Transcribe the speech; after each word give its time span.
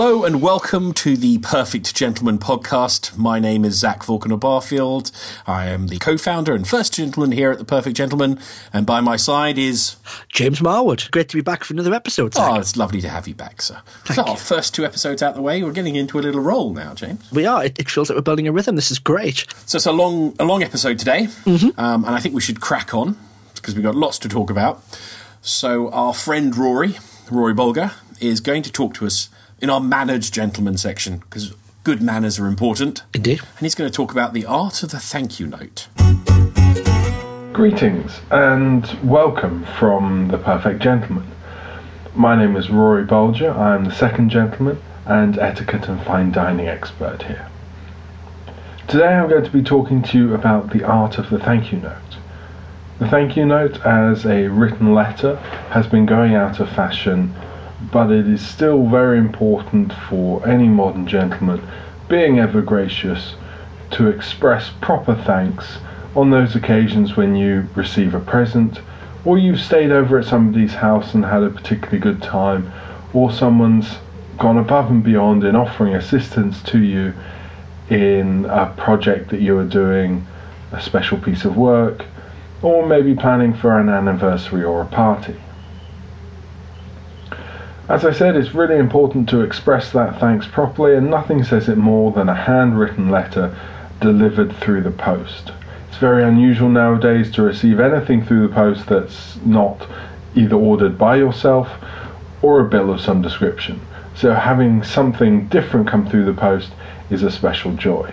Hello 0.00 0.22
and 0.22 0.40
welcome 0.40 0.92
to 0.92 1.16
the 1.16 1.38
Perfect 1.38 1.92
Gentleman 1.92 2.38
podcast. 2.38 3.18
My 3.18 3.40
name 3.40 3.64
is 3.64 3.80
Zach 3.80 4.04
Falconer 4.04 4.36
Barfield. 4.36 5.10
I 5.44 5.66
am 5.66 5.88
the 5.88 5.98
co 5.98 6.16
founder 6.16 6.54
and 6.54 6.68
first 6.68 6.94
gentleman 6.94 7.32
here 7.32 7.50
at 7.50 7.58
the 7.58 7.64
Perfect 7.64 7.96
Gentleman, 7.96 8.38
and 8.72 8.86
by 8.86 9.00
my 9.00 9.16
side 9.16 9.58
is. 9.58 9.96
James 10.28 10.60
Marwood. 10.60 11.10
Great 11.10 11.28
to 11.30 11.36
be 11.36 11.40
back 11.40 11.64
for 11.64 11.74
another 11.74 11.92
episode. 11.92 12.34
Zach. 12.34 12.48
Oh, 12.48 12.60
it's 12.60 12.76
lovely 12.76 13.00
to 13.00 13.08
have 13.08 13.26
you 13.26 13.34
back, 13.34 13.60
sir. 13.60 13.82
so, 14.14 14.22
our 14.22 14.36
first 14.36 14.72
two 14.72 14.84
episodes 14.84 15.20
out 15.20 15.34
the 15.34 15.42
way, 15.42 15.64
we're 15.64 15.72
getting 15.72 15.96
into 15.96 16.16
a 16.16 16.22
little 16.22 16.42
roll 16.42 16.72
now, 16.72 16.94
James. 16.94 17.28
We 17.32 17.44
are. 17.44 17.64
It, 17.64 17.80
it 17.80 17.90
feels 17.90 18.08
like 18.08 18.16
we're 18.16 18.22
building 18.22 18.46
a 18.46 18.52
rhythm. 18.52 18.76
This 18.76 18.92
is 18.92 19.00
great. 19.00 19.52
So, 19.66 19.78
it's 19.78 19.86
a 19.86 19.90
long, 19.90 20.32
a 20.38 20.44
long 20.44 20.62
episode 20.62 21.00
today, 21.00 21.24
mm-hmm. 21.42 21.70
um, 21.76 22.04
and 22.04 22.14
I 22.14 22.20
think 22.20 22.36
we 22.36 22.40
should 22.40 22.60
crack 22.60 22.94
on 22.94 23.16
because 23.56 23.74
we've 23.74 23.82
got 23.82 23.96
lots 23.96 24.20
to 24.20 24.28
talk 24.28 24.48
about. 24.48 24.80
So, 25.42 25.90
our 25.90 26.14
friend 26.14 26.54
Ruairidh, 26.54 27.00
Ruairidh 27.30 27.56
Bulger, 27.56 27.90
is 28.20 28.40
going 28.40 28.62
to 28.62 28.70
talk 28.70 28.94
to 28.94 29.04
us 29.04 29.28
in 29.60 29.70
our 29.70 29.80
mannered 29.80 30.22
gentleman 30.22 30.76
section 30.76 31.18
because 31.18 31.54
good 31.82 32.00
manners 32.00 32.38
are 32.38 32.46
important. 32.46 33.02
Indeed. 33.12 33.40
And 33.40 33.60
he's 33.60 33.74
going 33.74 33.90
to 33.90 33.94
talk 33.94 34.12
about 34.12 34.32
the 34.32 34.46
art 34.46 34.82
of 34.82 34.90
the 34.90 35.00
thank 35.00 35.40
you 35.40 35.48
note. 35.48 35.88
Greetings 37.52 38.20
and 38.30 38.86
welcome 39.02 39.64
from 39.78 40.28
The 40.28 40.38
Perfect 40.38 40.80
Gentleman. 40.80 41.28
My 42.14 42.36
name 42.36 42.56
is 42.56 42.68
Ruairidh 42.68 43.08
Bulger. 43.08 43.50
I 43.50 43.74
am 43.74 43.84
the 43.84 43.94
second 43.94 44.30
gentleman 44.30 44.80
and 45.06 45.38
etiquette 45.38 45.88
and 45.88 46.00
fine 46.02 46.30
dining 46.30 46.68
expert 46.68 47.24
here. 47.24 47.48
Today 48.86 49.08
I'm 49.08 49.28
going 49.28 49.44
to 49.44 49.50
be 49.50 49.62
talking 49.62 50.02
to 50.04 50.18
you 50.18 50.34
about 50.34 50.70
the 50.72 50.84
art 50.84 51.18
of 51.18 51.30
the 51.30 51.38
thank 51.38 51.72
you 51.72 51.78
note. 51.78 52.18
The 53.00 53.08
thank 53.08 53.36
you 53.36 53.44
note 53.44 53.84
as 53.84 54.24
a 54.24 54.48
written 54.48 54.94
letter 54.94 55.36
has 55.70 55.86
been 55.86 56.06
going 56.06 56.34
out 56.34 56.60
of 56.60 56.68
fashion 56.68 57.34
but 57.90 58.10
it 58.10 58.26
is 58.26 58.46
still 58.46 58.86
very 58.86 59.18
important 59.18 59.92
for 59.92 60.46
any 60.46 60.68
modern 60.68 61.06
gentleman, 61.06 61.62
being 62.08 62.38
ever 62.38 62.60
gracious, 62.60 63.34
to 63.90 64.08
express 64.08 64.70
proper 64.80 65.14
thanks 65.14 65.78
on 66.14 66.30
those 66.30 66.54
occasions 66.54 67.16
when 67.16 67.34
you 67.34 67.68
receive 67.74 68.14
a 68.14 68.20
present, 68.20 68.80
or 69.24 69.38
you've 69.38 69.60
stayed 69.60 69.90
over 69.90 70.18
at 70.18 70.24
somebody's 70.24 70.74
house 70.74 71.14
and 71.14 71.24
had 71.24 71.42
a 71.42 71.50
particularly 71.50 71.98
good 71.98 72.22
time, 72.22 72.70
or 73.12 73.32
someone's 73.32 73.96
gone 74.38 74.58
above 74.58 74.90
and 74.90 75.02
beyond 75.02 75.44
in 75.44 75.56
offering 75.56 75.94
assistance 75.94 76.62
to 76.62 76.78
you 76.78 77.12
in 77.90 78.44
a 78.46 78.66
project 78.76 79.30
that 79.30 79.40
you 79.40 79.56
are 79.58 79.64
doing, 79.64 80.26
a 80.72 80.80
special 80.80 81.18
piece 81.18 81.44
of 81.44 81.56
work, 81.56 82.04
or 82.62 82.86
maybe 82.86 83.14
planning 83.14 83.54
for 83.54 83.78
an 83.78 83.88
anniversary 83.88 84.62
or 84.62 84.82
a 84.82 84.86
party. 84.86 85.36
As 87.88 88.04
I 88.04 88.12
said, 88.12 88.36
it's 88.36 88.54
really 88.54 88.76
important 88.76 89.30
to 89.30 89.40
express 89.40 89.90
that 89.92 90.20
thanks 90.20 90.46
properly, 90.46 90.94
and 90.94 91.08
nothing 91.08 91.42
says 91.42 91.70
it 91.70 91.78
more 91.78 92.12
than 92.12 92.28
a 92.28 92.34
handwritten 92.34 93.08
letter 93.08 93.56
delivered 93.98 94.54
through 94.56 94.82
the 94.82 94.90
post. 94.90 95.52
It's 95.88 95.96
very 95.96 96.22
unusual 96.22 96.68
nowadays 96.68 97.30
to 97.32 97.42
receive 97.42 97.80
anything 97.80 98.22
through 98.22 98.46
the 98.46 98.54
post 98.54 98.88
that's 98.88 99.36
not 99.42 99.86
either 100.34 100.54
ordered 100.54 100.98
by 100.98 101.16
yourself 101.16 101.70
or 102.42 102.60
a 102.60 102.68
bill 102.68 102.90
of 102.90 103.00
some 103.00 103.22
description. 103.22 103.80
So 104.14 104.34
having 104.34 104.82
something 104.82 105.48
different 105.48 105.88
come 105.88 106.06
through 106.06 106.26
the 106.26 106.34
post 106.34 106.72
is 107.08 107.22
a 107.22 107.30
special 107.30 107.72
joy. 107.72 108.12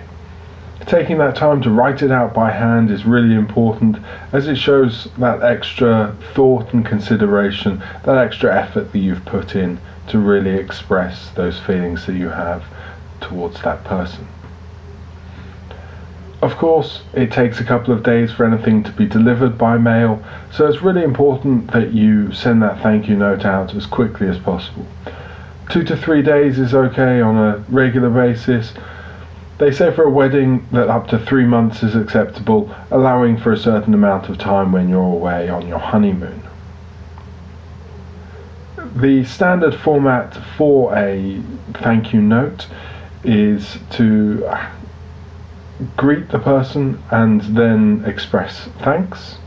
Taking 0.88 1.17
that 1.17 1.36
time 1.36 1.61
to 1.64 1.72
write 1.72 2.03
it 2.03 2.11
out 2.11 2.33
by 2.33 2.52
hand 2.52 2.91
is 2.91 3.05
really 3.05 3.33
important 3.33 3.97
as 4.31 4.47
it 4.47 4.55
shows 4.55 5.08
that 5.17 5.41
extra 5.41 6.16
thought 6.36 6.73
and 6.73 6.86
consideration, 6.86 7.81
that 8.03 8.17
extra 8.17 8.55
effort 8.55 8.91
that 8.91 9.00
you've 9.00 9.25
put 9.25 9.56
in 9.56 9.80
to 10.09 10.19
really 10.19 10.52
express 10.52 11.31
those 11.31 11.59
feelings 11.59 12.06
that 12.06 12.13
you 12.13 12.30
have 12.30 12.63
towards 13.19 13.61
that 13.63 13.83
person. 13.83 14.28
Of 16.40 16.56
course, 16.57 17.01
it 17.13 17.31
takes 17.31 17.59
a 17.59 17.63
couple 17.63 17.91
of 17.91 18.03
days 18.03 18.31
for 18.31 18.45
anything 18.45 18.84
to 18.84 18.91
be 18.91 19.07
delivered 19.07 19.57
by 19.57 19.79
mail, 19.79 20.24
so 20.51 20.68
it's 20.68 20.84
really 20.84 21.03
important 21.03 21.72
that 21.72 21.94
you 21.94 22.31
send 22.31 22.62
that 22.62 22.84
thank 22.84 23.07
you 23.07 23.16
note 23.16 23.44
out 23.44 23.74
as 23.74 23.88
quickly 23.88 24.28
as 24.28 24.38
possible. 24.38 24.85
Two 25.72 25.84
to 25.84 25.97
three 25.97 26.22
days 26.22 26.59
is 26.59 26.75
okay 26.75 27.22
on 27.22 27.35
a 27.35 27.57
regular 27.69 28.12
basis 28.12 28.74
they 29.57 29.71
say 29.71 29.93
for 29.93 30.03
a 30.03 30.09
wedding 30.09 30.67
that 30.71 30.89
up 30.89 31.07
to 31.07 31.19
three 31.19 31.45
months 31.45 31.81
is 31.81 31.95
acceptable, 31.95 32.75
allowing 32.91 33.38
for 33.38 33.53
a 33.53 33.57
certain 33.57 33.93
amount 33.93 34.29
of 34.29 34.38
time 34.38 34.71
when 34.71 34.89
you're 34.89 35.01
away 35.01 35.47
on 35.47 35.67
your 35.67 35.79
honeymoon. 35.79 36.43
The 38.95 39.23
standard 39.23 39.75
format 39.75 40.35
for 40.57 40.95
a 40.95 41.41
thank 41.73 42.13
you 42.13 42.21
note 42.21 42.67
is 43.23 43.77
to 43.91 44.49
greet 45.97 46.29
the 46.29 46.39
person 46.39 47.01
and 47.11 47.41
then 47.41 48.03
express 48.05 48.69
thanks. 48.79 49.38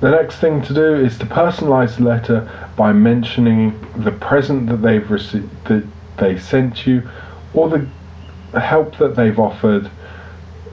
The 0.00 0.10
next 0.10 0.36
thing 0.36 0.62
to 0.62 0.74
do 0.74 0.94
is 0.94 1.18
to 1.18 1.26
personalize 1.26 1.96
the 1.96 2.04
letter 2.04 2.70
by 2.76 2.92
mentioning 2.92 3.80
the 3.96 4.12
present 4.12 4.68
that 4.68 4.82
they've 4.82 5.10
received 5.10 5.64
that 5.66 5.84
they 6.18 6.38
sent 6.38 6.86
you 6.86 7.08
or 7.54 7.68
the 7.68 7.88
help 8.60 8.96
that 8.98 9.16
they've 9.16 9.38
offered 9.38 9.90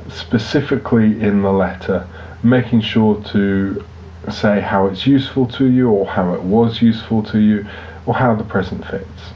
specifically 0.10 1.20
in 1.22 1.42
the 1.42 1.52
letter, 1.52 2.08
making 2.44 2.82
sure 2.82 3.22
to 3.26 3.84
say 4.32 4.62
how 4.62 4.88
it's 4.88 5.06
useful 5.06 5.48
to 5.48 5.66
you 5.66 5.90
or 5.90 6.06
how 6.06 6.34
it 6.34 6.42
was 6.42 6.82
useful 6.82 7.24
to 7.24 7.40
you 7.40 7.66
or 8.06 8.14
how 8.14 8.36
the 8.36 8.44
present 8.44 8.86
fits. 8.88 9.34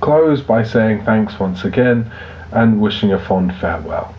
Close 0.00 0.42
by 0.42 0.62
saying 0.62 1.04
thanks 1.04 1.38
once 1.38 1.64
again 1.64 2.10
and 2.50 2.80
wishing 2.80 3.12
a 3.12 3.18
fond 3.18 3.54
farewell. 3.56 4.14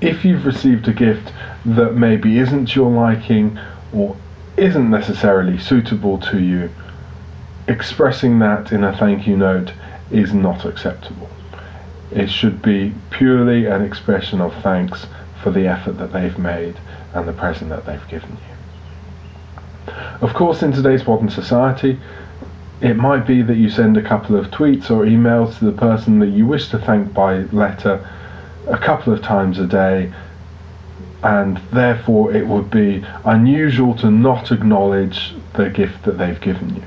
If 0.00 0.24
you've 0.24 0.46
received 0.46 0.88
a 0.88 0.92
gift 0.92 1.32
that 1.64 1.94
maybe 1.94 2.38
isn't 2.38 2.74
your 2.74 2.90
liking 2.90 3.58
or 3.92 4.16
isn't 4.56 4.90
necessarily 4.90 5.58
suitable 5.58 6.18
to 6.18 6.40
you, 6.40 6.70
expressing 7.68 8.38
that 8.38 8.72
in 8.72 8.84
a 8.84 8.96
thank 8.96 9.26
you 9.26 9.36
note 9.36 9.72
is 10.10 10.32
not 10.32 10.64
acceptable. 10.64 11.28
It 12.10 12.30
should 12.30 12.62
be 12.62 12.94
purely 13.10 13.66
an 13.66 13.82
expression 13.82 14.40
of 14.40 14.54
thanks 14.62 15.06
for 15.42 15.50
the 15.50 15.66
effort 15.66 15.98
that 15.98 16.12
they've 16.12 16.38
made 16.38 16.76
and 17.14 17.26
the 17.26 17.32
present 17.32 17.70
that 17.70 17.86
they've 17.86 18.08
given 18.08 18.30
you. 18.30 19.94
Of 20.20 20.34
course, 20.34 20.62
in 20.62 20.72
today's 20.72 21.06
modern 21.06 21.30
society, 21.30 21.98
it 22.80 22.96
might 22.96 23.26
be 23.26 23.42
that 23.42 23.56
you 23.56 23.70
send 23.70 23.96
a 23.96 24.02
couple 24.02 24.36
of 24.36 24.46
tweets 24.50 24.90
or 24.90 25.04
emails 25.04 25.58
to 25.58 25.64
the 25.64 25.72
person 25.72 26.18
that 26.20 26.28
you 26.28 26.46
wish 26.46 26.68
to 26.70 26.78
thank 26.78 27.12
by 27.12 27.38
letter 27.44 28.06
a 28.66 28.78
couple 28.78 29.12
of 29.12 29.22
times 29.22 29.58
a 29.58 29.66
day, 29.66 30.12
and 31.22 31.58
therefore 31.72 32.32
it 32.34 32.46
would 32.46 32.70
be 32.70 33.04
unusual 33.24 33.94
to 33.94 34.10
not 34.10 34.52
acknowledge 34.52 35.34
the 35.54 35.70
gift 35.70 36.02
that 36.04 36.18
they've 36.18 36.40
given 36.40 36.76
you. 36.76 36.82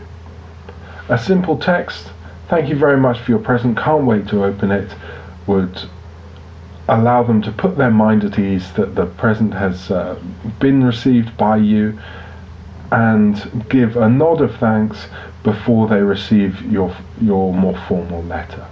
A 1.08 1.18
simple 1.18 1.58
text 1.58 2.12
Thank 2.50 2.68
you 2.68 2.76
very 2.76 2.98
much 2.98 3.20
for 3.20 3.30
your 3.30 3.40
present. 3.40 3.78
Can't 3.78 4.06
wait 4.06 4.28
to 4.30 4.44
open 4.44 4.72
it. 4.72 4.92
Would 5.46 5.84
allow 6.88 7.22
them 7.22 7.44
to 7.44 7.52
put 7.52 7.78
their 7.78 7.92
mind 7.92 8.24
at 8.24 8.40
ease 8.40 8.74
that 8.74 8.96
the 8.96 9.06
present 9.06 9.54
has 9.54 9.92
uh, 9.92 10.20
been 10.60 10.84
received 10.84 11.38
by 11.38 11.58
you 11.58 12.00
and 12.92 13.64
give 13.70 13.96
a 13.96 14.10
nod 14.10 14.42
of 14.42 14.56
thanks 14.56 15.06
before 15.44 15.88
they 15.88 16.02
receive 16.02 16.60
your, 16.64 16.96
your 17.22 17.54
more 17.54 17.78
formal 17.88 18.24
letter. 18.24 18.66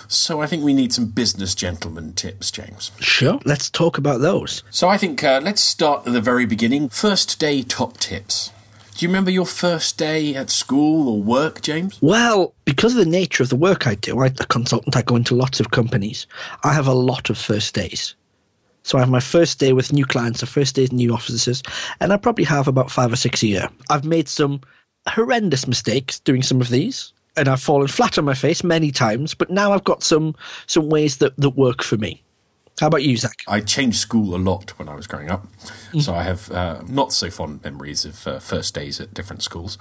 So 0.07 0.41
I 0.41 0.47
think 0.47 0.63
we 0.63 0.73
need 0.73 0.93
some 0.93 1.07
business 1.07 1.55
gentleman 1.55 2.13
tips, 2.13 2.51
James. 2.51 2.91
Sure, 2.99 3.39
let's 3.45 3.69
talk 3.69 3.97
about 3.97 4.21
those. 4.21 4.63
So 4.69 4.89
I 4.89 4.97
think 4.97 5.23
uh, 5.23 5.41
let's 5.43 5.61
start 5.61 6.05
at 6.07 6.13
the 6.13 6.21
very 6.21 6.45
beginning. 6.45 6.89
First 6.89 7.39
day 7.39 7.61
top 7.63 7.97
tips. 7.97 8.51
Do 8.95 9.05
you 9.05 9.09
remember 9.09 9.29
your 9.29 9.45
first 9.45 9.97
day 9.97 10.35
at 10.35 10.49
school 10.49 11.09
or 11.09 11.21
work, 11.21 11.61
James? 11.61 12.01
Well, 12.01 12.53
because 12.63 12.93
of 12.93 12.99
the 12.99 13.11
nature 13.11 13.43
of 13.43 13.49
the 13.49 13.57
work 13.57 13.87
I 13.87 13.95
do, 13.95 14.21
I'm 14.21 14.33
a 14.39 14.45
consultant, 14.45 14.95
I 14.95 15.01
go 15.01 15.17
into 15.17 15.35
lots 15.35 15.59
of 15.59 15.71
companies. 15.71 16.27
I 16.63 16.71
have 16.71 16.87
a 16.87 16.93
lot 16.93 17.29
of 17.29 17.37
first 17.37 17.75
days. 17.75 18.15
So 18.83 18.97
I 18.97 19.01
have 19.01 19.09
my 19.09 19.19
first 19.19 19.59
day 19.59 19.73
with 19.73 19.91
new 19.91 20.05
clients, 20.05 20.39
the 20.39 20.45
first 20.45 20.75
day 20.75 20.83
with 20.83 20.93
new 20.93 21.13
offices, 21.13 21.61
and 21.99 22.13
I 22.13 22.17
probably 22.17 22.45
have 22.45 22.69
about 22.69 22.89
five 22.89 23.11
or 23.11 23.17
six 23.17 23.43
a 23.43 23.47
year. 23.47 23.69
I've 23.89 24.05
made 24.05 24.29
some 24.29 24.61
horrendous 25.09 25.67
mistakes 25.67 26.19
doing 26.21 26.41
some 26.41 26.61
of 26.61 26.69
these, 26.69 27.11
and 27.37 27.47
I've 27.47 27.61
fallen 27.61 27.87
flat 27.87 28.17
on 28.17 28.25
my 28.25 28.33
face 28.33 28.63
many 28.63 28.91
times, 28.91 29.33
but 29.33 29.49
now 29.49 29.73
I've 29.73 29.83
got 29.83 30.03
some 30.03 30.35
some 30.67 30.89
ways 30.89 31.17
that, 31.17 31.35
that 31.37 31.51
work 31.51 31.83
for 31.83 31.97
me. 31.97 32.21
How 32.79 32.87
about 32.87 33.03
you, 33.03 33.15
Zach? 33.15 33.41
I 33.47 33.61
changed 33.61 33.97
school 33.99 34.35
a 34.35 34.37
lot 34.37 34.77
when 34.77 34.89
I 34.89 34.95
was 34.95 35.07
growing 35.07 35.29
up, 35.31 35.47
so 36.01 36.13
I 36.13 36.23
have 36.23 36.51
uh, 36.51 36.81
not 36.87 37.13
so 37.13 37.29
fond 37.29 37.63
memories 37.63 38.03
of 38.03 38.27
uh, 38.27 38.39
first 38.39 38.73
days 38.75 38.99
at 38.99 39.13
different 39.13 39.41
schools. 39.43 39.77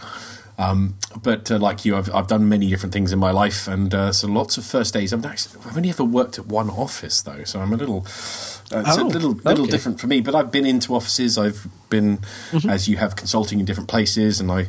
Um, 0.56 0.94
but 1.20 1.50
uh, 1.50 1.58
like 1.58 1.84
you, 1.84 1.96
I've, 1.96 2.14
I've 2.14 2.28
done 2.28 2.48
many 2.48 2.70
different 2.70 2.92
things 2.92 3.12
in 3.12 3.18
my 3.18 3.32
life, 3.32 3.66
and 3.66 3.92
uh, 3.92 4.12
so 4.12 4.28
lots 4.28 4.56
of 4.58 4.64
first 4.64 4.94
days. 4.94 5.12
I've, 5.12 5.26
actually, 5.26 5.60
I've 5.66 5.76
only 5.76 5.88
ever 5.90 6.04
worked 6.04 6.38
at 6.38 6.46
one 6.46 6.70
office 6.70 7.20
though, 7.22 7.42
so 7.42 7.58
I'm 7.58 7.72
a 7.72 7.76
little, 7.76 8.02
uh, 8.72 8.84
it's 8.86 8.96
a 8.96 9.00
Oh, 9.00 9.06
little, 9.08 9.32
little 9.32 9.64
okay. 9.64 9.72
different 9.72 10.00
for 10.00 10.06
me. 10.06 10.20
But 10.20 10.36
I've 10.36 10.52
been 10.52 10.64
into 10.64 10.94
offices. 10.94 11.36
I've 11.36 11.66
been, 11.90 12.20
as 12.68 12.88
you 12.88 12.98
have, 12.98 13.16
consulting 13.16 13.58
in 13.58 13.64
different 13.66 13.88
places, 13.88 14.38
and 14.38 14.52
I, 14.52 14.68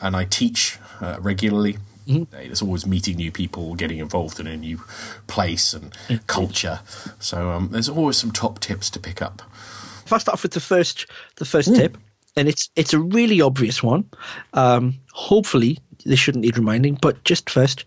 and 0.00 0.16
I 0.16 0.24
teach 0.24 0.78
uh, 1.02 1.18
regularly. 2.06 2.48
It's 2.48 2.62
always 2.62 2.86
meeting 2.86 3.16
new 3.16 3.32
people, 3.32 3.74
getting 3.74 3.98
involved 3.98 4.40
in 4.40 4.46
a 4.46 4.56
new 4.56 4.80
place 5.26 5.74
and 5.74 5.92
culture. 6.26 6.80
So 7.18 7.50
um, 7.50 7.68
there's 7.72 7.88
always 7.88 8.16
some 8.16 8.30
top 8.30 8.60
tips 8.60 8.90
to 8.90 9.00
pick 9.00 9.20
up. 9.22 9.42
If 10.04 10.12
I 10.12 10.18
start 10.18 10.34
off 10.34 10.42
with 10.42 10.52
the 10.52 10.60
first 10.60 11.06
the 11.36 11.44
first 11.44 11.74
tip, 11.74 11.98
and 12.36 12.48
it's 12.48 12.70
it's 12.76 12.92
a 12.94 12.98
really 12.98 13.40
obvious 13.40 13.82
one. 13.82 14.08
Um, 14.52 14.94
hopefully, 15.12 15.78
this 16.04 16.20
shouldn't 16.20 16.44
need 16.44 16.56
reminding, 16.56 16.94
but 17.02 17.22
just 17.24 17.50
first, 17.50 17.84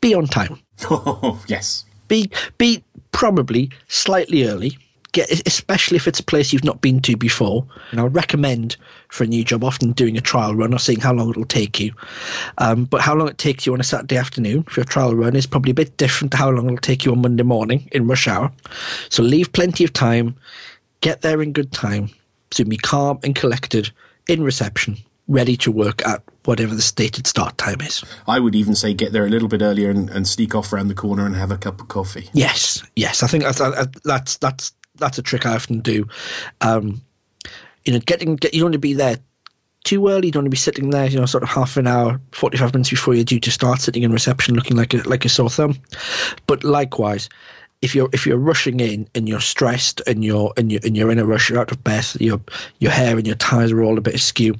be 0.00 0.14
on 0.14 0.26
time. 0.26 0.60
Yes, 1.46 1.84
Be 2.08 2.30
be 2.58 2.82
probably 3.12 3.70
slightly 3.88 4.48
early. 4.48 4.76
Get 5.14 5.30
especially 5.46 5.96
if 5.96 6.08
it's 6.08 6.18
a 6.18 6.24
place 6.24 6.52
you've 6.52 6.64
not 6.64 6.80
been 6.80 7.00
to 7.02 7.16
before. 7.16 7.64
And 7.92 8.00
I 8.00 8.02
would 8.02 8.16
recommend 8.16 8.76
for 9.08 9.22
a 9.22 9.28
new 9.28 9.44
job, 9.44 9.62
often 9.62 9.92
doing 9.92 10.18
a 10.18 10.20
trial 10.20 10.56
run 10.56 10.74
or 10.74 10.78
seeing 10.78 10.98
how 10.98 11.12
long 11.12 11.30
it'll 11.30 11.44
take 11.44 11.78
you. 11.78 11.94
Um, 12.58 12.84
but 12.84 13.00
how 13.00 13.14
long 13.14 13.28
it 13.28 13.38
takes 13.38 13.64
you 13.64 13.72
on 13.72 13.80
a 13.80 13.84
Saturday 13.84 14.16
afternoon 14.16 14.64
for 14.64 14.80
a 14.80 14.84
trial 14.84 15.14
run 15.14 15.36
is 15.36 15.46
probably 15.46 15.70
a 15.70 15.74
bit 15.74 15.96
different 15.96 16.32
to 16.32 16.36
how 16.36 16.50
long 16.50 16.66
it'll 16.66 16.78
take 16.78 17.04
you 17.04 17.12
on 17.12 17.22
Monday 17.22 17.44
morning 17.44 17.88
in 17.92 18.08
rush 18.08 18.26
hour. 18.26 18.50
So 19.08 19.22
leave 19.22 19.52
plenty 19.52 19.84
of 19.84 19.92
time. 19.92 20.34
Get 21.00 21.22
there 21.22 21.40
in 21.40 21.52
good 21.52 21.70
time. 21.70 22.10
So 22.50 22.64
be 22.64 22.76
calm 22.76 23.20
and 23.22 23.36
collected 23.36 23.92
in 24.28 24.42
reception, 24.42 24.96
ready 25.28 25.56
to 25.58 25.70
work 25.70 26.04
at 26.04 26.22
whatever 26.44 26.74
the 26.74 26.82
stated 26.82 27.26
start 27.26 27.56
time 27.56 27.80
is. 27.80 28.04
I 28.26 28.40
would 28.40 28.54
even 28.54 28.74
say 28.74 28.94
get 28.94 29.12
there 29.12 29.26
a 29.26 29.30
little 29.30 29.48
bit 29.48 29.62
earlier 29.62 29.90
and, 29.90 30.10
and 30.10 30.26
sneak 30.26 30.54
off 30.54 30.72
around 30.72 30.88
the 30.88 30.94
corner 30.94 31.24
and 31.24 31.36
have 31.36 31.50
a 31.50 31.56
cup 31.56 31.80
of 31.80 31.88
coffee. 31.88 32.30
Yes, 32.32 32.82
yes. 32.96 33.22
I 33.22 33.26
think 33.26 33.44
that's 33.44 33.60
that's 34.04 34.36
that's 34.38 34.72
that's 34.96 35.18
a 35.18 35.22
trick 35.22 35.46
I 35.46 35.54
often 35.54 35.80
do. 35.80 36.06
Um, 36.60 37.00
you 37.84 37.92
know, 37.92 38.00
getting 38.00 38.36
get, 38.36 38.54
you 38.54 38.60
don't 38.60 38.66
want 38.66 38.74
to 38.74 38.78
be 38.78 38.94
there 38.94 39.18
too 39.84 40.08
early. 40.08 40.28
You 40.28 40.32
don't 40.32 40.42
want 40.42 40.46
to 40.46 40.50
be 40.50 40.56
sitting 40.56 40.90
there, 40.90 41.06
you 41.06 41.18
know, 41.18 41.26
sort 41.26 41.42
of 41.42 41.50
half 41.50 41.76
an 41.76 41.86
hour, 41.86 42.20
forty 42.32 42.56
five 42.56 42.72
minutes 42.72 42.90
before 42.90 43.14
you're 43.14 43.24
due 43.24 43.40
to 43.40 43.50
start, 43.50 43.80
sitting 43.80 44.02
in 44.02 44.12
reception, 44.12 44.54
looking 44.54 44.76
like 44.76 44.94
a 44.94 45.08
like 45.08 45.24
a 45.24 45.28
sore 45.28 45.50
thumb. 45.50 45.76
But 46.46 46.64
likewise. 46.64 47.28
If 47.82 47.94
you're 47.94 48.08
if 48.14 48.26
you're 48.26 48.38
rushing 48.38 48.80
in 48.80 49.06
and 49.14 49.28
you're 49.28 49.42
stressed 49.42 50.00
and 50.06 50.24
you're 50.24 50.54
and 50.56 50.72
you're 50.72 50.80
and 50.84 50.96
you're 50.96 51.10
in 51.10 51.18
a 51.18 51.26
rush, 51.26 51.50
you're 51.50 51.58
out 51.58 51.70
of 51.70 51.84
breath, 51.84 52.18
your 52.18 52.40
your 52.78 52.92
hair 52.92 53.18
and 53.18 53.26
your 53.26 53.36
ties 53.36 53.72
are 53.72 53.82
all 53.82 53.98
a 53.98 54.00
bit 54.00 54.14
askew, 54.14 54.54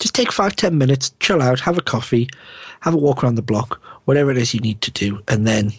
just 0.00 0.12
take 0.12 0.32
five 0.32 0.56
ten 0.56 0.76
minutes, 0.76 1.12
chill 1.20 1.40
out, 1.40 1.60
have 1.60 1.78
a 1.78 1.82
coffee, 1.82 2.28
have 2.80 2.94
a 2.94 2.96
walk 2.96 3.22
around 3.22 3.36
the 3.36 3.42
block, 3.42 3.80
whatever 4.06 4.32
it 4.32 4.38
is 4.38 4.54
you 4.54 4.60
need 4.60 4.80
to 4.80 4.90
do, 4.90 5.22
and 5.28 5.46
then 5.46 5.72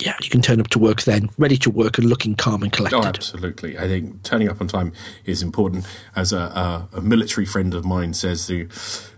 yeah, 0.00 0.16
you 0.22 0.30
can 0.30 0.42
turn 0.42 0.60
up 0.60 0.68
to 0.68 0.78
work 0.78 1.02
then, 1.02 1.28
ready 1.38 1.56
to 1.56 1.70
work 1.70 1.98
and 1.98 2.08
looking 2.08 2.36
calm 2.36 2.62
and 2.62 2.72
collected. 2.72 2.98
Oh, 2.98 3.02
absolutely. 3.02 3.76
I 3.78 3.88
think 3.88 4.22
turning 4.22 4.48
up 4.48 4.60
on 4.60 4.68
time 4.68 4.92
is 5.24 5.42
important. 5.42 5.86
As 6.14 6.32
a, 6.32 6.38
a, 6.38 6.88
a 6.98 7.00
military 7.00 7.44
friend 7.44 7.74
of 7.74 7.84
mine 7.84 8.14
says, 8.14 8.48
you, 8.48 8.68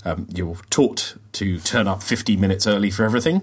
um, 0.05 0.27
you're 0.33 0.57
taught 0.71 1.17
to 1.33 1.61
turn 1.61 1.87
up 1.87 2.03
50 2.03 2.37
minutes 2.37 2.67
early 2.67 2.91
for 2.91 3.05
everything, 3.05 3.43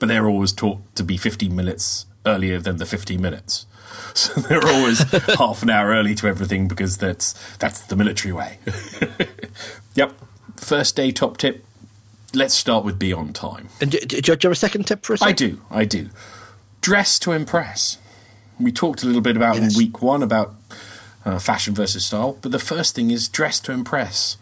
but 0.00 0.06
they're 0.06 0.28
always 0.28 0.52
taught 0.52 0.80
to 0.96 1.04
be 1.04 1.16
15 1.16 1.54
minutes 1.54 2.06
earlier 2.26 2.58
than 2.58 2.78
the 2.78 2.86
50 2.86 3.16
minutes. 3.16 3.66
So 4.14 4.40
they're 4.40 4.66
always 4.66 5.00
half 5.38 5.62
an 5.62 5.70
hour 5.70 5.90
early 5.90 6.14
to 6.16 6.26
everything 6.26 6.68
because 6.68 6.98
that's 6.98 7.34
that's 7.56 7.80
the 7.80 7.96
military 7.96 8.32
way. 8.32 8.58
yep. 9.94 10.12
First 10.56 10.96
day 10.96 11.12
top 11.12 11.38
tip. 11.38 11.64
Let's 12.34 12.54
start 12.54 12.84
with 12.84 12.98
be 12.98 13.12
on 13.12 13.32
time. 13.32 13.68
And 13.80 13.90
do, 13.90 13.98
do, 14.00 14.20
do 14.20 14.30
you 14.30 14.34
have 14.42 14.52
a 14.52 14.54
second 14.54 14.86
tip 14.86 15.04
for 15.04 15.14
us? 15.14 15.22
I 15.22 15.32
do, 15.32 15.62
I 15.70 15.84
do. 15.86 16.10
Dress 16.82 17.18
to 17.20 17.32
impress. 17.32 17.96
We 18.60 18.70
talked 18.72 19.02
a 19.02 19.06
little 19.06 19.22
bit 19.22 19.36
about 19.36 19.56
Yes. 19.56 19.72
in 19.72 19.78
week 19.78 20.02
one 20.02 20.22
about 20.22 20.54
uh, 21.24 21.38
fashion 21.38 21.74
versus 21.74 22.04
style, 22.04 22.36
but 22.42 22.52
the 22.52 22.58
first 22.58 22.94
thing 22.94 23.10
is 23.10 23.28
dress 23.28 23.60
to 23.60 23.72
impress. 23.72 24.36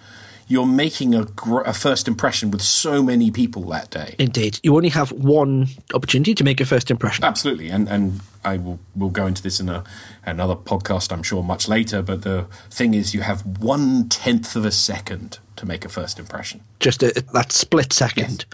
You're 0.49 0.67
making 0.67 1.15
a, 1.15 1.27
gr- 1.27 1.61
a 1.61 1.73
first 1.73 2.09
impression 2.09 2.51
with 2.51 2.61
so 2.63 3.03
many 3.05 3.31
people 3.31 3.63
that 3.69 3.91
day. 3.91 4.17
Indeed. 4.19 4.59
You 4.65 4.75
only 4.75 4.89
have 4.89 5.13
one 5.13 5.69
opportunity 5.95 6.35
to 6.35 6.43
make 6.43 6.61
a 6.61 6.65
first 6.65 6.91
impression. 6.91 7.25
Absolutely, 7.25 7.69
and 7.69 7.89
and 7.89 8.21
I 8.45 8.57
will 8.57 8.81
will 8.97 9.11
go 9.11 9.27
into 9.27 9.43
this 9.43 9.61
in 9.61 9.69
a 9.69 9.85
another 10.27 10.57
podcast, 10.57 11.13
I'm 11.13 11.23
sure, 11.23 11.45
much 11.45 11.69
later. 11.69 12.03
But 12.03 12.23
the 12.23 12.47
thing 12.71 12.95
is, 12.95 13.15
you 13.15 13.21
have 13.21 13.43
one 13.61 14.09
tenth 14.09 14.57
of 14.57 14.65
a 14.65 14.73
second 14.73 15.39
to 15.61 15.67
make 15.67 15.85
a 15.85 15.89
first 15.91 16.19
impression. 16.19 16.63
Just 16.81 17.03
a, 17.03 17.13
that 17.35 17.53
split 17.53 17.93
second. 17.93 18.47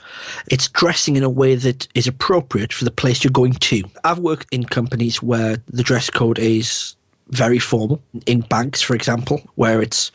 It's 0.50 0.68
dressing 0.68 1.14
in 1.16 1.22
a 1.22 1.30
way 1.30 1.54
that 1.54 1.86
is 1.94 2.08
appropriate 2.08 2.72
for 2.72 2.84
the 2.84 2.90
place 2.90 3.22
you're 3.22 3.30
going 3.30 3.54
to. 3.54 3.84
I've 4.02 4.18
worked 4.18 4.48
in 4.52 4.64
companies 4.64 5.22
where 5.22 5.58
the 5.68 5.84
dress 5.84 6.10
code 6.10 6.38
is 6.38 6.96
very 7.28 7.60
formal. 7.60 8.02
In 8.26 8.40
banks, 8.40 8.82
for 8.82 8.96
example, 8.96 9.40
where 9.54 9.80
it's 9.80 10.10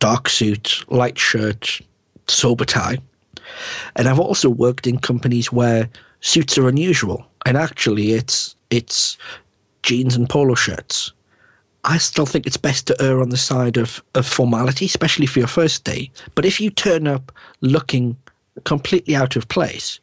dark 0.00 0.28
suit, 0.28 0.84
light 0.88 1.16
shirt, 1.18 1.80
sober 2.26 2.64
tie. 2.64 2.98
And 3.94 4.08
I've 4.08 4.18
also 4.18 4.50
worked 4.50 4.88
in 4.88 4.98
companies 4.98 5.52
where 5.52 5.88
suits 6.20 6.58
are 6.58 6.68
unusual, 6.68 7.24
and 7.46 7.56
actually 7.56 8.12
it's 8.12 8.56
it's 8.70 9.16
jeans 9.84 10.16
and 10.16 10.28
polo 10.28 10.56
shirts. 10.56 11.12
I 11.86 11.98
still 11.98 12.26
think 12.26 12.46
it's 12.46 12.56
best 12.56 12.88
to 12.88 13.00
err 13.00 13.20
on 13.20 13.30
the 13.30 13.36
side 13.36 13.76
of, 13.76 14.02
of 14.14 14.26
formality, 14.26 14.86
especially 14.86 15.26
for 15.26 15.38
your 15.38 15.48
first 15.48 15.84
day. 15.84 16.10
But 16.34 16.44
if 16.44 16.60
you 16.60 16.70
turn 16.70 17.06
up 17.06 17.32
looking 17.60 18.16
completely 18.64 19.14
out 19.14 19.36
of 19.36 19.48
place, 19.48 20.00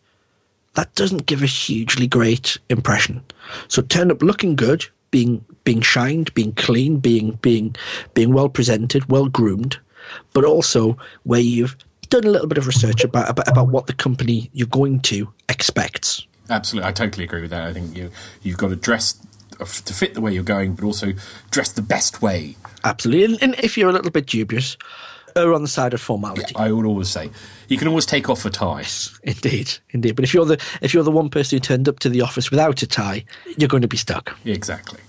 that 0.75 0.95
doesn't 0.95 1.25
give 1.25 1.43
a 1.43 1.47
hugely 1.47 2.07
great 2.07 2.57
impression. 2.69 3.21
So 3.67 3.81
turn 3.81 4.11
up 4.11 4.21
looking 4.21 4.55
good, 4.55 4.85
being 5.11 5.43
being 5.65 5.81
shined, 5.81 6.33
being 6.33 6.53
clean, 6.53 6.97
being 6.97 7.31
being 7.41 7.75
being 8.13 8.33
well 8.33 8.49
presented, 8.49 9.09
well 9.09 9.27
groomed, 9.27 9.77
but 10.31 10.45
also 10.45 10.97
where 11.23 11.41
you've 11.41 11.75
done 12.09 12.23
a 12.23 12.29
little 12.29 12.47
bit 12.47 12.57
of 12.57 12.65
research 12.65 13.03
about 13.03 13.29
about, 13.29 13.47
about 13.47 13.67
what 13.67 13.87
the 13.87 13.93
company 13.93 14.49
you're 14.53 14.67
going 14.67 15.01
to 15.01 15.31
expects. 15.49 16.25
Absolutely, 16.49 16.87
I 16.87 16.91
totally 16.91 17.25
agree 17.25 17.41
with 17.41 17.51
that. 17.51 17.63
I 17.63 17.73
think 17.73 17.95
you 17.95 18.09
you've 18.41 18.57
got 18.57 18.69
to 18.69 18.75
dress 18.75 19.15
to 19.59 19.93
fit 19.93 20.13
the 20.13 20.21
way 20.21 20.33
you're 20.33 20.43
going, 20.43 20.73
but 20.73 20.85
also 20.85 21.13
dress 21.51 21.71
the 21.71 21.81
best 21.81 22.21
way. 22.21 22.55
Absolutely. 22.83 23.37
And, 23.41 23.55
if 23.55 23.77
you're 23.77 23.89
a 23.89 23.93
little 23.93 24.11
bit 24.11 24.25
dubious, 24.25 24.77
err 25.35 25.53
on 25.53 25.61
the 25.61 25.67
side 25.67 25.93
of 25.93 26.01
formality. 26.01 26.53
I 26.55 26.71
would 26.71 26.85
always 26.85 27.09
say 27.09 27.29
you 27.67 27.77
can 27.77 27.87
always 27.87 28.05
take 28.05 28.29
off 28.29 28.45
a 28.45 28.49
tie. 28.49 28.85
Indeed, 29.23 29.73
indeed. 29.91 30.15
But 30.15 30.25
if 30.25 30.33
you're 30.33 30.45
the 30.45 30.61
if 30.81 30.93
you're 30.93 31.03
the 31.03 31.11
one 31.11 31.29
person 31.29 31.55
who 31.55 31.59
turned 31.59 31.89
up 31.89 31.99
to 31.99 32.09
the 32.09 32.21
office 32.21 32.51
without 32.51 32.81
a 32.81 32.87
tie, 32.87 33.25
you're 33.57 33.69
going 33.69 33.81
to 33.81 33.87
be 33.87 33.97
stuck. 33.97 34.37
Exactly. 34.45 34.99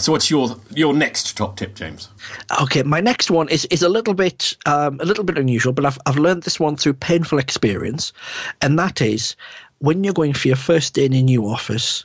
So, 0.00 0.12
what's 0.12 0.30
your 0.30 0.56
your 0.74 0.94
next 0.94 1.36
top 1.36 1.56
tip, 1.56 1.74
James? 1.74 2.08
Okay, 2.60 2.82
my 2.82 3.00
next 3.00 3.30
one 3.30 3.48
is 3.48 3.66
is 3.66 3.82
a 3.82 3.88
little 3.88 4.14
bit 4.14 4.56
um, 4.66 4.98
a 5.00 5.04
little 5.04 5.24
bit 5.24 5.36
unusual, 5.36 5.72
but 5.72 5.84
I've 5.84 5.98
I've 6.06 6.16
learned 6.16 6.44
this 6.44 6.58
one 6.58 6.76
through 6.76 6.94
painful 6.94 7.38
experience, 7.38 8.12
and 8.62 8.78
that 8.78 9.00
is 9.00 9.36
when 9.78 10.04
you're 10.04 10.14
going 10.14 10.32
for 10.32 10.48
your 10.48 10.56
first 10.56 10.94
day 10.94 11.04
in 11.04 11.12
a 11.12 11.22
new 11.22 11.46
office, 11.46 12.04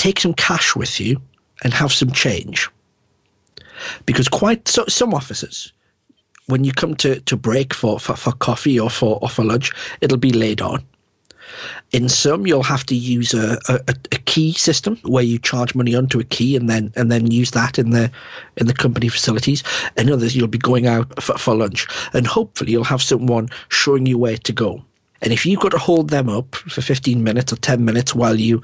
take 0.00 0.18
some 0.18 0.34
cash 0.34 0.74
with 0.74 0.98
you 0.98 1.20
and 1.62 1.74
have 1.74 1.92
some 1.92 2.10
change, 2.10 2.68
because 4.06 4.28
quite 4.28 4.66
so, 4.66 4.84
some 4.88 5.12
offices 5.12 5.72
when 6.46 6.64
you 6.64 6.72
come 6.72 6.94
to, 6.96 7.20
to 7.20 7.36
break 7.36 7.72
for, 7.72 8.00
for, 8.00 8.16
for 8.16 8.32
coffee 8.32 8.78
or 8.78 8.90
for 8.90 9.18
or 9.22 9.28
for 9.28 9.44
lunch, 9.44 9.72
it'll 10.00 10.18
be 10.18 10.32
laid 10.32 10.60
on. 10.60 10.84
In 11.92 12.08
some, 12.08 12.46
you'll 12.46 12.62
have 12.62 12.84
to 12.86 12.94
use 12.94 13.34
a, 13.34 13.58
a, 13.68 13.80
a, 14.12 14.18
key 14.18 14.52
system 14.52 14.96
where 15.02 15.22
you 15.22 15.38
charge 15.38 15.74
money 15.74 15.94
onto 15.94 16.20
a 16.20 16.24
key 16.24 16.56
and 16.56 16.70
then 16.70 16.92
and 16.96 17.10
then 17.10 17.30
use 17.30 17.50
that 17.50 17.78
in 17.78 17.90
the 17.90 18.10
in 18.56 18.66
the 18.66 18.72
company 18.72 19.08
facilities. 19.08 19.62
In 19.96 20.10
others, 20.10 20.34
you'll 20.34 20.46
be 20.46 20.58
going 20.58 20.86
out 20.86 21.22
for, 21.22 21.36
for 21.36 21.54
lunch, 21.54 21.86
and 22.14 22.26
hopefully, 22.26 22.72
you'll 22.72 22.84
have 22.84 23.02
someone 23.02 23.48
showing 23.68 24.06
you 24.06 24.16
where 24.16 24.38
to 24.38 24.52
go. 24.52 24.82
And 25.22 25.32
if 25.32 25.44
you've 25.44 25.60
got 25.60 25.72
to 25.72 25.78
hold 25.78 26.10
them 26.10 26.28
up 26.30 26.54
for 26.54 26.80
15 26.80 27.22
minutes 27.22 27.52
or 27.52 27.56
10 27.56 27.84
minutes 27.84 28.14
while 28.14 28.36
you 28.36 28.62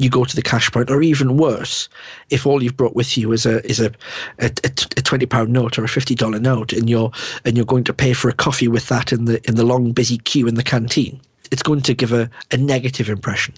you 0.00 0.08
go 0.10 0.24
to 0.24 0.34
the 0.34 0.42
cash 0.42 0.70
point, 0.72 0.90
or 0.90 1.02
even 1.02 1.36
worse, 1.36 1.88
if 2.30 2.46
all 2.46 2.62
you've 2.62 2.76
brought 2.76 2.96
with 2.96 3.18
you 3.18 3.32
is 3.32 3.46
a 3.46 3.64
is 3.66 3.80
a 3.80 3.92
a, 4.38 4.50
a 4.64 5.02
twenty 5.02 5.26
pound 5.26 5.52
note 5.52 5.78
or 5.78 5.84
a 5.84 5.88
fifty 5.88 6.14
dollar 6.14 6.40
note, 6.40 6.72
and 6.72 6.88
you're 6.88 7.10
and 7.44 7.56
you're 7.56 7.66
going 7.66 7.84
to 7.84 7.92
pay 7.92 8.12
for 8.14 8.28
a 8.28 8.32
coffee 8.32 8.68
with 8.68 8.88
that 8.88 9.12
in 9.12 9.26
the 9.26 9.46
in 9.46 9.56
the 9.56 9.64
long 9.64 9.92
busy 9.92 10.18
queue 10.18 10.48
in 10.48 10.54
the 10.54 10.62
canteen, 10.62 11.20
it's 11.50 11.62
going 11.62 11.82
to 11.82 11.94
give 11.94 12.12
a, 12.12 12.30
a 12.50 12.56
negative 12.56 13.08
impression. 13.08 13.54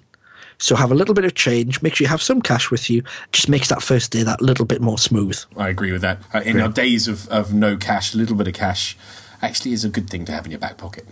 So 0.59 0.77
have 0.77 0.93
a 0.93 0.95
little 0.95 1.15
bit 1.15 1.25
of 1.25 1.35
change. 1.35 1.83
Make 1.83 1.97
sure 1.97 2.05
you 2.05 2.09
have 2.09 2.23
some 2.23 2.41
cash 2.41 2.71
with 2.71 2.89
you. 2.89 3.03
Just 3.33 3.49
makes 3.49 3.69
that 3.69 3.83
first 3.83 4.13
day 4.13 4.23
that 4.23 4.41
little 4.41 4.65
bit 4.65 4.81
more 4.81 4.99
smooth. 4.99 5.37
I 5.57 5.69
agree 5.69 5.91
with 5.91 6.03
that. 6.03 6.19
Uh, 6.33 6.41
in 6.45 6.61
our 6.61 6.69
days 6.69 7.09
of, 7.09 7.27
of 7.29 7.53
no 7.53 7.77
cash, 7.77 8.15
a 8.15 8.17
little 8.17 8.37
bit 8.37 8.47
of 8.47 8.55
cash 8.55 8.97
actually 9.41 9.73
is 9.73 9.85
a 9.85 9.89
good 9.89 10.09
thing 10.09 10.25
to 10.27 10.33
have 10.33 10.45
in 10.45 10.53
your 10.53 10.61
back 10.61 10.77
pocket. 10.77 11.05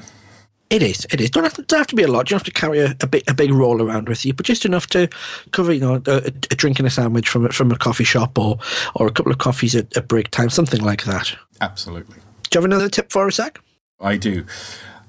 It 0.70 0.84
is. 0.84 1.04
It 1.10 1.20
is. 1.20 1.30
Don't 1.30 1.42
have 1.42 1.54
to, 1.54 1.62
don't 1.62 1.80
have 1.80 1.88
to 1.88 1.96
be 1.96 2.04
a 2.04 2.08
lot. 2.08 2.30
You 2.30 2.36
don't 2.36 2.46
have 2.46 2.54
to 2.54 2.60
carry 2.60 2.78
a, 2.78 2.96
a, 3.00 3.06
big, 3.08 3.24
a 3.28 3.34
big 3.34 3.50
roll 3.52 3.82
around 3.82 4.08
with 4.08 4.24
you, 4.24 4.32
but 4.32 4.46
just 4.46 4.64
enough 4.64 4.86
to 4.88 5.08
cover, 5.50 5.72
you 5.72 5.80
know, 5.80 6.00
a, 6.06 6.16
a 6.26 6.30
drink 6.30 6.78
and 6.78 6.86
a 6.86 6.90
sandwich 6.90 7.28
from 7.28 7.48
from 7.48 7.72
a 7.72 7.76
coffee 7.76 8.04
shop 8.04 8.38
or 8.38 8.58
or 8.94 9.08
a 9.08 9.10
couple 9.10 9.32
of 9.32 9.38
coffees 9.38 9.74
at, 9.74 9.96
at 9.96 10.06
break 10.06 10.30
time, 10.30 10.48
something 10.48 10.80
like 10.80 11.04
that. 11.04 11.36
Absolutely. 11.60 12.14
Do 12.14 12.56
you 12.56 12.62
have 12.62 12.64
another 12.64 12.88
tip 12.88 13.10
for 13.10 13.26
us, 13.26 13.34
Zach? 13.34 13.60
I 14.00 14.16
do. 14.16 14.46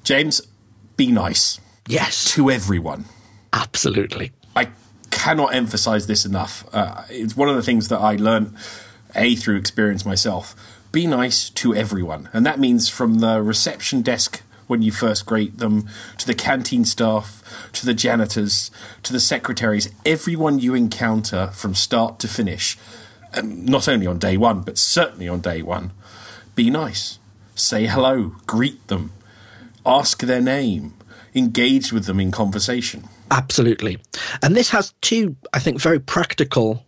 James, 0.03 0.41
be 0.97 1.11
nice. 1.11 1.59
Yes. 1.87 2.33
To 2.33 2.49
everyone. 2.49 3.05
Absolutely. 3.53 4.31
I 4.55 4.69
cannot 5.11 5.53
emphasize 5.53 6.07
this 6.07 6.25
enough. 6.25 6.65
Uh, 6.73 7.03
it's 7.09 7.37
one 7.37 7.49
of 7.49 7.55
the 7.55 7.63
things 7.63 7.87
that 7.89 7.99
I 7.99 8.15
learned, 8.15 8.55
A, 9.15 9.35
through 9.35 9.57
experience 9.57 10.05
myself. 10.05 10.55
Be 10.91 11.05
nice 11.05 11.49
to 11.51 11.75
everyone. 11.75 12.29
And 12.33 12.45
that 12.45 12.59
means 12.59 12.89
from 12.89 13.19
the 13.19 13.41
reception 13.41 14.01
desk 14.01 14.41
when 14.71 14.81
you 14.81 14.91
first 14.91 15.25
greet 15.25 15.57
them, 15.57 15.85
to 16.17 16.25
the 16.25 16.33
canteen 16.33 16.85
staff, 16.85 17.43
to 17.73 17.85
the 17.85 17.93
janitors, 17.93 18.71
to 19.03 19.11
the 19.11 19.19
secretaries, 19.19 19.89
everyone 20.05 20.59
you 20.59 20.73
encounter 20.73 21.47
from 21.47 21.75
start 21.75 22.19
to 22.19 22.27
finish, 22.27 22.77
not 23.43 23.89
only 23.89 24.07
on 24.07 24.17
day 24.17 24.37
one, 24.37 24.61
but 24.61 24.77
certainly 24.77 25.27
on 25.27 25.41
day 25.41 25.61
one, 25.61 25.91
be 26.55 26.69
nice. 26.69 27.19
Say 27.53 27.85
hello, 27.85 28.37
greet 28.47 28.87
them, 28.87 29.11
ask 29.85 30.21
their 30.21 30.41
name, 30.41 30.93
engage 31.35 31.91
with 31.91 32.05
them 32.05 32.21
in 32.21 32.31
conversation. 32.31 33.03
Absolutely. 33.29 33.99
And 34.41 34.55
this 34.55 34.69
has 34.69 34.93
two, 35.01 35.35
I 35.53 35.59
think, 35.59 35.81
very 35.81 35.99
practical 35.99 36.85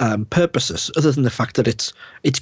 um, 0.00 0.24
purposes, 0.26 0.90
other 0.96 1.12
than 1.12 1.22
the 1.22 1.30
fact 1.30 1.54
that 1.54 1.68
it's 1.68 1.92
it's 2.24 2.40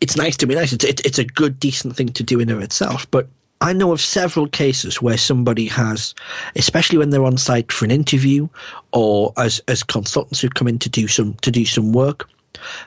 it's 0.00 0.16
nice 0.16 0.36
to 0.36 0.46
be 0.46 0.54
nice. 0.54 0.72
It's 0.72 0.84
it's 0.84 1.18
a 1.18 1.24
good, 1.24 1.58
decent 1.58 1.96
thing 1.96 2.10
to 2.10 2.22
do 2.22 2.38
in 2.38 2.50
of 2.50 2.62
itself. 2.62 3.10
But 3.10 3.26
I 3.62 3.72
know 3.72 3.92
of 3.92 4.00
several 4.00 4.48
cases 4.48 5.00
where 5.00 5.16
somebody 5.16 5.66
has, 5.66 6.16
especially 6.56 6.98
when 6.98 7.10
they're 7.10 7.24
on 7.24 7.38
site 7.38 7.70
for 7.70 7.84
an 7.84 7.92
interview 7.92 8.48
or 8.92 9.32
as, 9.36 9.60
as 9.68 9.84
consultants 9.84 10.40
who 10.40 10.48
come 10.48 10.66
in 10.66 10.80
to 10.80 10.88
do 10.88 11.06
some 11.06 11.34
to 11.34 11.50
do 11.52 11.64
some 11.64 11.92
work, 11.92 12.28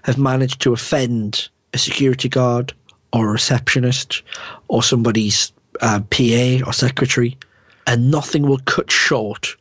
have 0.04 0.18
managed 0.18 0.60
to 0.62 0.74
offend 0.74 1.48
a 1.74 1.78
security 1.78 2.28
guard 2.28 2.74
or 3.14 3.30
a 3.30 3.32
receptionist 3.32 4.22
or 4.68 4.84
somebody's 4.84 5.54
uh, 5.80 6.02
PA 6.10 6.60
or 6.68 6.74
secretary, 6.74 7.38
and 7.88 8.12
nothing 8.12 8.44
will 8.44 8.60
cut 8.66 8.92
short 8.92 9.56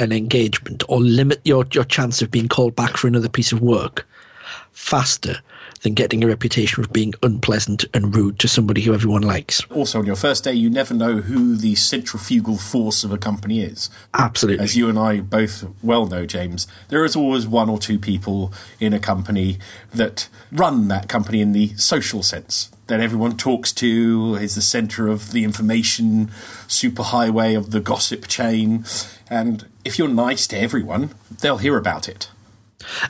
an 0.00 0.10
engagement 0.10 0.82
or 0.88 0.98
limit 1.00 1.40
your, 1.44 1.64
your 1.70 1.84
chance 1.84 2.20
of 2.20 2.32
being 2.32 2.48
called 2.48 2.74
back 2.74 2.96
for 2.96 3.06
another 3.06 3.28
piece 3.28 3.52
of 3.52 3.60
work 3.60 4.04
faster 4.72 5.40
than 5.86 5.94
getting 5.94 6.24
a 6.24 6.26
reputation 6.26 6.82
of 6.82 6.92
being 6.92 7.14
unpleasant 7.22 7.84
and 7.94 8.12
rude 8.16 8.40
to 8.40 8.48
somebody 8.48 8.82
who 8.82 8.92
everyone 8.92 9.22
likes. 9.22 9.64
Also, 9.66 10.00
on 10.00 10.04
your 10.04 10.16
first 10.16 10.42
day, 10.42 10.52
you 10.52 10.68
never 10.68 10.92
know 10.92 11.18
who 11.18 11.54
the 11.54 11.76
centrifugal 11.76 12.56
force 12.56 13.04
of 13.04 13.12
a 13.12 13.16
company 13.16 13.62
is. 13.62 13.88
Absolutely. 14.12 14.64
As 14.64 14.76
you 14.76 14.88
and 14.88 14.98
I 14.98 15.20
both 15.20 15.64
well 15.84 16.06
know, 16.06 16.26
James, 16.26 16.66
there 16.88 17.04
is 17.04 17.14
always 17.14 17.46
one 17.46 17.70
or 17.70 17.78
two 17.78 18.00
people 18.00 18.52
in 18.80 18.92
a 18.92 18.98
company 18.98 19.58
that 19.94 20.28
run 20.50 20.88
that 20.88 21.08
company 21.08 21.40
in 21.40 21.52
the 21.52 21.76
social 21.76 22.24
sense. 22.24 22.68
That 22.88 22.98
everyone 22.98 23.36
talks 23.36 23.72
to 23.74 24.36
is 24.40 24.56
the 24.56 24.62
centre 24.62 25.06
of 25.06 25.30
the 25.30 25.44
information 25.44 26.32
superhighway 26.66 27.56
of 27.56 27.70
the 27.70 27.80
gossip 27.80 28.26
chain. 28.26 28.84
And 29.30 29.66
if 29.84 30.00
you're 30.00 30.08
nice 30.08 30.48
to 30.48 30.58
everyone, 30.58 31.10
they'll 31.40 31.58
hear 31.58 31.76
about 31.76 32.08
it. 32.08 32.28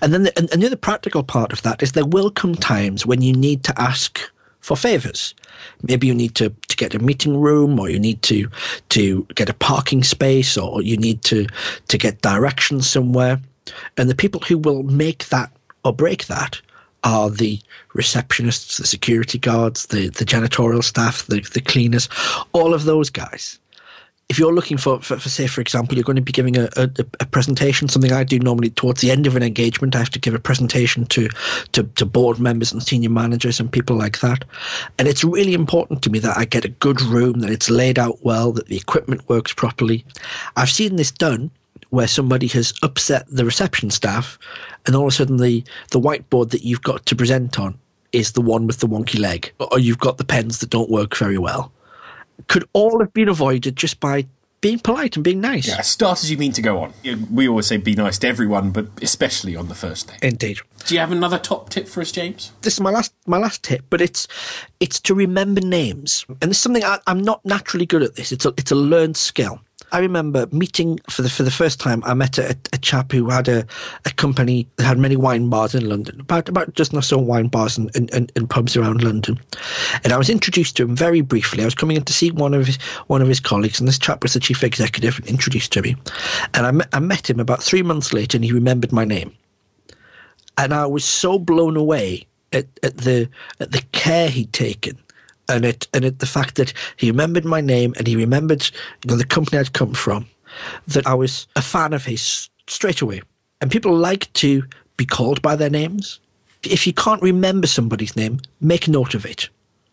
And 0.00 0.12
then 0.12 0.24
the, 0.24 0.38
and, 0.38 0.50
and 0.52 0.62
the 0.62 0.66
other 0.66 0.76
practical 0.76 1.22
part 1.22 1.52
of 1.52 1.62
that 1.62 1.82
is 1.82 1.92
there 1.92 2.06
will 2.06 2.30
come 2.30 2.54
times 2.54 3.06
when 3.06 3.22
you 3.22 3.32
need 3.32 3.64
to 3.64 3.80
ask 3.80 4.20
for 4.60 4.76
favors. 4.76 5.34
Maybe 5.82 6.06
you 6.06 6.14
need 6.14 6.34
to, 6.36 6.50
to 6.50 6.76
get 6.76 6.94
a 6.94 6.98
meeting 6.98 7.40
room 7.40 7.78
or 7.78 7.88
you 7.88 8.00
need 8.00 8.22
to 8.22 8.48
to 8.90 9.24
get 9.34 9.48
a 9.48 9.54
parking 9.54 10.02
space 10.02 10.56
or 10.58 10.82
you 10.82 10.96
need 10.96 11.22
to 11.24 11.46
to 11.88 11.98
get 11.98 12.22
directions 12.22 12.90
somewhere. 12.90 13.40
And 13.96 14.10
the 14.10 14.14
people 14.14 14.40
who 14.40 14.58
will 14.58 14.82
make 14.82 15.28
that 15.28 15.52
or 15.84 15.92
break 15.92 16.26
that 16.26 16.60
are 17.04 17.30
the 17.30 17.60
receptionists, 17.94 18.78
the 18.78 18.86
security 18.86 19.38
guards, 19.38 19.86
the, 19.86 20.08
the 20.08 20.24
janitorial 20.24 20.82
staff, 20.82 21.24
the, 21.26 21.40
the 21.52 21.60
cleaners, 21.60 22.08
all 22.52 22.74
of 22.74 22.84
those 22.84 23.10
guys 23.10 23.60
if 24.28 24.40
you're 24.40 24.52
looking 24.52 24.76
for, 24.76 25.00
for, 25.00 25.18
for, 25.18 25.28
say, 25.28 25.46
for 25.46 25.60
example, 25.60 25.96
you're 25.96 26.04
going 26.04 26.16
to 26.16 26.22
be 26.22 26.32
giving 26.32 26.56
a, 26.56 26.68
a, 26.76 26.90
a, 27.20 27.26
presentation, 27.26 27.86
something 27.86 28.12
I 28.12 28.24
do 28.24 28.40
normally 28.40 28.70
towards 28.70 29.00
the 29.00 29.12
end 29.12 29.26
of 29.26 29.36
an 29.36 29.42
engagement, 29.42 29.94
I 29.94 30.00
have 30.00 30.10
to 30.10 30.18
give 30.18 30.34
a 30.34 30.40
presentation 30.40 31.06
to, 31.06 31.28
to, 31.72 31.84
to 31.84 32.04
board 32.04 32.40
members 32.40 32.72
and 32.72 32.82
senior 32.82 33.10
managers 33.10 33.60
and 33.60 33.70
people 33.70 33.96
like 33.96 34.20
that. 34.20 34.44
And 34.98 35.06
it's 35.06 35.22
really 35.22 35.54
important 35.54 36.02
to 36.02 36.10
me 36.10 36.18
that 36.20 36.36
I 36.36 36.44
get 36.44 36.64
a 36.64 36.70
good 36.70 37.00
room, 37.02 37.40
that 37.40 37.50
it's 37.50 37.70
laid 37.70 38.00
out 38.00 38.18
well, 38.24 38.50
that 38.52 38.66
the 38.66 38.76
equipment 38.76 39.28
works 39.28 39.52
properly. 39.54 40.04
I've 40.56 40.70
seen 40.70 40.96
this 40.96 41.12
done 41.12 41.52
where 41.90 42.08
somebody 42.08 42.48
has 42.48 42.74
upset 42.82 43.26
the 43.28 43.44
reception 43.44 43.90
staff 43.90 44.40
and 44.86 44.96
all 44.96 45.02
of 45.02 45.08
a 45.08 45.12
sudden 45.12 45.36
the, 45.36 45.62
the 45.92 46.00
whiteboard 46.00 46.50
that 46.50 46.64
you've 46.64 46.82
got 46.82 47.06
to 47.06 47.14
present 47.14 47.60
on 47.60 47.78
is 48.12 48.32
the 48.32 48.40
one 48.40 48.66
with 48.66 48.80
the 48.80 48.88
wonky 48.88 49.20
leg, 49.20 49.52
or 49.60 49.78
you've 49.78 49.98
got 49.98 50.18
the 50.18 50.24
pens 50.24 50.58
that 50.58 50.70
don't 50.70 50.90
work 50.90 51.16
very 51.16 51.38
well 51.38 51.72
could 52.48 52.64
all 52.72 53.00
have 53.00 53.12
been 53.12 53.28
avoided 53.28 53.76
just 53.76 54.00
by 54.00 54.26
being 54.60 54.78
polite 54.78 55.16
and 55.16 55.22
being 55.24 55.40
nice. 55.40 55.68
Yeah, 55.68 55.80
start 55.82 56.22
as 56.22 56.30
you 56.30 56.36
mean 56.36 56.52
to 56.52 56.62
go 56.62 56.78
on. 56.80 56.92
We 57.30 57.48
always 57.48 57.66
say 57.66 57.76
be 57.76 57.94
nice 57.94 58.18
to 58.18 58.28
everyone, 58.28 58.70
but 58.70 58.86
especially 59.02 59.54
on 59.54 59.68
the 59.68 59.74
first 59.74 60.08
day. 60.08 60.14
Indeed. 60.22 60.58
Do 60.86 60.94
you 60.94 61.00
have 61.00 61.12
another 61.12 61.38
top 61.38 61.68
tip 61.68 61.86
for 61.86 62.00
us, 62.00 62.10
James? 62.10 62.52
This 62.62 62.74
is 62.74 62.80
my 62.80 62.90
last 62.90 63.12
my 63.26 63.38
last 63.38 63.62
tip, 63.62 63.84
but 63.90 64.00
it's 64.00 64.26
it's 64.80 64.98
to 65.00 65.14
remember 65.14 65.60
names, 65.60 66.24
and 66.28 66.50
this 66.50 66.58
is 66.58 66.62
something 66.62 66.84
I, 66.84 66.98
I'm 67.06 67.22
not 67.22 67.44
naturally 67.44 67.86
good 67.86 68.02
at. 68.02 68.16
This 68.16 68.32
it's 68.32 68.44
a 68.44 68.52
it's 68.56 68.70
a 68.70 68.76
learned 68.76 69.16
skill. 69.16 69.60
I 69.92 70.00
remember 70.00 70.46
meeting 70.50 70.98
for 71.08 71.22
the 71.22 71.30
for 71.30 71.42
the 71.42 71.50
first 71.50 71.78
time. 71.78 72.02
I 72.04 72.14
met 72.14 72.38
a, 72.38 72.56
a 72.72 72.78
chap 72.78 73.12
who 73.12 73.30
had 73.30 73.48
a, 73.48 73.64
a 74.04 74.10
company 74.10 74.68
that 74.76 74.84
had 74.84 74.98
many 74.98 75.16
wine 75.16 75.48
bars 75.48 75.74
in 75.74 75.88
London, 75.88 76.20
about 76.20 76.48
about 76.48 76.74
just 76.74 76.92
not 76.92 77.04
so 77.04 77.18
wine 77.18 77.46
bars 77.48 77.78
and, 77.78 77.90
and, 77.94 78.32
and, 78.34 78.50
pubs 78.50 78.76
around 78.76 79.04
London. 79.04 79.38
And 80.02 80.12
I 80.12 80.18
was 80.18 80.28
introduced 80.28 80.76
to 80.76 80.82
him 80.84 80.96
very 80.96 81.20
briefly. 81.20 81.62
I 81.62 81.66
was 81.66 81.74
coming 81.74 81.96
in 81.96 82.04
to 82.04 82.12
see 82.12 82.30
one 82.30 82.52
of 82.52 82.66
his 82.66 82.76
one 83.06 83.22
of 83.22 83.28
his 83.28 83.40
colleagues, 83.40 83.78
and 83.78 83.88
this 83.88 83.98
chap 83.98 84.22
was 84.22 84.34
the 84.34 84.40
chief 84.40 84.64
executive, 84.64 85.18
and 85.18 85.28
introduced 85.28 85.72
to 85.72 85.82
me. 85.82 85.96
And 86.54 86.66
I 86.66 86.70
met, 86.72 86.88
I 86.92 86.98
met 86.98 87.30
him 87.30 87.38
about 87.38 87.62
three 87.62 87.82
months 87.82 88.12
later, 88.12 88.36
and 88.36 88.44
he 88.44 88.52
remembered 88.52 88.92
my 88.92 89.04
name. 89.04 89.32
And 90.58 90.74
I 90.74 90.86
was 90.86 91.04
so 91.04 91.38
blown 91.38 91.76
away 91.76 92.26
at, 92.52 92.66
at 92.82 92.98
the 92.98 93.28
at 93.60 93.70
the 93.70 93.82
care 93.92 94.28
he'd 94.28 94.52
taken 94.52 94.98
and 95.48 95.64
it 95.64 95.88
and 95.94 96.04
it 96.04 96.18
the 96.18 96.26
fact 96.26 96.56
that 96.56 96.72
he 96.96 97.10
remembered 97.10 97.44
my 97.44 97.60
name 97.60 97.94
and 97.96 98.06
he 98.06 98.16
remembered 98.16 98.64
you 99.04 99.10
know 99.10 99.16
the 99.16 99.24
company 99.24 99.58
I'd 99.58 99.72
come 99.72 99.94
from, 99.94 100.26
that 100.88 101.06
I 101.06 101.14
was 101.14 101.46
a 101.56 101.62
fan 101.62 101.92
of 101.92 102.04
his 102.04 102.48
straight 102.66 103.00
away. 103.00 103.22
And 103.60 103.70
people 103.70 103.94
like 103.94 104.32
to 104.34 104.62
be 104.96 105.06
called 105.06 105.40
by 105.42 105.56
their 105.56 105.70
names. 105.70 106.20
If 106.62 106.86
you 106.86 106.92
can't 106.92 107.22
remember 107.22 107.66
somebody's 107.66 108.16
name, 108.16 108.40
make 108.60 108.88
note 108.88 109.14
of 109.14 109.24
it 109.24 109.48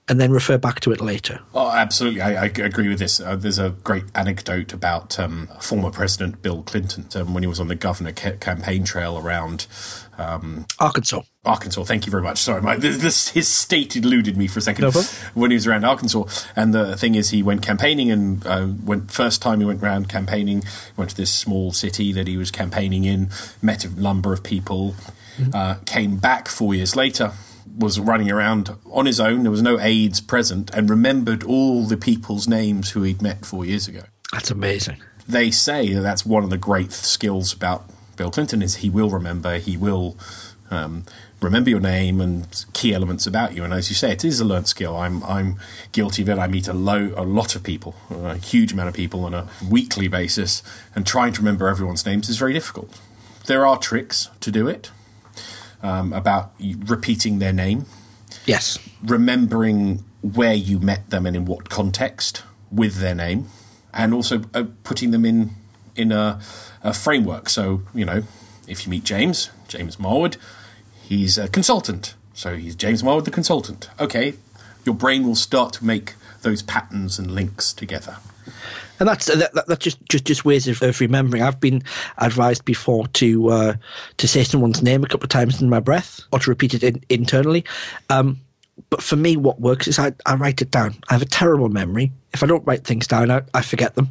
and 0.10 0.20
then 0.20 0.32
refer 0.32 0.58
back 0.58 0.82
to 0.82 0.92
it 0.92 1.00
later. 1.00 1.40
Oh, 1.54 1.72
absolutely. 1.72 2.22
I, 2.22 2.44
I 2.44 2.46
agree 2.46 2.90
with 2.90 3.00
this. 3.00 3.22
Uh, 3.22 3.36
there's 3.36 3.60
a 3.60 3.70
great 3.70 4.04
anecdote 4.14 4.74
about 4.74 5.18
um, 5.18 5.48
former 5.62 5.92
President 5.92 6.42
Bill 6.42 6.62
Clinton 6.62 7.08
um, 7.16 7.34
when 7.34 7.44
he 7.44 7.48
was 7.48 7.60
on 7.60 7.70
the 7.70 7.76
governor 7.76 8.12
ca- 8.12 8.36
campaign 8.38 8.84
trail 8.84 9.18
around 9.18 9.66
um, 10.18 10.66
Arkansas. 10.80 11.22
Arkansas. 11.46 11.84
Thank 11.86 12.06
you 12.06 12.12
very 12.12 12.22
much. 12.22 12.40
Sorry, 12.40 12.62
my 12.62 12.76
this, 12.76 13.30
his 13.30 13.48
state 13.48 13.96
eluded 13.96 14.36
me 14.36 14.48
for 14.48 14.60
a 14.60 14.62
second 14.62 14.84
No 14.84 14.92
when 15.34 15.52
he 15.52 15.56
was 15.56 15.68
around 15.68 15.86
Arkansas. 15.86 16.26
And 16.56 16.74
the 16.74 16.98
thing 16.98 17.16
is, 17.16 17.30
he 17.30 17.42
went 17.42 17.62
campaigning, 17.62 18.12
and 18.12 18.46
uh, 18.46 18.68
went 18.84 19.10
first 19.10 19.42
time 19.42 19.62
he 19.62 19.66
went 19.66 19.82
around 19.82 20.10
campaigning, 20.10 20.64
went 20.98 21.12
to 21.12 21.18
this 21.18 21.32
small 21.32 21.72
city 21.72 22.12
that 22.12 22.28
he 22.28 22.36
was 22.36 22.52
campaigning 22.52 23.06
in, 23.06 23.30
met 23.62 23.86
a 23.86 23.90
number 23.90 24.34
of 24.34 24.44
people, 24.44 24.96
uh, 25.54 25.76
came 25.86 26.18
back 26.18 26.48
four 26.50 26.76
years 26.76 26.96
later. 26.96 27.32
Was 27.78 28.00
running 28.00 28.30
around 28.30 28.70
on 28.92 29.06
his 29.08 29.20
own. 29.20 29.44
There 29.44 29.52
was 29.52 29.62
no 29.64 29.80
aides 29.80 30.22
present, 30.22 30.70
and 30.76 30.90
remembered 30.90 31.44
all 31.44 31.86
the 31.86 31.98
people's 31.98 32.48
names 32.48 32.92
who 32.92 33.02
he'd 33.04 33.22
met 33.22 33.46
four 33.46 33.66
years 33.66 33.88
ago 33.88 34.04
That's 34.32 34.52
amazing. 34.52 34.98
they 35.28 35.50
say 35.52 35.92
that 35.94 36.02
that's 36.02 36.26
one 36.26 36.44
of 36.44 36.50
the 36.52 36.58
great 36.58 36.92
skills 36.92 37.52
about 37.54 37.90
Bill 38.16 38.30
Clinton 38.30 38.62
is 38.62 38.76
he 38.78 38.90
will 38.92 39.10
remember, 39.10 39.58
he 39.58 39.76
will 39.76 40.16
um, 40.70 41.04
remember 41.42 41.72
your 41.72 41.80
name 41.80 42.22
and 42.22 42.66
key 42.74 42.94
elements 42.94 43.26
about 43.26 43.56
you. 43.56 43.64
And 43.64 43.74
as 43.74 43.90
you 43.90 43.96
say, 43.96 44.12
it 44.12 44.24
is 44.24 44.40
a 44.40 44.46
learned 44.46 44.68
skill. 44.68 44.96
I'm 44.96 45.24
I'm 45.24 45.58
guilty 45.92 46.22
of 46.22 46.30
it. 46.30 46.38
I 46.38 46.46
meet 46.48 46.68
a 46.68 46.74
low 46.74 47.12
a 47.18 47.24
lot 47.24 47.56
of 47.56 47.64
people, 47.64 47.96
a 48.12 48.38
huge 48.38 48.72
amount 48.74 48.90
of 48.90 48.96
people 48.96 49.26
on 49.26 49.34
a 49.34 49.48
weekly 49.68 50.08
basis, 50.08 50.62
and 50.96 51.08
trying 51.08 51.34
to 51.34 51.40
remember 51.42 51.68
everyone's 51.68 52.06
names 52.06 52.30
is 52.30 52.38
very 52.38 52.54
difficult. 52.54 53.00
There 53.48 53.66
are 53.66 53.78
tricks 53.80 54.30
to 54.42 54.52
do 54.52 54.68
it 54.68 54.92
um, 55.84 56.14
about 56.14 56.54
repeating 56.88 57.40
their 57.40 57.54
name 57.54 57.86
Yes. 58.46 58.80
remembering 59.04 60.04
where 60.22 60.54
you 60.56 60.80
met 60.80 61.10
them 61.12 61.26
and 61.26 61.36
in 61.36 61.46
what 61.46 61.70
context 61.70 62.44
with 62.72 62.96
their 62.96 63.14
name, 63.14 63.48
and 63.94 64.14
also 64.14 64.42
uh, 64.54 64.64
putting 64.84 65.12
them 65.12 65.26
in 65.26 65.52
in 65.96 66.12
a, 66.12 66.40
a 66.82 66.94
framework. 66.94 67.50
So 67.50 67.84
you 67.94 68.06
know, 68.06 68.24
if 68.68 68.86
you 68.86 68.90
meet 68.90 69.04
James, 69.04 69.52
James 69.68 69.98
Marwood, 69.98 70.38
he's 71.04 71.38
a 71.38 71.48
consultant. 71.48 72.16
So 72.34 72.56
he's 72.58 72.76
James 72.76 73.04
Marwood, 73.04 73.26
the 73.26 73.32
consultant. 73.32 73.90
Okay, 74.00 74.34
your 74.86 74.96
brain 74.96 75.24
will 75.28 75.36
start 75.36 75.74
to 75.74 75.86
make 75.86 76.16
those 76.42 76.64
patterns 76.64 77.20
and 77.20 77.30
links 77.32 77.72
together. 77.74 78.18
And 79.04 79.10
that's 79.10 79.26
that, 79.26 79.54
that, 79.54 79.68
that's 79.68 79.84
just, 79.84 80.00
just 80.08 80.24
just 80.24 80.46
ways 80.46 80.66
of, 80.66 80.82
of 80.82 81.02
remembering. 81.02 81.44
I've 81.44 81.60
been 81.60 81.84
advised 82.20 82.64
before 82.64 83.06
to 83.08 83.50
uh, 83.50 83.74
to 84.16 84.28
say 84.30 84.46
someone's 84.46 84.82
name 84.82 85.04
a 85.04 85.08
couple 85.08 85.26
of 85.26 85.30
times 85.30 85.62
in 85.62 85.70
my 85.70 85.82
breath 85.82 86.22
or 86.32 86.40
to 86.40 86.50
repeat 86.50 86.74
it 86.74 86.84
in, 86.84 87.04
internally. 87.10 87.66
Um, 88.10 88.40
but 88.90 89.04
for 89.04 89.18
me, 89.18 89.36
what 89.36 89.60
works 89.60 89.90
is 89.90 90.00
I, 90.00 90.14
I 90.26 90.36
write 90.36 90.62
it 90.62 90.72
down. 90.72 90.96
I 91.10 91.16
have 91.16 91.22
a 91.22 91.26
terrible 91.26 91.68
memory. 91.68 92.14
If 92.34 92.44
I 92.44 92.46
don't 92.46 92.66
write 92.66 92.86
things 92.86 93.06
down, 93.06 93.30
I, 93.30 93.42
I 93.54 93.62
forget 93.62 93.96
them. 93.96 94.08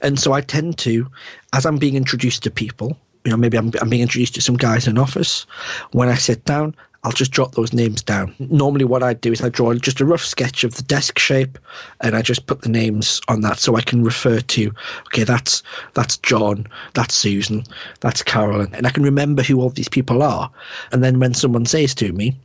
And 0.00 0.18
so 0.18 0.32
I 0.32 0.40
tend 0.40 0.78
to, 0.78 1.06
as 1.52 1.66
I'm 1.66 1.76
being 1.76 1.96
introduced 1.96 2.42
to 2.44 2.50
people, 2.50 2.96
you 3.26 3.30
know, 3.30 3.36
maybe 3.36 3.58
I'm, 3.58 3.70
I'm 3.78 3.90
being 3.90 4.00
introduced 4.00 4.36
to 4.36 4.40
some 4.40 4.56
guys 4.56 4.88
in 4.88 4.96
office, 4.96 5.44
when 5.92 6.08
I 6.08 6.14
sit 6.14 6.46
down, 6.46 6.74
I'll 7.02 7.12
just 7.12 7.32
jot 7.32 7.52
those 7.52 7.72
names 7.72 8.02
down. 8.02 8.34
Normally, 8.38 8.84
what 8.84 9.02
I 9.02 9.14
do 9.14 9.32
is 9.32 9.40
I 9.40 9.48
draw 9.48 9.72
just 9.74 10.00
a 10.00 10.04
rough 10.04 10.22
sketch 10.22 10.64
of 10.64 10.74
the 10.74 10.82
desk 10.82 11.18
shape, 11.18 11.58
and 12.02 12.14
I 12.14 12.20
just 12.20 12.46
put 12.46 12.60
the 12.60 12.68
names 12.68 13.22
on 13.28 13.40
that 13.40 13.58
so 13.58 13.76
I 13.76 13.80
can 13.80 14.04
refer 14.04 14.40
to. 14.40 14.72
Okay, 15.06 15.24
that's 15.24 15.62
that's 15.94 16.18
John, 16.18 16.66
that's 16.92 17.14
Susan, 17.14 17.64
that's 18.00 18.22
Carolyn, 18.22 18.74
and 18.74 18.86
I 18.86 18.90
can 18.90 19.02
remember 19.02 19.42
who 19.42 19.60
all 19.60 19.70
these 19.70 19.88
people 19.88 20.22
are. 20.22 20.50
And 20.92 21.02
then 21.02 21.18
when 21.18 21.32
someone 21.32 21.64
says 21.64 21.94
to 21.96 22.12
me, 22.12 22.36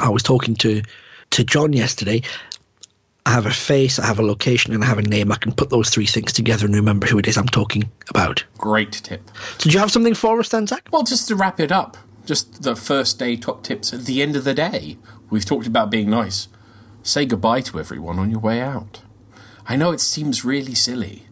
"I 0.00 0.08
was 0.08 0.22
talking 0.22 0.54
to 0.56 0.82
to 1.30 1.42
John 1.44 1.72
yesterday," 1.72 2.22
I 3.26 3.32
have 3.32 3.46
a 3.46 3.50
face, 3.50 3.98
I 3.98 4.06
have 4.06 4.20
a 4.20 4.24
location, 4.24 4.72
and 4.72 4.84
I 4.84 4.86
have 4.86 4.98
a 4.98 5.02
name. 5.02 5.32
I 5.32 5.36
can 5.36 5.50
put 5.52 5.70
those 5.70 5.90
three 5.90 6.06
things 6.06 6.32
together 6.32 6.66
and 6.66 6.76
remember 6.76 7.08
who 7.08 7.18
it 7.18 7.26
is 7.26 7.36
I'm 7.36 7.48
talking 7.48 7.90
about. 8.08 8.44
Great 8.58 8.92
tip. 8.92 9.22
So, 9.58 9.68
do 9.68 9.70
you 9.70 9.80
have 9.80 9.90
something 9.90 10.14
for 10.14 10.38
us 10.38 10.50
then, 10.50 10.68
Zach? 10.68 10.86
Well, 10.92 11.02
just 11.02 11.26
to 11.28 11.34
wrap 11.34 11.58
it 11.58 11.72
up, 11.72 11.96
just 12.24 12.62
the 12.62 12.76
first 12.76 13.18
day 13.18 13.36
top 13.36 13.62
tips 13.62 13.92
at 13.92 14.06
the 14.06 14.22
end 14.22 14.36
of 14.36 14.44
the 14.44 14.54
day. 14.54 14.96
We've 15.30 15.44
talked 15.44 15.66
about 15.66 15.90
being 15.90 16.10
nice. 16.10 16.48
Say 17.02 17.26
goodbye 17.26 17.60
to 17.62 17.78
everyone 17.78 18.18
on 18.18 18.30
your 18.30 18.40
way 18.40 18.60
out. 18.60 19.02
I 19.66 19.76
know 19.76 19.92
it 19.92 20.00
seems 20.00 20.44
really 20.44 20.74
silly, 20.74 21.24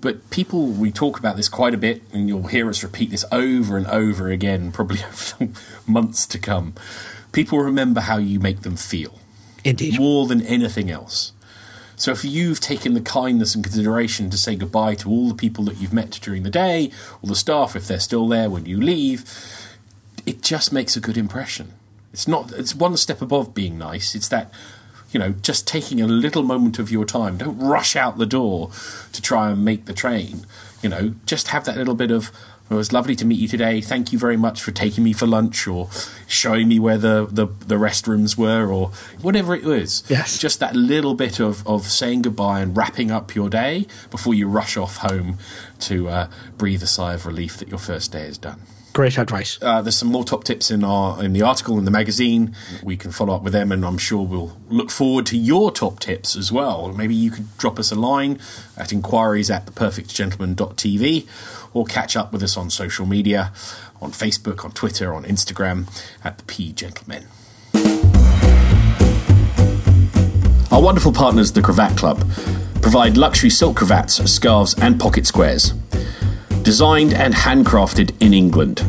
but 0.00 0.28
people, 0.30 0.66
we 0.66 0.92
talk 0.92 1.18
about 1.18 1.36
this 1.36 1.48
quite 1.48 1.72
a 1.72 1.78
bit, 1.78 2.02
and 2.12 2.28
you'll 2.28 2.48
hear 2.48 2.68
us 2.68 2.82
repeat 2.82 3.10
this 3.10 3.24
over 3.32 3.76
and 3.78 3.86
over 3.86 4.28
again, 4.28 4.70
probably 4.70 4.98
over 5.04 5.48
months 5.86 6.26
to 6.26 6.38
come. 6.38 6.74
People 7.32 7.58
remember 7.58 8.02
how 8.02 8.18
you 8.18 8.38
make 8.38 8.62
them 8.62 8.76
feel 8.76 9.18
Indeed. 9.64 9.98
more 9.98 10.26
than 10.26 10.42
anything 10.42 10.90
else. 10.90 11.32
So 11.96 12.10
if 12.10 12.24
you've 12.24 12.60
taken 12.60 12.94
the 12.94 13.00
kindness 13.00 13.54
and 13.54 13.64
consideration 13.64 14.28
to 14.30 14.36
say 14.36 14.56
goodbye 14.56 14.96
to 14.96 15.08
all 15.08 15.28
the 15.28 15.34
people 15.34 15.64
that 15.64 15.76
you've 15.76 15.92
met 15.92 16.10
during 16.10 16.42
the 16.42 16.50
day, 16.50 16.90
all 17.22 17.28
the 17.28 17.36
staff 17.36 17.76
if 17.76 17.86
they're 17.86 18.00
still 18.00 18.28
there 18.28 18.50
when 18.50 18.66
you 18.66 18.80
leave, 18.80 19.24
it 20.26 20.42
just 20.42 20.72
makes 20.72 20.96
a 20.96 21.00
good 21.00 21.16
impression. 21.16 21.72
It's 22.12 22.28
not 22.28 22.52
it's 22.52 22.74
one 22.74 22.96
step 22.96 23.20
above 23.20 23.54
being 23.54 23.78
nice. 23.78 24.14
It's 24.14 24.28
that 24.28 24.52
you 25.14 25.20
know, 25.20 25.30
just 25.30 25.66
taking 25.66 26.00
a 26.00 26.08
little 26.08 26.42
moment 26.42 26.80
of 26.80 26.90
your 26.90 27.04
time. 27.04 27.38
Don't 27.38 27.58
rush 27.58 27.94
out 27.94 28.18
the 28.18 28.26
door 28.26 28.70
to 29.12 29.22
try 29.22 29.50
and 29.50 29.64
make 29.64 29.84
the 29.84 29.92
train. 29.92 30.44
You 30.82 30.88
know, 30.88 31.14
just 31.24 31.48
have 31.48 31.64
that 31.66 31.76
little 31.76 31.94
bit 31.94 32.10
of 32.10 32.32
well, 32.68 32.78
it 32.78 32.80
was 32.80 32.92
lovely 32.94 33.14
to 33.16 33.26
meet 33.26 33.38
you 33.38 33.46
today. 33.46 33.82
Thank 33.82 34.10
you 34.10 34.18
very 34.18 34.38
much 34.38 34.62
for 34.62 34.70
taking 34.70 35.04
me 35.04 35.12
for 35.12 35.26
lunch 35.26 35.66
or 35.66 35.90
showing 36.26 36.66
me 36.66 36.78
where 36.78 36.96
the, 36.96 37.28
the, 37.30 37.46
the 37.46 37.74
restrooms 37.74 38.38
were 38.38 38.72
or 38.72 38.88
whatever 39.20 39.54
it 39.54 39.66
is. 39.66 40.02
Yes. 40.08 40.38
Just 40.38 40.60
that 40.60 40.74
little 40.74 41.14
bit 41.14 41.40
of, 41.40 41.66
of 41.66 41.84
saying 41.84 42.22
goodbye 42.22 42.60
and 42.60 42.74
wrapping 42.74 43.10
up 43.10 43.34
your 43.34 43.50
day 43.50 43.86
before 44.10 44.32
you 44.32 44.48
rush 44.48 44.78
off 44.78 44.96
home 44.98 45.36
to 45.80 46.08
uh, 46.08 46.30
breathe 46.56 46.82
a 46.82 46.86
sigh 46.86 47.12
of 47.12 47.26
relief 47.26 47.58
that 47.58 47.68
your 47.68 47.78
first 47.78 48.12
day 48.12 48.26
is 48.26 48.38
done. 48.38 48.62
Great 48.94 49.18
advice. 49.18 49.58
Uh, 49.60 49.82
there's 49.82 49.96
some 49.96 50.08
more 50.08 50.22
top 50.22 50.44
tips 50.44 50.70
in 50.70 50.84
our 50.84 51.22
in 51.22 51.32
the 51.32 51.42
article 51.42 51.76
in 51.78 51.84
the 51.84 51.90
magazine. 51.90 52.54
We 52.80 52.96
can 52.96 53.10
follow 53.10 53.34
up 53.34 53.42
with 53.42 53.52
them, 53.52 53.72
and 53.72 53.84
I'm 53.84 53.98
sure 53.98 54.24
we'll 54.24 54.56
look 54.68 54.88
forward 54.88 55.26
to 55.26 55.36
your 55.36 55.72
top 55.72 55.98
tips 55.98 56.36
as 56.36 56.52
well. 56.52 56.92
Maybe 56.92 57.12
you 57.12 57.32
could 57.32 57.58
drop 57.58 57.80
us 57.80 57.90
a 57.90 57.96
line 57.96 58.38
at 58.76 58.92
inquiries 58.92 59.50
at 59.50 59.66
theperfectgentleman.tv 59.66 61.26
or 61.74 61.84
catch 61.86 62.16
up 62.16 62.32
with 62.32 62.40
us 62.44 62.56
on 62.56 62.70
social 62.70 63.04
media 63.04 63.52
on 64.00 64.12
Facebook, 64.12 64.64
on 64.64 64.70
Twitter, 64.70 65.12
on 65.12 65.24
Instagram 65.24 65.88
at 66.22 66.38
the 66.38 66.44
P 66.44 66.72
Gentlemen. 66.72 67.24
Our 70.70 70.80
wonderful 70.80 71.12
partners, 71.12 71.50
the 71.50 71.62
Cravat 71.62 71.96
Club, 71.96 72.18
provide 72.80 73.16
luxury 73.16 73.50
silk 73.50 73.76
cravats, 73.76 74.22
scarves, 74.30 74.74
and 74.80 75.00
pocket 75.00 75.26
squares. 75.26 75.74
Designed 76.64 77.12
and 77.12 77.34
handcrafted 77.34 78.14
in 78.20 78.32
England. 78.32 78.82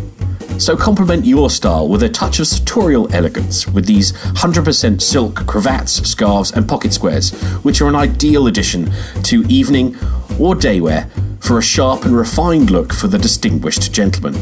So 0.57 0.77
complement 0.77 1.25
your 1.25 1.49
style 1.49 1.89
with 1.89 2.03
a 2.03 2.09
touch 2.09 2.39
of 2.39 2.47
sartorial 2.47 3.13
elegance 3.13 3.67
with 3.67 3.85
these 3.85 4.13
100% 4.13 5.01
silk 5.01 5.45
cravats, 5.45 5.91
scarves, 6.09 6.53
and 6.53 6.69
pocket 6.69 6.93
squares, 6.93 7.33
which 7.63 7.81
are 7.81 7.89
an 7.89 7.95
ideal 7.95 8.47
addition 8.47 8.93
to 9.23 9.43
evening 9.49 9.97
or 10.39 10.55
day 10.55 10.79
wear 10.79 11.09
for 11.41 11.59
a 11.59 11.61
sharp 11.61 12.05
and 12.05 12.15
refined 12.15 12.71
look 12.71 12.93
for 12.93 13.07
the 13.07 13.17
distinguished 13.17 13.91
gentleman. 13.91 14.35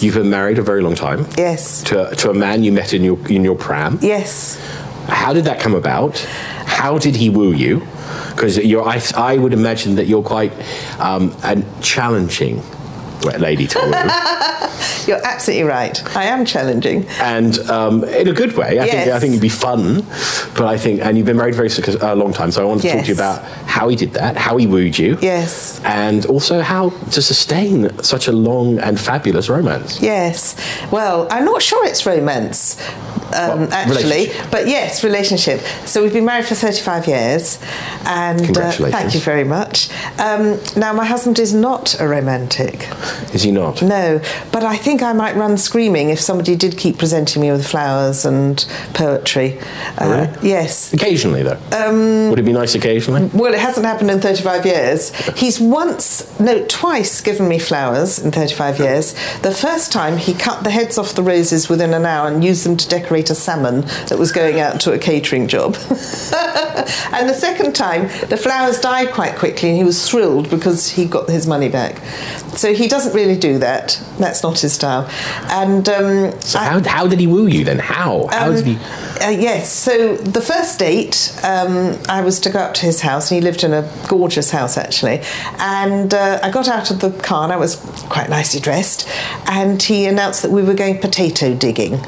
You've 0.00 0.14
been 0.14 0.30
married 0.30 0.58
a 0.58 0.62
very 0.62 0.80
long 0.80 0.94
time 0.94 1.26
Yes. 1.36 1.82
to, 1.84 2.14
to 2.16 2.30
a 2.30 2.34
man 2.34 2.64
you 2.64 2.72
met 2.72 2.94
in 2.94 3.04
your 3.04 3.18
in 3.28 3.44
your 3.44 3.56
pram. 3.56 3.98
Yes. 4.00 4.58
How 5.06 5.34
did 5.34 5.44
that 5.44 5.60
come 5.60 5.74
about? 5.74 6.18
How 6.64 6.96
did 6.96 7.14
he 7.14 7.28
woo 7.28 7.52
you? 7.52 7.80
Because 8.30 8.56
you're, 8.56 8.88
I, 8.88 9.02
I 9.14 9.36
would 9.36 9.52
imagine 9.52 9.96
that 9.96 10.06
you're 10.06 10.22
quite 10.22 10.52
um, 10.98 11.36
a 11.44 11.62
challenging 11.82 12.62
lady 13.24 13.66
to 13.66 13.78
woo, 13.78 13.90
You're 15.06 15.24
absolutely 15.26 15.64
right. 15.64 16.16
I 16.16 16.24
am 16.24 16.44
challenging. 16.44 17.06
and 17.20 17.58
um, 17.70 18.04
in 18.04 18.28
a 18.28 18.32
good 18.32 18.56
way. 18.56 18.78
I 18.80 18.86
think 18.86 19.08
I 19.10 19.18
think 19.18 19.30
it'd 19.32 19.42
be 19.42 19.48
fun, 19.48 20.02
but 20.56 20.66
I 20.66 20.76
think 20.78 21.00
and 21.00 21.16
you've 21.16 21.26
been 21.26 21.36
married 21.36 21.54
very 21.54 21.70
a 22.00 22.14
long 22.14 22.32
time. 22.32 22.50
So 22.50 22.62
I 22.62 22.64
want 22.64 22.82
to 22.82 22.88
talk 22.90 23.02
to 23.02 23.06
you 23.08 23.14
about 23.14 23.42
how 23.66 23.88
he 23.88 23.96
did 23.96 24.12
that, 24.14 24.36
how 24.36 24.56
he 24.56 24.66
wooed 24.66 24.98
you, 24.98 25.18
Yes. 25.20 25.80
and 25.84 26.26
also 26.26 26.60
how 26.60 26.90
to 26.90 27.22
sustain 27.22 27.90
such 28.02 28.28
a 28.28 28.32
long 28.32 28.78
and 28.78 28.98
fabulous 29.00 29.48
romance. 29.48 30.00
Yes. 30.02 30.54
Well, 30.90 31.26
I'm 31.30 31.44
not 31.44 31.62
sure 31.62 31.86
it's 31.86 32.04
romance. 32.06 32.76
Um, 33.34 33.60
Well, 33.60 33.72
actually. 33.72 34.28
But 34.50 34.68
yes, 34.68 35.04
relationship. 35.04 35.60
So 35.86 36.02
we've 36.02 36.12
been 36.12 36.24
married 36.24 36.46
for 36.46 36.54
35 36.54 37.06
years, 37.06 37.58
and 38.04 38.56
uh, 38.56 38.70
thank 38.72 39.14
you 39.14 39.20
very 39.20 39.44
much. 39.44 39.90
Um, 40.18 40.58
now, 40.76 40.92
my 40.92 41.04
husband 41.04 41.38
is 41.38 41.52
not 41.54 42.00
a 42.00 42.06
romantic. 42.08 42.88
Is 43.34 43.42
he 43.42 43.50
not? 43.52 43.82
No, 43.82 44.20
but 44.52 44.64
I 44.64 44.76
think 44.76 45.02
I 45.02 45.12
might 45.12 45.36
run 45.36 45.56
screaming 45.58 46.10
if 46.10 46.20
somebody 46.20 46.56
did 46.56 46.76
keep 46.78 46.98
presenting 46.98 47.42
me 47.42 47.50
with 47.52 47.66
flowers 47.66 48.24
and 48.24 48.64
poetry. 48.94 49.58
Uh, 49.98 50.28
really? 50.32 50.48
Yes. 50.48 50.92
Occasionally, 50.92 51.42
though. 51.42 51.58
Um, 51.72 52.30
Would 52.30 52.38
it 52.38 52.44
be 52.44 52.52
nice 52.52 52.74
occasionally? 52.74 53.30
Well, 53.32 53.52
it 53.54 53.60
hasn't 53.60 53.86
happened 53.86 54.10
in 54.10 54.20
35 54.20 54.66
years. 54.66 55.10
He's 55.38 55.60
once, 55.60 56.38
no, 56.40 56.64
twice 56.66 57.20
given 57.20 57.48
me 57.48 57.58
flowers 57.58 58.18
in 58.18 58.30
35 58.30 58.78
years. 58.78 59.12
The 59.42 59.52
first 59.52 59.92
time 59.92 60.16
he 60.16 60.34
cut 60.34 60.64
the 60.64 60.70
heads 60.70 60.98
off 60.98 61.14
the 61.14 61.22
roses 61.22 61.68
within 61.68 61.92
an 61.94 62.04
hour 62.06 62.28
and 62.28 62.42
used 62.44 62.64
them 62.64 62.76
to 62.76 62.88
decorate 62.88 63.19
a 63.28 63.34
salmon 63.34 63.82
that 64.08 64.18
was 64.18 64.32
going 64.32 64.60
out 64.60 64.80
to 64.80 64.92
a 64.92 64.98
catering 64.98 65.46
job. 65.48 65.74
and 67.12 67.28
the 67.28 67.34
second 67.34 67.74
time, 67.74 68.02
the 68.28 68.36
flowers 68.36 68.80
died 68.80 69.12
quite 69.12 69.36
quickly 69.36 69.68
and 69.70 69.76
he 69.78 69.84
was 69.84 70.08
thrilled 70.08 70.48
because 70.48 70.88
he 70.88 71.04
got 71.04 71.28
his 71.28 71.46
money 71.46 71.68
back. 71.68 71.98
So 72.56 72.72
he 72.74 72.88
doesn't 72.88 73.14
really 73.14 73.36
do 73.36 73.58
that. 73.58 74.02
That's 74.18 74.42
not 74.42 74.58
his 74.60 74.72
style. 74.72 75.08
And 75.50 75.88
um, 75.88 76.40
So 76.40 76.58
I- 76.58 76.64
how, 76.64 76.82
how 76.88 77.06
did 77.06 77.20
he 77.20 77.26
woo 77.26 77.46
you 77.46 77.64
then? 77.64 77.78
How? 77.78 78.28
How 78.30 78.52
did 78.52 78.66
he? 78.66 78.76
uh, 79.20 79.30
yes. 79.30 79.70
So 79.72 80.16
the 80.16 80.40
first 80.40 80.78
date, 80.78 81.32
um, 81.44 81.98
I 82.08 82.22
was 82.22 82.40
to 82.40 82.50
go 82.50 82.58
up 82.60 82.74
to 82.74 82.86
his 82.86 83.00
house, 83.00 83.30
and 83.30 83.36
he 83.36 83.42
lived 83.44 83.64
in 83.64 83.72
a 83.72 83.88
gorgeous 84.08 84.50
house 84.50 84.76
actually. 84.76 85.20
And 85.58 86.12
uh, 86.14 86.40
I 86.42 86.50
got 86.50 86.68
out 86.68 86.90
of 86.90 87.00
the 87.00 87.10
car, 87.22 87.44
and 87.44 87.52
I 87.52 87.56
was 87.56 87.76
quite 88.08 88.28
nicely 88.28 88.60
dressed, 88.60 89.08
and 89.46 89.82
he 89.82 90.06
announced 90.06 90.42
that 90.42 90.50
we 90.50 90.62
were 90.62 90.74
going 90.74 90.98
potato 90.98 91.54
digging. 91.54 92.00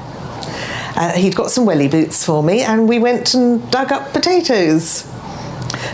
Uh, 0.97 1.13
he'd 1.13 1.37
got 1.37 1.51
some 1.51 1.65
welly 1.65 1.89
boots 1.89 2.25
for 2.25 2.43
me, 2.43 2.63
and 2.63 2.89
we 2.89 2.99
went 2.99 3.35
and 3.35 3.71
dug 3.71 3.93
up 3.93 4.13
potatoes. 4.13 5.09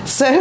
So 0.04 0.26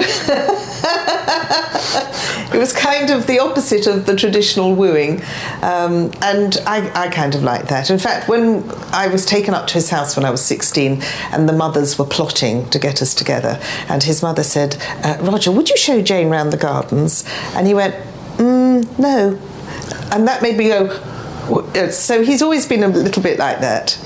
it 2.54 2.58
was 2.58 2.74
kind 2.74 3.10
of 3.10 3.28
the 3.28 3.40
opposite 3.40 3.86
of 3.88 4.06
the 4.06 4.16
traditional 4.16 4.74
wooing, 4.76 5.22
um, 5.62 6.12
and 6.22 6.58
I, 6.66 6.90
I 6.96 7.10
kind 7.10 7.36
of 7.36 7.44
liked 7.44 7.68
that. 7.70 7.90
In 7.90 8.00
fact, 8.00 8.28
when 8.30 8.70
I 8.92 9.08
was 9.08 9.26
taken 9.26 9.54
up 9.54 9.68
to 9.68 9.74
his 9.76 9.90
house 9.90 10.16
when 10.16 10.26
I 10.26 10.32
was 10.32 10.44
16, 10.46 11.02
and 11.32 11.48
the 11.48 11.54
mothers 11.54 12.00
were 12.00 12.06
plotting 12.06 12.70
to 12.70 12.80
get 12.80 13.02
us 13.02 13.14
together, 13.14 13.60
and 13.90 14.04
his 14.04 14.22
mother 14.22 14.44
said, 14.44 14.78
uh, 15.04 15.18
Roger, 15.22 15.52
would 15.52 15.70
you 15.70 15.78
show 15.78 16.02
Jane 16.02 16.30
round 16.30 16.52
the 16.52 16.58
gardens? 16.58 17.24
And 17.54 17.68
he 17.68 17.74
went, 17.74 17.96
mm, 18.38 18.98
no. 18.98 19.38
And 20.12 20.28
that 20.28 20.42
made 20.42 20.58
me 20.58 20.70
go, 20.70 20.88
uh," 21.50 21.90
so 21.90 22.24
he's 22.24 22.42
always 22.42 22.66
been 22.66 22.84
a 22.84 22.88
little 22.88 23.22
bit 23.22 23.38
like 23.38 23.60
that. 23.60 23.98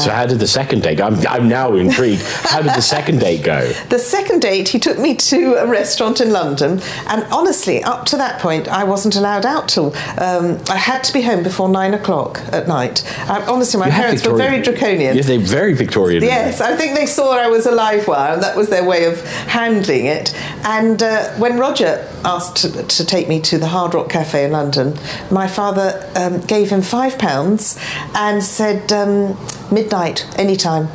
So 0.00 0.10
how 0.10 0.26
did 0.26 0.38
the 0.38 0.46
second 0.46 0.82
date? 0.82 0.98
go? 0.98 1.04
I'm, 1.06 1.26
I'm 1.26 1.48
now 1.48 1.74
intrigued. 1.74 2.22
how 2.22 2.62
did 2.62 2.72
the 2.72 2.82
second 2.82 3.20
date 3.20 3.42
go? 3.44 3.72
The 3.88 3.98
second 3.98 4.42
date, 4.42 4.68
he 4.68 4.78
took 4.78 4.98
me 4.98 5.14
to 5.14 5.54
a 5.54 5.66
restaurant 5.66 6.20
in 6.20 6.30
London, 6.30 6.80
and 7.08 7.24
honestly, 7.32 7.82
up 7.82 8.04
to 8.06 8.16
that 8.16 8.40
point, 8.40 8.68
I 8.68 8.84
wasn't 8.84 9.16
allowed 9.16 9.46
out 9.46 9.68
till 9.68 9.94
um, 10.18 10.60
I 10.68 10.76
had 10.76 11.04
to 11.04 11.12
be 11.12 11.22
home 11.22 11.42
before 11.42 11.68
nine 11.68 11.94
o'clock 11.94 12.40
at 12.52 12.66
night. 12.68 13.04
I, 13.28 13.42
honestly, 13.46 13.78
my 13.80 13.86
You 13.86 13.92
parents 13.92 14.26
were 14.26 14.36
very 14.36 14.60
draconian. 14.60 15.16
Yes, 15.16 15.26
they're 15.26 15.38
very 15.38 15.72
Victorian. 15.74 16.22
Yes, 16.22 16.60
I 16.60 16.76
think 16.76 16.96
they 16.96 17.06
saw 17.06 17.36
I 17.38 17.48
was 17.48 17.66
a 17.66 17.72
live 17.72 18.06
wire, 18.08 18.34
and 18.34 18.42
that 18.42 18.56
was 18.56 18.68
their 18.68 18.84
way 18.84 19.04
of 19.04 19.20
handling 19.46 20.06
it. 20.06 20.34
And 20.64 21.02
uh, 21.02 21.28
when 21.34 21.58
Roger 21.58 22.06
asked 22.24 22.56
to, 22.58 22.82
to 22.82 23.04
take 23.04 23.28
me 23.28 23.40
to 23.42 23.58
the 23.58 23.68
Hard 23.68 23.94
Rock 23.94 24.08
Cafe 24.10 24.44
in 24.44 24.52
London, 24.52 24.98
my 25.30 25.46
father 25.46 26.10
um, 26.16 26.40
gave 26.40 26.70
him 26.70 26.82
five 26.82 27.18
pounds 27.18 27.78
and 28.14 28.42
said, 28.42 28.92
um, 28.92 29.36
"Midnight, 29.70 30.26
anytime, 30.38 30.88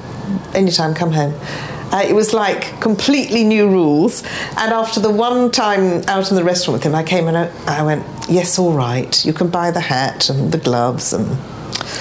anytime, 0.53 0.93
come 0.93 1.11
home." 1.11 1.33
Uh, 1.91 2.03
it 2.07 2.13
was 2.13 2.33
like 2.33 2.79
completely 2.79 3.43
new 3.43 3.67
rules. 3.67 4.23
And 4.57 4.71
after 4.71 5.01
the 5.01 5.09
one 5.09 5.51
time 5.51 6.03
out 6.07 6.29
in 6.29 6.37
the 6.37 6.43
restaurant 6.43 6.77
with 6.77 6.83
him, 6.83 6.95
I 6.95 7.03
came 7.03 7.27
and 7.27 7.37
I, 7.37 7.51
I 7.67 7.83
went, 7.83 8.05
"Yes, 8.29 8.57
all 8.57 8.73
right. 8.73 9.25
You 9.25 9.33
can 9.33 9.49
buy 9.49 9.71
the 9.71 9.81
hat 9.81 10.29
and 10.29 10.51
the 10.51 10.57
gloves." 10.57 11.13
And 11.13 11.37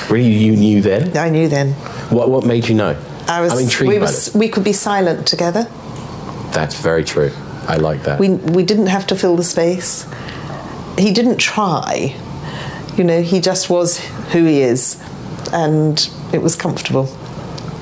Really, 0.09 0.33
you 0.33 0.57
knew 0.57 0.81
then? 0.81 1.17
I 1.17 1.31
knew 1.31 1.49
then. 1.49 1.73
What 2.11 2.31
What 2.31 2.45
made 2.45 2.69
you 2.69 2.75
know? 2.75 2.97
I 3.29 3.41
was. 3.41 3.53
I'm 3.53 3.61
intrigued 3.61 3.89
we, 3.89 3.99
by 3.99 4.03
was 4.03 4.35
we 4.35 4.49
could 4.49 4.65
be 4.65 4.73
silent 4.73 5.27
together. 5.27 5.69
That's 6.53 6.81
very 6.81 7.05
true. 7.05 7.33
I 7.67 7.77
like 7.77 8.03
that. 8.05 8.19
We 8.19 8.31
we 8.31 8.65
didn't 8.65 8.89
have 8.89 9.07
to 9.09 9.17
fill 9.17 9.37
the 9.37 9.45
space. 9.45 10.07
He 10.99 11.13
didn't 11.13 11.39
try. 11.39 12.15
You 12.97 13.05
know, 13.05 13.23
he 13.23 13.41
just 13.41 13.71
was 13.71 13.99
who 14.33 14.45
he 14.45 14.61
is, 14.61 15.01
and 15.53 16.11
it 16.33 16.43
was 16.43 16.57
comfortable. 16.57 17.05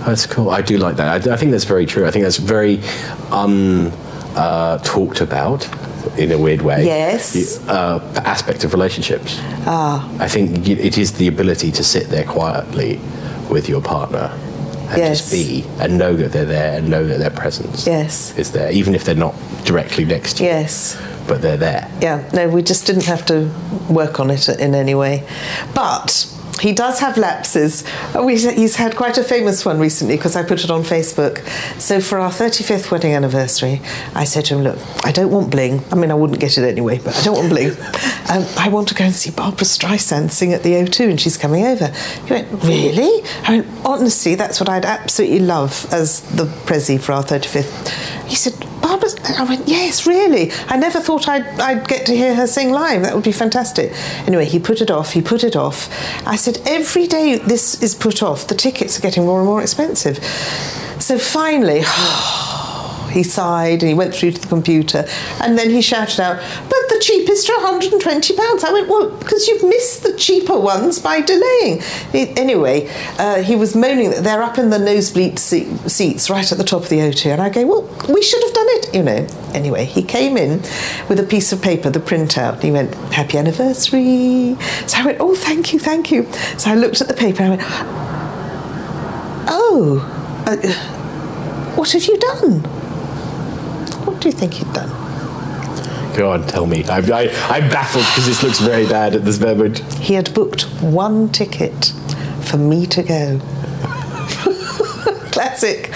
That's 0.07 0.27
cool. 0.27 0.51
I 0.51 0.63
do 0.63 0.79
like 0.79 0.97
that. 0.97 1.27
I, 1.27 1.35
I 1.35 1.37
think 1.37 1.51
that's 1.51 1.65
very 1.65 1.85
true. 1.87 2.07
I 2.07 2.11
think 2.11 2.23
that's 2.25 2.37
very 2.39 2.81
un 3.31 3.93
uh, 4.37 4.79
talked 4.79 5.21
about 5.21 5.69
in 6.19 6.33
a 6.33 6.39
weird 6.39 6.63
way. 6.63 6.85
Yes. 6.85 7.67
Uh, 7.69 7.99
aspect 8.25 8.65
of 8.65 8.73
relationships. 8.73 9.37
Ah. 9.67 10.09
I 10.21 10.29
think 10.29 10.69
it 10.69 10.97
is 10.97 11.13
the 11.15 11.29
ability 11.29 11.73
to 11.73 11.85
sit 11.85 12.07
there 12.09 12.25
quietly 12.25 13.01
with 13.51 13.69
your 13.69 13.83
partner 13.83 14.31
and 14.91 14.97
just 14.97 15.31
be 15.31 15.65
and 15.81 15.99
know 15.99 16.15
that 16.15 16.33
they're 16.33 16.47
there 16.47 16.79
and 16.79 16.89
know 16.89 17.07
that 17.07 17.19
their 17.19 17.31
presence 17.31 17.87
Yes. 17.87 18.37
is 18.39 18.53
there, 18.53 18.71
even 18.73 18.95
if 18.95 19.05
they're 19.05 19.15
not 19.15 19.35
directly 19.65 20.05
next 20.05 20.39
to 20.39 20.45
you. 20.45 20.49
Yes. 20.49 20.97
But 21.27 21.43
they're 21.43 21.59
there. 21.59 21.91
Yeah. 22.01 22.29
No, 22.33 22.49
we 22.49 22.63
just 22.63 22.87
didn't 22.87 23.05
have 23.05 23.27
to 23.27 23.51
work 23.91 24.19
on 24.21 24.31
it 24.31 24.49
in 24.49 24.75
any 24.75 24.95
way, 24.95 25.27
but. 25.75 26.35
He 26.61 26.73
does 26.73 27.01
have 27.01 27.17
lapses. 27.17 27.85
Oh, 28.15 28.27
he's, 28.27 28.45
he's 28.51 28.77
had 28.77 28.97
quite 28.97 29.17
a 29.19 29.23
famous 29.23 29.65
one 29.65 29.79
recently 29.79 30.17
because 30.17 30.37
I 30.37 30.43
put 30.43 30.65
it 30.65 30.71
on 30.71 30.83
Facebook. 30.83 31.47
So 31.81 32.01
for 32.01 32.19
our 32.19 32.31
35th 32.31 32.91
wedding 32.91 33.15
anniversary, 33.15 33.81
I 34.15 34.25
said 34.25 34.47
to 34.47 34.57
him, 34.57 34.65
"Look, 34.65 34.79
I 35.05 35.13
don't 35.13 35.31
want 35.31 35.51
bling. 35.51 35.83
I 35.93 35.95
mean, 35.95 36.11
I 36.11 36.15
wouldn't 36.15 36.41
get 36.41 36.59
it 36.59 36.65
anyway, 36.65 36.99
but 36.99 37.17
I 37.17 37.23
don't 37.23 37.37
want 37.37 37.51
bling. 37.51 37.77
Um, 38.31 38.45
I 38.59 38.69
want 38.69 38.89
to 38.89 38.95
go 38.95 39.05
and 39.05 39.15
see 39.15 39.31
Barbra 39.31 39.65
Streisand 39.65 40.31
sing 40.33 40.53
at 40.53 40.63
the 40.63 40.75
O2, 40.75 41.09
and 41.09 41.19
she's 41.19 41.39
coming 41.39 41.65
over." 41.65 41.87
He 42.27 42.35
went, 42.35 42.63
"Really?" 42.63 43.23
I 43.45 43.57
went, 43.57 43.87
"Honestly, 43.87 44.35
that's 44.35 44.61
what 44.61 44.69
I'd 44.69 44.85
absolutely 44.85 45.41
love 45.41 45.87
as 45.93 46.21
the 46.37 46.45
prezi 46.45 47.01
for 47.01 47.13
our 47.13 47.23
35th." 47.23 47.89
He 48.29 48.35
said, 48.37 48.53
Barbra, 48.83 48.98
I 49.39 49.45
went, 49.45 49.69
yes, 49.69 50.07
really. 50.07 50.51
I 50.69 50.77
never 50.77 51.01
thought 51.01 51.29
I'd, 51.29 51.47
I'd 51.61 51.87
get 51.89 52.07
to 52.07 52.17
hear 52.17 52.35
her 52.35 52.47
sing 52.47 52.71
live. 52.71 53.03
That 53.03 53.15
would 53.15 53.25
be 53.25 53.33
fantastic. 53.33 53.93
Anyway, 54.27 54.45
he 54.45 54.59
put 54.59 54.81
it 54.81 54.91
off, 54.91 55.13
he 55.13 55.23
put 55.23 55.45
it 55.45 55.57
off. 55.57 55.89
I 56.27 56.37
said, 56.37 56.59
every 56.67 57.07
day 57.07 57.39
this 57.39 57.83
is 57.83 57.95
put 57.95 58.23
off, 58.23 58.49
the 58.49 58.55
tickets 58.55 58.99
are 58.99 59.03
getting 59.03 59.25
more 59.25 59.39
and 59.39 59.47
more 59.47 59.63
expensive. 59.63 60.23
So 61.01 61.19
finally, 61.19 61.83
he 63.13 63.23
sighed 63.23 63.83
and 63.83 63.89
he 63.89 63.95
went 63.95 64.15
through 64.15 64.33
to 64.33 64.41
the 64.41 64.49
computer 64.49 65.07
and 65.41 65.59
then 65.59 65.71
he 65.71 65.83
shouted 65.83 66.21
out, 66.21 66.43
the 66.99 67.05
cheapest 67.05 67.49
are 67.51 67.59
£120. 67.59 68.65
I 68.65 68.73
went, 68.73 68.89
well, 68.89 69.11
because 69.11 69.47
you've 69.47 69.63
missed 69.63 70.03
the 70.03 70.15
cheaper 70.15 70.59
ones 70.59 70.99
by 70.99 71.21
delaying. 71.21 71.81
Anyway, 72.13 72.89
uh, 73.19 73.43
he 73.43 73.55
was 73.57 73.77
moaning 73.77 74.11
that 74.11 74.25
they're 74.25 74.43
up 74.43 74.59
in 74.59 74.71
the 74.71 74.79
nosebleed 74.79 75.39
se- 75.39 75.69
seats 75.87 76.29
right 76.29 76.51
at 76.51 76.59
the 76.59 76.65
top 76.65 76.83
of 76.83 76.89
the 76.89 76.99
O2. 76.99 77.33
And 77.33 77.41
I 77.41 77.51
go, 77.51 77.67
well, 77.67 77.83
we 78.13 78.23
should 78.23 78.43
have 78.43 78.53
done 78.53 78.67
it, 78.69 78.95
you 78.95 79.03
know. 79.03 79.27
Anyway, 79.55 79.85
he 79.85 80.03
came 80.03 80.37
in 80.37 80.61
with 81.09 81.21
a 81.21 81.27
piece 81.27 81.53
of 81.53 81.63
paper, 81.63 81.91
the 81.91 82.01
printout, 82.01 82.55
and 82.55 82.63
he 82.63 82.71
went, 82.73 82.95
happy 83.13 83.39
anniversary. 83.39 84.57
So 84.87 84.99
I 84.99 85.07
went, 85.07 85.19
oh, 85.21 85.35
thank 85.35 85.73
you, 85.73 85.79
thank 85.79 86.11
you. 86.11 86.31
So 86.59 86.71
I 86.71 86.75
looked 86.75 87.01
at 87.01 87.09
the 87.09 87.15
paper 87.15 87.43
and 87.43 87.53
I 87.53 87.57
went, 87.57 87.63
oh, 89.51 90.45
uh, 90.47 90.57
what 91.77 91.93
have 91.93 92.05
you 92.07 92.19
done? 92.19 92.61
What 94.05 94.21
do 94.21 94.29
you 94.29 94.33
think 94.33 94.59
you'd 94.59 94.73
done? 94.73 95.08
Go 96.17 96.33
on, 96.33 96.47
tell 96.47 96.67
me. 96.67 96.85
I'm, 96.85 97.05
I, 97.13 97.29
I'm 97.49 97.69
baffled 97.71 98.05
because 98.07 98.27
this 98.27 98.43
looks 98.43 98.59
very 98.59 98.87
bad 98.87 99.15
at 99.15 99.25
this 99.25 99.41
moment. 99.41 99.79
He 99.95 100.15
had 100.15 100.33
booked 100.35 100.63
one 100.83 101.29
ticket 101.31 101.93
for 102.43 102.57
me 102.57 102.87
to 102.87 103.03
go. 103.03 103.41
Classic. 105.31 105.91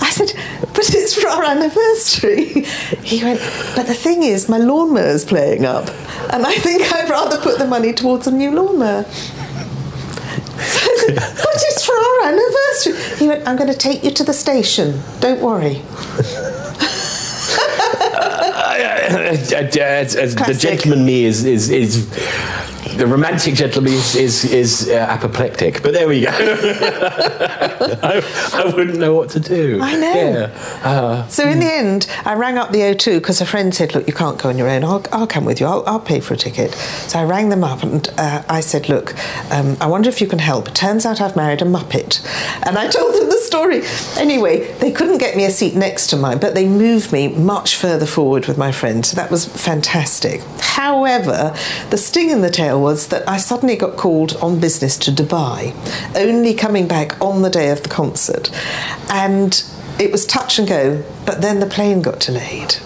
I 0.00 0.10
said, 0.10 0.32
but 0.60 0.94
it's 0.94 1.14
for 1.20 1.28
our 1.28 1.44
anniversary. 1.44 2.64
He 3.02 3.22
went, 3.22 3.40
but 3.76 3.86
the 3.86 3.94
thing 3.94 4.22
is, 4.22 4.48
my 4.48 4.58
lawnmower's 4.58 5.24
playing 5.24 5.64
up, 5.64 5.88
and 6.32 6.46
I 6.46 6.54
think 6.54 6.90
I'd 6.92 7.10
rather 7.10 7.36
put 7.38 7.58
the 7.58 7.66
money 7.66 7.92
towards 7.92 8.26
a 8.26 8.30
new 8.30 8.50
lawnmower. 8.50 9.04
So 9.04 10.80
I 10.80 10.96
said, 11.06 11.14
but 11.16 11.54
it's 11.54 11.84
for 11.84 11.92
our 11.94 12.32
anniversary. 12.32 13.18
He 13.18 13.28
went, 13.28 13.46
I'm 13.46 13.56
going 13.56 13.70
to 13.72 13.78
take 13.78 14.02
you 14.04 14.10
to 14.12 14.24
the 14.24 14.32
station. 14.32 15.02
Don't 15.20 15.40
worry. 15.40 15.82
the 20.46 20.56
gentleman 20.58 21.04
me 21.04 21.24
is 21.24 21.44
is 21.44 21.70
is 21.70 22.08
the 22.96 23.06
romantic 23.06 23.54
gentleman 23.54 23.92
is 23.92 24.14
is, 24.16 24.44
is 24.52 24.88
uh, 24.88 24.94
apoplectic. 24.94 25.82
But 25.82 25.92
there 25.92 26.08
we 26.08 26.22
go. 26.22 26.30
I, 28.02 28.22
I 28.54 28.72
wouldn't 28.74 28.98
know 28.98 29.14
what 29.14 29.30
to 29.30 29.40
do. 29.40 29.78
I 29.80 29.94
know. 29.96 30.14
Yeah. 30.14 30.50
Uh, 30.82 31.26
So 31.28 31.44
in 31.48 31.60
the 31.60 31.72
end, 31.72 32.06
I 32.24 32.34
rang 32.34 32.58
up 32.58 32.72
the 32.72 32.80
O2 32.80 33.18
because 33.18 33.40
a 33.40 33.46
friend 33.46 33.74
said, 33.74 33.94
"Look, 33.94 34.06
you 34.06 34.12
can't 34.12 34.38
go 34.38 34.48
on 34.48 34.58
your 34.58 34.68
own. 34.68 34.84
I'll, 34.84 35.04
I'll 35.12 35.26
come 35.26 35.44
with 35.44 35.60
you. 35.60 35.66
I'll, 35.66 35.84
I'll 35.86 36.00
pay 36.00 36.20
for 36.20 36.34
a 36.34 36.36
ticket." 36.36 36.72
So 37.08 37.18
I 37.18 37.24
rang 37.24 37.48
them 37.50 37.64
up 37.64 37.82
and 37.82 38.08
uh, 38.18 38.42
I 38.48 38.60
said, 38.60 38.88
"Look, 38.88 39.14
um, 39.52 39.76
I 39.80 39.86
wonder 39.86 40.08
if 40.08 40.20
you 40.20 40.26
can 40.26 40.38
help. 40.38 40.68
It 40.68 40.74
turns 40.74 41.06
out 41.06 41.20
I've 41.20 41.36
married 41.36 41.62
a 41.62 41.66
muppet," 41.66 42.24
and 42.66 42.76
I 42.78 42.88
told 42.88 43.14
them 43.14 43.28
the 43.28 43.38
story. 43.38 43.82
Anyway, 44.16 44.72
they 44.78 44.90
couldn't 44.90 45.18
get 45.18 45.36
me 45.36 45.44
a 45.44 45.50
seat 45.50 45.74
next 45.74 46.08
to 46.08 46.16
mine, 46.16 46.38
but 46.38 46.54
they 46.54 46.66
moved 46.66 47.12
me 47.12 47.28
much 47.28 47.76
further 47.76 48.06
forward 48.06 48.46
with 48.46 48.58
my 48.58 48.72
friend. 48.72 49.04
So 49.06 49.16
that 49.18 49.32
was 49.32 49.46
fantastic. 49.46 50.40
However, 50.60 51.52
the 51.90 51.98
sting 51.98 52.30
in 52.30 52.40
the 52.40 52.50
tail 52.50 52.80
was 52.80 53.08
that 53.08 53.28
I 53.28 53.36
suddenly 53.36 53.74
got 53.74 53.96
called 53.96 54.36
on 54.36 54.60
business 54.60 54.96
to 54.98 55.10
Dubai, 55.10 55.74
only 56.16 56.54
coming 56.54 56.86
back 56.86 57.20
on 57.20 57.42
the 57.42 57.50
day 57.50 57.70
of 57.70 57.82
the 57.82 57.88
concert, 57.88 58.48
and 59.10 59.60
it 59.98 60.12
was 60.12 60.24
touch 60.24 60.60
and 60.60 60.68
go, 60.68 61.02
but 61.26 61.40
then 61.40 61.58
the 61.58 61.66
plane 61.66 62.00
got 62.00 62.20
delayed. 62.20 62.76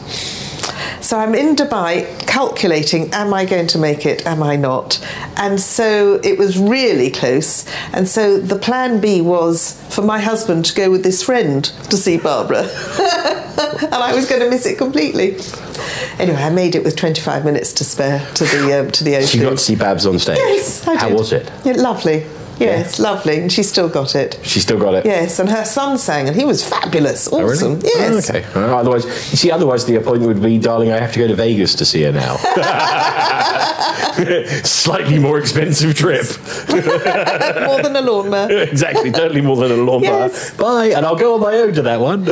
So 1.03 1.19
I'm 1.19 1.35
in 1.35 1.57
Dubai 1.57 2.07
calculating, 2.29 3.13
am 3.13 3.35
I 3.35 3.45
going 3.45 3.67
to 3.69 3.79
make 3.79 4.07
it, 4.07 4.25
am 4.25 4.43
I 4.43 4.55
not? 4.55 5.05
And 5.37 5.61
so 5.61 6.21
it 6.23 6.39
was 6.39 6.57
really 6.59 7.11
close. 7.11 7.67
And 7.93 8.09
so 8.09 8.39
the 8.39 8.57
plan 8.57 9.01
B 9.01 9.21
was 9.21 9.83
for 9.91 10.03
my 10.03 10.21
husband 10.21 10.65
to 10.67 10.75
go 10.75 10.91
with 10.93 11.05
his 11.05 11.21
friend 11.23 11.65
to 11.65 11.97
see 11.97 12.19
Barbra. 12.19 12.61
and 12.63 13.95
I 13.95 14.13
was 14.15 14.29
going 14.29 14.43
to 14.43 14.49
miss 14.49 14.65
it 14.65 14.79
completely. 14.79 15.37
Anyway, 16.21 16.41
I 16.41 16.51
made 16.51 16.77
it 16.77 16.85
with 16.85 16.95
25 16.97 17.45
minutes 17.45 17.73
to 17.75 17.85
spare 17.85 18.25
to 18.35 18.45
the 18.45 18.81
um, 18.81 18.91
to 18.93 19.03
the 19.03 19.15
O2. 19.15 19.23
so 19.25 19.39
you 19.39 19.45
got 19.45 19.51
to 19.51 19.59
see 19.59 19.75
Babs 19.75 20.07
on 20.07 20.19
stage. 20.19 20.39
Yes, 20.39 20.87
I 20.87 20.97
How 20.97 21.09
did. 21.09 21.19
was 21.19 21.33
it? 21.33 21.51
Yeah, 21.65 21.73
lovely. 21.73 22.25
Yes, 22.63 22.99
lovely. 22.99 23.41
And 23.41 23.53
she 23.53 23.63
still 23.63 23.89
got 23.89 24.15
it. 24.15 24.39
She 24.43 24.61
still 24.61 24.79
got 24.79 24.95
it. 24.95 25.05
Yes, 25.05 25.39
and 25.39 25.49
her 25.51 25.65
son 25.65 25.99
sang, 25.99 26.29
and 26.29 26.37
he 26.37 26.45
was 26.45 26.67
fabulous, 26.67 27.29
Oh, 27.33 27.41
really? 27.41 27.53
awesome. 27.53 27.73
Oh, 27.85 27.85
Yes. 27.85 28.31
okay. 28.31 28.45
Uh, 28.55 28.77
otherwise, 28.77 29.05
you 29.05 29.37
see, 29.37 29.51
otherwise 29.51 29.85
the 29.85 29.97
appointment 29.97 30.35
would 30.35 30.43
be, 30.43 30.59
darling, 30.59 30.93
I 30.93 30.99
have 30.99 31.13
to 31.13 31.19
go 31.19 31.29
to 31.29 31.35
Vegas 31.35 31.75
to 31.77 31.85
see 31.85 32.03
her 32.03 32.13
now. 32.13 32.37
Slightly 34.65 35.19
more 35.19 35.39
expensive 35.39 35.95
trip. 35.95 36.23
More 37.67 37.83
than 37.83 37.97
a 37.97 38.01
lawnmower. 38.03 38.51
exactly, 38.63 39.11
totally 39.11 39.41
more 39.41 39.57
than 39.57 39.71
a 39.73 39.77
lawnmower. 39.83 40.29
Yes. 40.29 40.55
Bye, 40.57 40.87
and 40.95 41.05
I'll 41.07 41.17
go 41.17 41.35
on 41.35 41.41
my 41.41 41.55
own 41.55 41.73
to 41.75 41.83
that 41.83 41.99
one. 42.01 42.25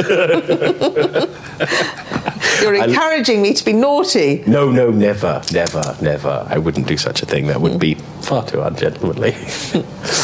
You're 2.62 2.74
encouraging 2.74 3.40
me 3.42 3.54
to 3.54 3.64
be 3.64 3.72
naughty. 3.72 4.44
no, 4.46 4.70
no, 4.70 4.90
never, 4.90 5.40
never, 5.52 5.96
never. 6.02 6.46
I 6.48 6.58
wouldn't 6.58 6.86
do 6.86 6.96
such 6.98 7.22
a 7.22 7.26
thing. 7.26 7.46
That 7.46 7.60
would 7.60 7.78
be 7.80 7.94
far 8.20 8.44
too 8.44 8.60
ungentlemanly. 8.60 9.34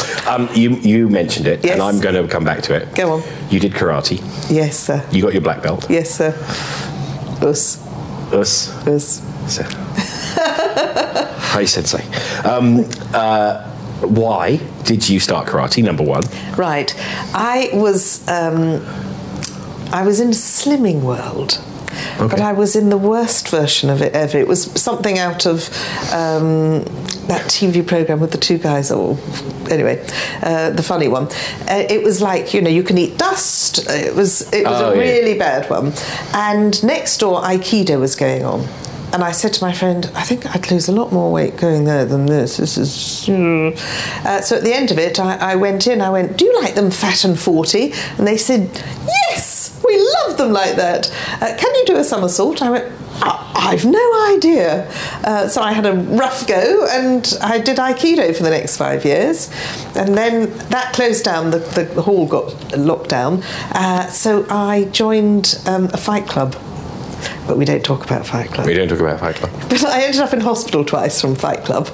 um, 0.27 0.49
you, 0.53 0.75
you 0.77 1.09
mentioned 1.09 1.47
it, 1.47 1.63
Yes. 1.63 1.73
and 1.73 1.81
I'm 1.81 1.99
going 1.99 2.15
to 2.15 2.27
come 2.31 2.43
back 2.43 2.61
to 2.63 2.73
it. 2.75 2.93
Go 2.95 3.13
on. 3.13 3.23
You 3.49 3.59
did 3.59 3.73
karate. 3.73 4.19
Yes, 4.49 4.77
sir. 4.79 5.05
You 5.11 5.21
got 5.21 5.33
your 5.33 5.41
black 5.41 5.61
belt. 5.63 5.89
Yes, 5.89 6.09
sir. 6.11 6.33
Us. 7.41 7.81
Us. 8.33 8.87
Us. 8.87 9.21
So. 9.47 9.63
Hi, 10.43 11.63
Sensei. 11.63 12.03
Um, 12.43 12.85
uh, 13.13 13.63
why 14.01 14.57
did 14.83 15.07
you 15.07 15.19
start 15.21 15.47
karate? 15.47 15.81
Number 15.83 16.03
one. 16.03 16.23
Right. 16.57 16.93
I 17.33 17.69
was 17.73 18.27
um, 18.27 18.85
I 19.93 20.03
was 20.03 20.19
in 20.19 20.29
Slimming 20.31 21.01
World. 21.01 21.61
But 22.17 22.41
I 22.41 22.53
was 22.53 22.75
in 22.75 22.89
the 22.89 22.97
worst 22.97 23.49
version 23.49 23.89
of 23.89 24.01
it 24.01 24.13
ever. 24.13 24.37
It 24.37 24.47
was 24.47 24.63
something 24.81 25.17
out 25.19 25.45
of 25.45 25.67
um, 26.13 26.83
that 27.27 27.43
TV 27.49 27.85
program 27.85 28.19
with 28.19 28.31
the 28.31 28.37
two 28.37 28.57
guys. 28.57 28.91
Oh, 28.91 29.17
anyway, 29.69 30.05
uh, 30.41 30.71
the 30.71 30.83
funny 30.83 31.07
one. 31.07 31.25
Uh, 31.69 31.83
it 31.89 32.03
was 32.03 32.21
like 32.21 32.53
you 32.53 32.61
know 32.61 32.69
you 32.69 32.83
can 32.83 32.97
eat 32.97 33.17
dust. 33.17 33.79
It 33.89 34.15
was 34.15 34.41
it 34.53 34.65
was 34.65 34.81
Oh, 34.81 34.91
a 34.91 34.95
yeah. 34.95 35.01
really 35.01 35.37
bad 35.37 35.69
one. 35.69 35.93
And 36.33 36.81
next 36.83 37.17
door, 37.19 37.41
Aikido 37.41 37.99
was 37.99 38.15
going 38.15 38.43
on. 38.43 38.67
And 39.13 39.23
I 39.23 39.31
said 39.31 39.53
to 39.53 39.63
my 39.63 39.71
friend, 39.71 40.11
I 40.15 40.23
think 40.23 40.45
I'd 40.53 40.69
lose 40.69 40.89
a 40.89 40.91
lot 40.91 41.13
more 41.13 41.31
weight 41.31 41.55
going 41.55 41.85
there 41.85 42.03
than 42.03 42.25
this. 42.25 42.57
This 42.57 42.77
is. 42.77 43.29
Uh, 43.29 44.41
so 44.41 44.57
at 44.57 44.63
the 44.65 44.73
end 44.73 44.91
of 44.91 44.99
it, 44.99 45.17
I, 45.17 45.53
I 45.53 45.55
went 45.55 45.87
in, 45.87 46.01
I 46.01 46.09
went, 46.09 46.37
Do 46.37 46.43
you 46.43 46.53
like 46.61 46.75
them 46.75 46.91
fat 46.91 47.23
and 47.23 47.39
40? 47.39 47.93
And 48.17 48.27
they 48.27 48.35
said, 48.35 48.69
Yes, 49.29 49.46
we 49.85 49.97
love 49.97 50.37
them 50.37 50.51
like 50.51 50.75
that. 50.75 51.11
Uh, 51.41 51.55
can 51.57 51.75
you 51.75 51.85
do 51.85 51.97
a 51.97 52.03
somersault? 52.03 52.61
I 52.61 52.69
went, 52.69 52.91
I've 53.21 53.85
no 53.85 54.33
idea. 54.35 54.89
Uh, 55.23 55.47
so 55.47 55.61
I 55.61 55.73
had 55.73 55.85
a 55.85 55.93
rough 55.93 56.47
go 56.47 56.87
and 56.89 57.37
I 57.41 57.59
did 57.59 57.77
Aikido 57.77 58.35
for 58.35 58.43
the 58.43 58.49
next 58.49 58.77
five 58.77 59.03
years. 59.03 59.51
And 59.95 60.15
then 60.15 60.51
that 60.69 60.93
closed 60.93 61.25
down, 61.25 61.51
the, 61.51 61.59
the 61.59 62.01
hall 62.01 62.27
got 62.27 62.77
locked 62.77 63.09
down. 63.09 63.43
Uh, 63.71 64.07
so 64.07 64.45
I 64.49 64.85
joined 64.85 65.59
um, 65.65 65.85
a 65.85 65.97
fight 65.97 66.27
club. 66.27 66.55
But 67.47 67.57
we 67.57 67.65
don't 67.65 67.83
talk 67.83 68.05
about 68.05 68.25
Fight 68.25 68.49
Club. 68.49 68.67
We 68.67 68.73
don't 68.73 68.87
talk 68.87 68.99
about 68.99 69.19
Fight 69.19 69.35
Club. 69.35 69.51
But 69.69 69.83
I 69.85 70.03
ended 70.03 70.21
up 70.21 70.33
in 70.33 70.41
hospital 70.41 70.83
twice 70.83 71.21
from 71.21 71.35
Fight 71.35 71.63
Club. 71.63 71.89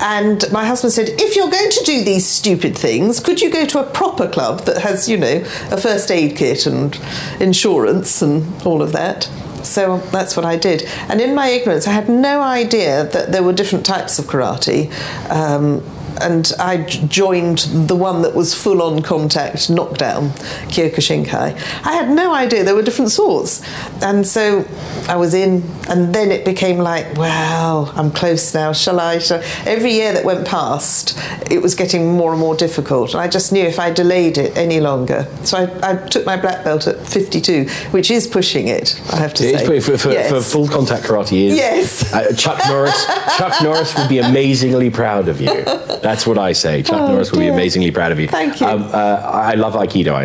And 0.00 0.44
my 0.52 0.64
husband 0.66 0.92
said, 0.92 1.08
if 1.08 1.36
you're 1.36 1.50
going 1.50 1.70
to 1.70 1.84
do 1.84 2.04
these 2.04 2.26
stupid 2.26 2.76
things, 2.76 3.20
could 3.20 3.40
you 3.40 3.50
go 3.50 3.64
to 3.66 3.80
a 3.80 3.84
proper 3.84 4.28
club 4.28 4.60
that 4.62 4.78
has, 4.78 5.08
you 5.08 5.16
know, 5.16 5.42
a 5.70 5.76
first 5.76 6.10
aid 6.10 6.36
kit 6.36 6.66
and 6.66 6.98
insurance 7.40 8.22
and 8.22 8.62
all 8.66 8.82
of 8.82 8.92
that? 8.92 9.24
So 9.62 9.98
that's 10.10 10.36
what 10.36 10.44
I 10.44 10.56
did. 10.56 10.84
And 11.08 11.20
in 11.20 11.34
my 11.34 11.48
ignorance, 11.48 11.86
I 11.86 11.92
had 11.92 12.08
no 12.08 12.40
idea 12.40 13.04
that 13.04 13.32
there 13.32 13.42
were 13.42 13.52
different 13.52 13.84
types 13.84 14.18
of 14.18 14.26
karate. 14.26 14.90
Um, 15.30 15.82
and 16.20 16.52
I 16.58 16.78
joined 17.08 17.58
the 17.88 17.94
one 17.96 18.22
that 18.22 18.34
was 18.34 18.54
full 18.54 18.82
on 18.82 19.02
contact 19.02 19.68
knockdown, 19.70 20.30
Kyokushinkai. 20.70 21.54
I 21.84 21.92
had 21.92 22.10
no 22.10 22.32
idea 22.34 22.64
there 22.64 22.74
were 22.74 22.82
different 22.82 23.10
sorts. 23.10 23.62
And 24.02 24.26
so 24.26 24.64
I 25.08 25.16
was 25.16 25.34
in, 25.34 25.62
and 25.88 26.14
then 26.14 26.30
it 26.30 26.44
became 26.44 26.78
like, 26.78 27.16
well, 27.16 27.92
I'm 27.96 28.10
close 28.10 28.54
now, 28.54 28.72
shall 28.72 29.00
I? 29.00 29.18
Shall? 29.18 29.42
Every 29.66 29.92
year 29.92 30.12
that 30.12 30.24
went 30.24 30.46
past, 30.46 31.18
it 31.50 31.60
was 31.62 31.74
getting 31.74 32.12
more 32.12 32.32
and 32.32 32.40
more 32.40 32.54
difficult. 32.56 33.12
And 33.12 33.20
I 33.20 33.28
just 33.28 33.52
knew 33.52 33.64
if 33.64 33.78
I 33.78 33.90
delayed 33.90 34.38
it 34.38 34.56
any 34.56 34.80
longer. 34.80 35.26
So 35.44 35.58
I, 35.58 35.92
I 35.92 35.96
took 36.08 36.26
my 36.26 36.36
black 36.36 36.64
belt 36.64 36.86
at 36.86 37.06
52, 37.06 37.66
which 37.90 38.10
is 38.10 38.26
pushing 38.26 38.68
it, 38.68 39.00
I 39.12 39.16
have 39.16 39.34
to 39.34 39.44
It 39.44 39.54
is 39.54 39.60
say. 39.66 39.80
for, 39.80 39.98
for, 39.98 40.10
Yes. 40.10 40.30
for 40.30 40.40
full 40.40 40.68
contact 40.68 41.04
karate 41.04 41.46
is. 41.48 41.56
Yes. 41.56 42.12
Uh, 42.12 42.32
Chuck 42.34 42.60
Norris. 42.68 43.04
Chuck 43.36 43.54
Norris 43.62 43.96
would 43.96 44.08
be 44.08 44.18
amazingly 44.18 44.90
proud 44.90 45.28
of 45.28 45.40
you. 45.40 45.46
That's 46.06 46.24
what 46.24 46.38
I 46.38 46.52
say. 46.52 46.82
Chuck 46.84 47.00
Oh, 47.00 47.08
Norris 47.08 47.32
would 47.32 47.40
be 47.40 47.48
amazingly 47.48 47.90
proud 47.90 48.12
of 48.12 48.20
you. 48.20 48.28
Thank 48.28 48.60
you. 48.60 48.66
Um, 48.68 48.84
uh, 48.84 49.50
I 49.52 49.54
love 49.54 49.74
Aikido. 49.74 50.12
I, 50.14 50.24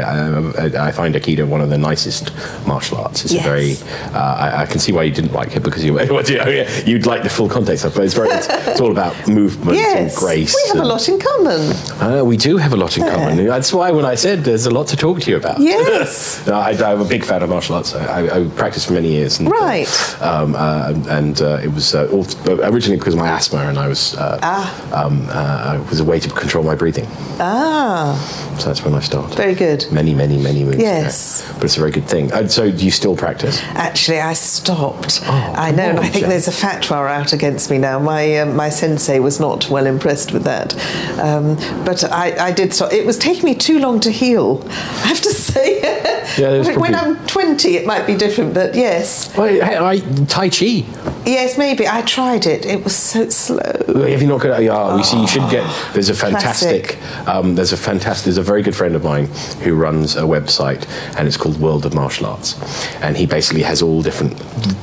I, 0.79 0.89
I 0.89 0.91
find 0.91 1.15
Aikido 1.15 1.47
one 1.47 1.59
of 1.59 1.69
the 1.71 1.77
nicest 1.89 2.31
martial 2.67 2.97
arts. 2.99 3.23
It's 3.25 3.33
Yes. 3.33 3.43
a 3.45 3.49
very. 3.49 3.71
Uh, 4.13 4.19
I, 4.45 4.61
I 4.61 4.65
can 4.67 4.79
see 4.79 4.91
why 4.91 5.03
you 5.07 5.11
didn't 5.19 5.33
like 5.33 5.55
it 5.57 5.63
because 5.63 5.83
you, 5.83 5.93
what 6.15 6.25
do 6.27 6.33
you 6.33 6.39
yeah, 6.39 6.69
you'd 6.85 7.07
like 7.07 7.23
the 7.23 7.29
full 7.37 7.49
context 7.49 7.83
of 7.85 7.97
it. 7.97 8.03
It's 8.03 8.13
very. 8.13 8.29
It's, 8.29 8.47
it's 8.69 8.79
all 8.79 8.91
about 8.91 9.15
movement 9.39 9.77
Yes, 9.77 9.97
and 9.97 10.19
grace. 10.23 10.53
we 10.55 10.63
have 10.77 10.85
a 10.85 10.87
lot 10.93 11.09
in 11.09 11.17
common. 11.19 11.61
Uh, 11.99 12.23
we 12.23 12.37
do 12.37 12.57
have 12.57 12.73
a 12.73 12.77
lot 12.83 12.95
in 12.97 13.03
Yeah. 13.03 13.15
common. 13.15 13.45
That's 13.47 13.73
why 13.73 13.89
when 13.89 14.05
I 14.05 14.15
said 14.15 14.43
there's 14.43 14.67
a 14.67 14.71
lot 14.71 14.87
to 14.89 14.95
talk 14.95 15.19
to 15.21 15.31
you 15.31 15.37
about. 15.37 15.59
Yes. 15.59 16.47
I, 16.67 16.71
I'm 16.91 17.01
a 17.01 17.05
big 17.15 17.23
fan 17.25 17.41
of 17.41 17.49
martial 17.49 17.75
arts. 17.77 17.95
I, 17.95 18.05
I, 18.19 18.21
I 18.37 18.47
practiced 18.49 18.85
for 18.87 18.93
many 18.93 19.09
years. 19.17 19.39
And, 19.39 19.47
uh, 19.47 19.51
Right. 19.51 19.89
um, 20.21 20.53
uh, 20.55 20.93
and 21.17 21.41
uh, 21.41 21.59
it 21.63 21.71
was 21.73 21.95
uh, 21.95 22.07
all, 22.13 22.25
originally 22.71 22.97
because 22.97 23.15
of 23.15 23.19
my 23.19 23.29
asthma, 23.29 23.59
and 23.69 23.79
I 23.79 23.87
was 23.87 24.15
uh, 24.15 24.37
Ah. 24.43 25.05
um, 25.05 25.27
uh, 25.77 25.83
was 25.89 25.99
a 25.99 26.03
way 26.05 26.19
to 26.19 26.29
control 26.29 26.63
my 26.63 26.75
breathing. 26.75 27.07
Ah, 27.39 28.15
So 28.59 28.65
that's 28.67 28.83
when 28.83 28.93
I 28.93 28.99
started. 28.99 29.35
very 29.37 29.55
good. 29.55 29.85
Many, 29.91 30.13
many, 30.13 30.37
many 30.37 30.63
moons. 30.63 30.75
ago. 30.75 30.83
Yes. 30.83 31.43
but 31.55 31.63
it's 31.65 31.77
a 31.77 31.79
very 31.79 31.91
good 31.91 32.07
thing. 32.07 32.31
And 32.31 32.51
so, 32.51 32.71
do 32.71 32.85
you 32.85 32.91
still 32.91 33.15
practice? 33.15 33.59
Actually, 33.75 34.19
I 34.19 34.33
stopped. 34.33 35.21
Oh, 35.23 35.53
I 35.57 35.71
know, 35.71 35.89
and 35.89 35.99
I 35.99 36.07
think 36.09 36.27
there's 36.27 36.47
a 36.47 36.51
fatwa 36.51 37.09
out 37.09 37.33
against 37.33 37.69
me 37.71 37.77
now. 37.77 37.99
My 37.99 38.37
um, 38.39 38.55
my 38.55 38.69
sensei 38.69 39.19
was 39.19 39.39
not 39.39 39.69
well 39.69 39.85
impressed 39.87 40.31
with 40.31 40.43
that, 40.43 40.73
um, 41.19 41.55
but 41.85 42.03
I, 42.03 42.47
I 42.47 42.51
did 42.51 42.73
stop. 42.73 42.93
It 42.93 43.05
was 43.05 43.17
taking 43.17 43.45
me 43.45 43.55
too 43.55 43.79
long 43.79 43.99
to 44.01 44.11
heal. 44.11 44.63
I 44.69 45.07
have 45.07 45.21
to 45.21 45.29
say. 45.51 45.81
There's 46.37 46.67
when 46.67 46.75
probably- 46.93 46.95
I'm 46.95 47.27
20, 47.27 47.75
it 47.77 47.85
might 47.85 48.05
be 48.07 48.15
different, 48.15 48.53
but 48.53 48.75
yes, 48.75 49.35
Well, 49.37 49.47
hey, 49.47 49.77
I, 49.77 49.99
tai 50.25 50.49
Chi. 50.49 50.83
yes, 51.25 51.57
maybe. 51.57 51.87
I 51.87 52.01
tried 52.01 52.45
it. 52.45 52.65
It 52.65 52.83
was 52.83 52.95
so 52.95 53.29
slow. 53.29 53.57
If 53.59 54.21
you're 54.21 54.29
not 54.29 54.41
good 54.41 54.51
at 54.51 54.63
yeah, 54.63 54.95
you 54.97 55.03
see, 55.03 55.19
you 55.19 55.27
should 55.27 55.49
get. 55.49 55.65
There's 55.93 56.09
a 56.09 56.13
fantastic. 56.13 56.97
Um, 57.27 57.55
there's 57.55 57.73
a 57.73 57.77
fantastic. 57.77 58.25
There's 58.25 58.37
a 58.37 58.43
very 58.43 58.61
good 58.61 58.75
friend 58.75 58.95
of 58.95 59.03
mine 59.03 59.25
who 59.63 59.75
runs 59.75 60.15
a 60.15 60.21
website, 60.21 60.87
and 61.17 61.27
it's 61.27 61.37
called 61.37 61.59
World 61.59 61.85
of 61.85 61.93
Martial 61.93 62.25
Arts, 62.27 62.55
and 63.01 63.15
he 63.17 63.25
basically 63.25 63.63
has 63.63 63.81
all 63.81 64.01
different 64.01 64.37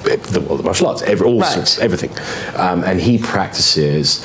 the 0.04 0.40
world 0.40 0.60
of 0.60 0.64
martial 0.66 0.86
arts, 0.88 1.02
every, 1.02 1.26
all 1.26 1.40
Right. 1.40 1.52
sorts, 1.52 1.78
everything, 1.78 2.10
um, 2.56 2.82
and 2.84 3.00
he 3.00 3.18
practices 3.18 4.24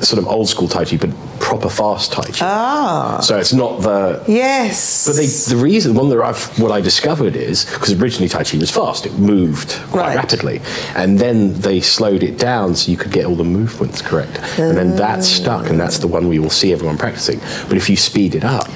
sort 0.00 0.18
of 0.22 0.28
old 0.28 0.48
school 0.48 0.68
Tai 0.68 0.84
Chi, 0.84 0.96
but 0.96 1.10
proper 1.48 1.70
fast 1.70 2.12
Tai 2.12 2.24
Chi. 2.26 2.38
Ah. 2.42 3.20
So 3.22 3.38
it's 3.38 3.54
not 3.54 3.80
the 3.80 4.22
Yes. 4.28 5.06
but 5.06 5.16
they, 5.16 5.26
the 5.26 5.56
reason, 5.62 5.94
one 5.94 6.10
that 6.10 6.20
I've, 6.20 6.42
what 6.60 6.70
I 6.70 6.82
discovered 6.82 7.34
is 7.36 7.64
because 7.64 7.90
originally 7.98 8.28
Tai 8.28 8.44
Chi 8.44 8.58
was 8.58 8.70
fast, 8.70 9.06
it 9.06 9.14
moved 9.18 9.70
quite 9.90 10.08
Right. 10.08 10.16
rapidly, 10.16 10.60
and 10.94 11.18
then 11.18 11.58
they 11.60 11.80
slowed 11.80 12.22
it 12.22 12.36
down 12.38 12.74
so 12.76 12.90
you 12.90 12.98
could 12.98 13.12
get 13.12 13.24
all 13.24 13.34
the 13.34 13.44
movements 13.60 14.02
correct, 14.02 14.38
and 14.58 14.76
then 14.76 14.96
that 14.96 15.24
stuck, 15.24 15.70
and 15.70 15.80
that's 15.80 15.98
the 15.98 16.06
one 16.06 16.28
we 16.28 16.38
will 16.38 16.50
see 16.50 16.70
everyone 16.70 16.98
practicing. 16.98 17.40
But 17.68 17.78
if 17.78 17.88
you 17.88 17.96
speed 17.96 18.34
it 18.34 18.44
up, 18.44 18.68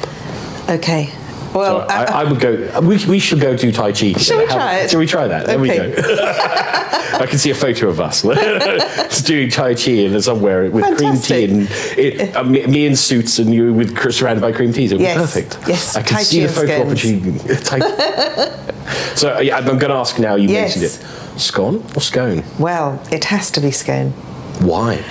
okay. 0.71 1.11
Well, 1.55 1.81
so 1.89 1.95
I, 1.95 2.23
I 2.23 2.25
would 2.25 2.41
go. 2.41 2.81
We, 2.81 3.05
we 3.07 3.19
should 3.19 3.41
go 3.41 3.57
do 3.57 3.71
Tai 3.73 3.93
Chi. 3.93 4.13
Shall 4.15 4.39
we 4.39 4.47
try 4.47 4.79
it? 4.81 4.91
Shall 4.91 5.01
we 5.01 5.07
try 5.07 5.29
that? 5.29 5.47
There 5.47 5.59
we 5.59 5.69
go. 5.69 5.93
I 7.15 7.27
can 7.27 7.39
see 7.39 7.51
a 7.51 7.55
photo 7.55 7.89
of 7.89 8.01
us 8.01 8.23
doing 9.25 9.51
Tai 9.51 9.75
Chi 9.75 9.91
in 9.93 10.21
somewhere 10.23 10.71
with 10.71 10.97
cream 10.97 11.17
tea 11.17 11.45
and 11.45 11.69
it, 11.99 12.35
uh, 12.35 12.43
me, 12.43 12.87
in 12.87 12.97
suits 12.97 13.39
and 13.39 13.53
you 13.55 13.73
with 13.75 14.13
surrounded 14.13 14.41
by 14.41 14.51
cream 14.53 14.73
teas. 14.73 14.93
It 14.93 14.99
would 14.99 15.07
be 15.07 15.13
perfect. 15.15 15.59
Yes. 15.69 15.95
I 15.95 16.03
can 16.03 16.17
Tai 16.17 16.23
see 16.23 16.41
the 16.43 16.49
photo 16.49 16.67
scones. 16.73 16.91
opportunity. 16.91 17.55
Tai- 17.65 19.15
so 19.15 19.39
yeah, 19.41 19.59
I'm 19.59 19.65
going 19.67 19.79
to 19.81 19.91
ask 19.93 20.19
now. 20.19 20.35
You 20.37 20.49
Yes. 20.49 20.77
mentioned 20.77 20.85
it. 20.85 21.41
Scone 21.41 21.85
or 21.95 22.01
scone? 22.01 22.43
well, 22.59 23.01
it 23.13 23.25
has 23.25 23.51
to 23.53 23.61
be 23.61 23.71
scone. 23.71 24.11
Why? 24.61 25.05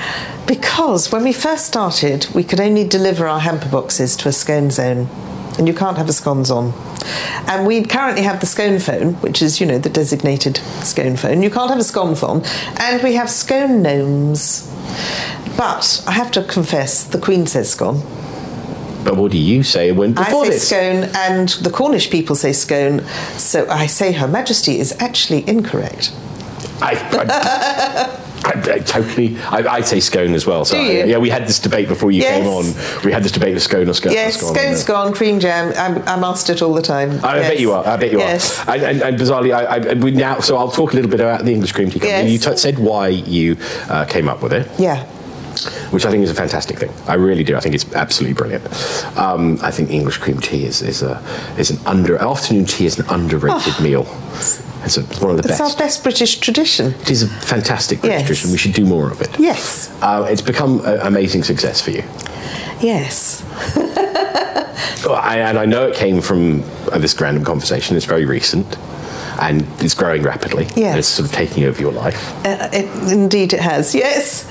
Because 0.48 1.12
when 1.12 1.24
we 1.24 1.34
first 1.34 1.66
started, 1.66 2.28
we 2.34 2.44
could 2.44 2.60
only 2.60 2.84
deliver 2.88 3.28
our 3.28 3.40
hamper 3.40 3.70
boxes 3.70 4.16
to 4.18 4.30
a 4.30 4.32
scone 4.32 4.70
zone, 4.72 5.08
and 5.58 5.68
you 5.68 5.74
can't 5.74 5.98
have 5.98 6.10
a 6.10 6.14
scones 6.14 6.50
on. 6.50 6.74
And 7.48 7.66
we 7.66 7.84
currently 7.84 8.24
have 8.24 8.40
the 8.40 8.46
scone 8.46 8.80
phone, 8.80 9.14
which 9.16 9.42
is, 9.42 9.60
you 9.60 9.66
know, 9.66 9.78
the 9.78 9.90
designated 9.90 10.58
scone 10.84 11.18
phone. 11.18 11.42
You 11.42 11.50
can't 11.50 11.70
have 11.70 11.80
a 11.80 11.84
scone 11.84 12.16
phone, 12.16 12.44
and 12.80 13.02
we 13.04 13.14
have 13.16 13.30
scone 13.30 13.82
gnomes. 13.82 14.68
But 15.58 16.04
I 16.08 16.12
have 16.14 16.32
to 16.32 16.44
confess, 16.44 17.04
the 17.04 17.20
Queen 17.20 17.46
says 17.48 17.72
scone. 17.72 18.02
But 19.04 19.18
what 19.18 19.32
do 19.32 19.38
you 19.38 19.64
say 19.64 19.92
when 19.92 20.14
before 20.14 20.44
I 20.44 20.46
say 20.46 20.50
this? 20.50 20.68
scone, 20.68 21.04
and 21.16 21.50
the 21.50 21.72
Cornish 21.72 22.10
people 22.10 22.36
say 22.36 22.54
scone. 22.54 23.02
So 23.38 23.68
I 23.68 23.88
say 23.88 24.12
Her 24.12 24.28
Majesty 24.28 24.80
is 24.80 24.96
actually 25.00 25.48
incorrect. 25.48 26.14
I, 26.82 26.94
I, 27.12 28.18
I, 28.44 28.74
I 28.76 28.80
totally. 28.80 29.38
I, 29.40 29.58
I 29.78 29.82
say 29.82 30.00
scone 30.00 30.34
as 30.34 30.46
well. 30.46 30.66
So 30.66 30.78
Do 30.78 30.84
you? 30.84 31.06
yeah, 31.06 31.18
we 31.18 31.30
had 31.30 31.48
this 31.48 31.60
debate 31.60 31.88
before 31.88 32.12
you 32.12 32.22
Yes. 32.22 32.40
came 32.44 32.48
on. 32.48 33.04
We 33.06 33.12
had 33.12 33.24
this 33.24 33.32
debate 33.32 33.56
of 33.56 33.62
scone 33.62 33.88
or 33.90 33.94
scone. 33.94 34.14
Yes, 34.14 34.40
scone, 34.40 34.76
scone, 34.76 35.14
cream 35.14 35.40
jam. 35.40 35.74
I'm, 35.78 36.02
I'm 36.08 36.24
asked 36.24 36.50
it 36.50 36.62
all 36.62 36.74
the 36.74 36.82
time. 36.82 37.24
I 37.24 37.38
yes. 37.38 37.50
bet 37.50 37.60
you 37.60 37.72
are. 37.74 37.86
I 37.88 37.98
bet 37.98 38.12
you 38.12 38.20
yes. 38.20 38.60
are. 38.68 38.74
And, 38.76 38.84
and, 38.84 39.02
and 39.04 39.18
bizarrely, 39.20 39.54
I, 39.54 39.92
I, 39.92 39.94
we 39.96 40.12
now. 40.12 40.40
So 40.40 40.58
I'll 40.58 40.72
talk 40.72 40.94
a 40.94 40.96
little 40.96 41.12
bit 41.12 41.20
about 41.20 41.44
the 41.46 41.52
English 41.54 41.72
cream 41.74 41.90
tea 41.90 42.00
company. 42.00 42.32
You 42.32 42.38
t- 42.40 42.58
said 42.58 42.80
why 42.80 43.10
you 43.10 43.58
uh, 43.90 44.06
came 44.06 44.28
up 44.28 44.42
with 44.42 44.54
it, 44.54 44.68
Yeah. 44.80 45.04
which 45.92 46.06
I 46.06 46.12
think 46.12 46.24
is 46.24 46.32
a 46.32 46.36
fantastic 46.36 46.80
thing. 46.80 46.92
I 47.08 47.16
really 47.16 47.44
do. 47.44 47.56
I 47.56 47.60
think 47.60 47.76
it's 47.76 47.92
absolutely 47.94 48.34
brilliant. 48.34 48.66
Um, 49.18 49.60
I 49.62 49.72
think 49.72 49.90
English 49.92 50.18
cream 50.18 50.40
tea 50.40 50.66
is, 50.66 50.82
is 50.82 51.02
a 51.04 51.22
is 51.58 51.70
an 51.70 51.78
under 51.86 52.18
afternoon 52.18 52.66
tea 52.66 52.86
is 52.86 52.98
an 53.00 53.06
underrated 53.10 53.80
meal. 53.82 54.06
It's, 54.84 54.98
a, 54.98 55.02
one 55.24 55.32
of 55.32 55.38
the. 55.38 55.50
It's 55.50 55.60
best. 55.60 55.62
our 55.62 55.78
best 55.78 56.04
British 56.04 56.40
tradition. 56.40 56.94
It 57.02 57.12
is 57.12 57.24
a 57.24 57.28
fantastic 57.28 58.02
British 58.02 58.20
Yes. 58.20 58.28
tradition. 58.28 58.52
We 58.52 58.58
should 58.58 58.74
do 58.74 58.86
more 58.86 59.12
of 59.12 59.22
it. 59.22 59.30
Yes. 59.40 59.90
Uh, 60.02 60.28
it's 60.30 60.42
become 60.42 60.80
an 60.86 61.00
amazing 61.02 61.44
success 61.44 61.82
for 61.82 61.92
you. 61.92 62.04
Yes. 62.82 63.44
Well, 65.06 65.16
I, 65.16 65.38
and 65.40 65.58
I 65.58 65.66
know 65.66 65.88
it 65.88 65.96
came 65.96 66.22
from 66.22 66.62
uh, 66.92 67.00
this 67.00 67.20
random 67.20 67.44
conversation. 67.44 67.98
It's 67.98 68.06
very 68.06 68.26
recent, 68.26 68.78
and 69.42 69.66
it's 69.80 69.96
growing 69.96 70.22
rapidly. 70.22 70.66
Yes. 70.76 70.78
and 70.78 71.00
it's 71.00 71.08
sort 71.08 71.28
of 71.28 71.34
taking 71.34 71.64
over 71.64 71.82
your 71.82 71.92
life. 71.92 72.32
Uh, 72.46 72.70
it, 72.72 73.12
indeed, 73.12 73.54
it 73.54 73.62
has. 73.62 73.96
Yes. 73.96 74.46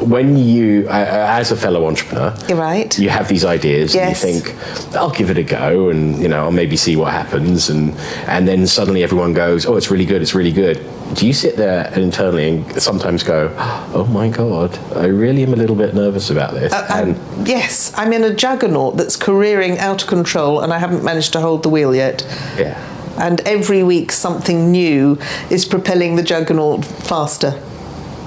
When 0.00 0.36
you, 0.36 0.86
uh, 0.88 0.92
uh, 0.92 1.38
as 1.40 1.52
a 1.52 1.56
fellow 1.56 1.86
entrepreneur, 1.86 2.34
You're 2.48 2.56
right. 2.58 2.98
you 2.98 3.10
have 3.10 3.28
these 3.28 3.44
ideas, 3.44 3.94
Yes. 3.94 4.24
and 4.24 4.34
you 4.34 4.40
think, 4.40 4.56
"I'll 4.96 5.10
give 5.10 5.30
it 5.30 5.36
a 5.38 5.42
go," 5.42 5.90
and 5.90 6.18
you 6.22 6.28
know, 6.28 6.44
I'll 6.44 6.50
maybe 6.52 6.76
see 6.76 6.96
what 6.96 7.12
happens, 7.12 7.68
and 7.68 7.94
and 8.26 8.48
then 8.48 8.66
suddenly 8.66 9.02
everyone 9.02 9.34
goes, 9.34 9.66
"Oh, 9.66 9.76
it's 9.76 9.90
really 9.90 10.06
good! 10.06 10.22
It's 10.22 10.34
really 10.34 10.52
good." 10.52 10.80
Do 11.14 11.26
you 11.26 11.32
sit 11.34 11.56
there 11.56 11.90
internally 11.96 12.48
and 12.48 12.82
sometimes 12.82 13.22
go, 13.22 13.50
"Oh 13.94 14.06
my 14.10 14.28
god, 14.28 14.78
I 14.96 15.06
really 15.06 15.42
am 15.42 15.52
a 15.52 15.56
little 15.56 15.76
bit 15.76 15.94
nervous 15.94 16.30
about 16.30 16.54
this"? 16.54 16.72
and 16.72 16.84
I'm, 16.90 17.46
yes, 17.46 17.92
I'm 17.96 18.12
in 18.14 18.24
a 18.24 18.32
juggernaut 18.32 18.96
that's 18.96 19.16
careering 19.16 19.78
out 19.78 20.02
of 20.02 20.08
control, 20.08 20.60
and 20.60 20.72
I 20.72 20.78
haven't 20.78 21.04
managed 21.04 21.32
to 21.34 21.40
hold 21.40 21.62
the 21.62 21.68
wheel 21.68 21.94
yet. 21.94 22.24
yeah, 22.58 22.78
And 23.18 23.40
every 23.44 23.82
week, 23.82 24.12
something 24.12 24.70
new 24.72 25.18
is 25.50 25.66
propelling 25.66 26.16
the 26.16 26.22
juggernaut 26.22 26.84
faster. 26.86 27.54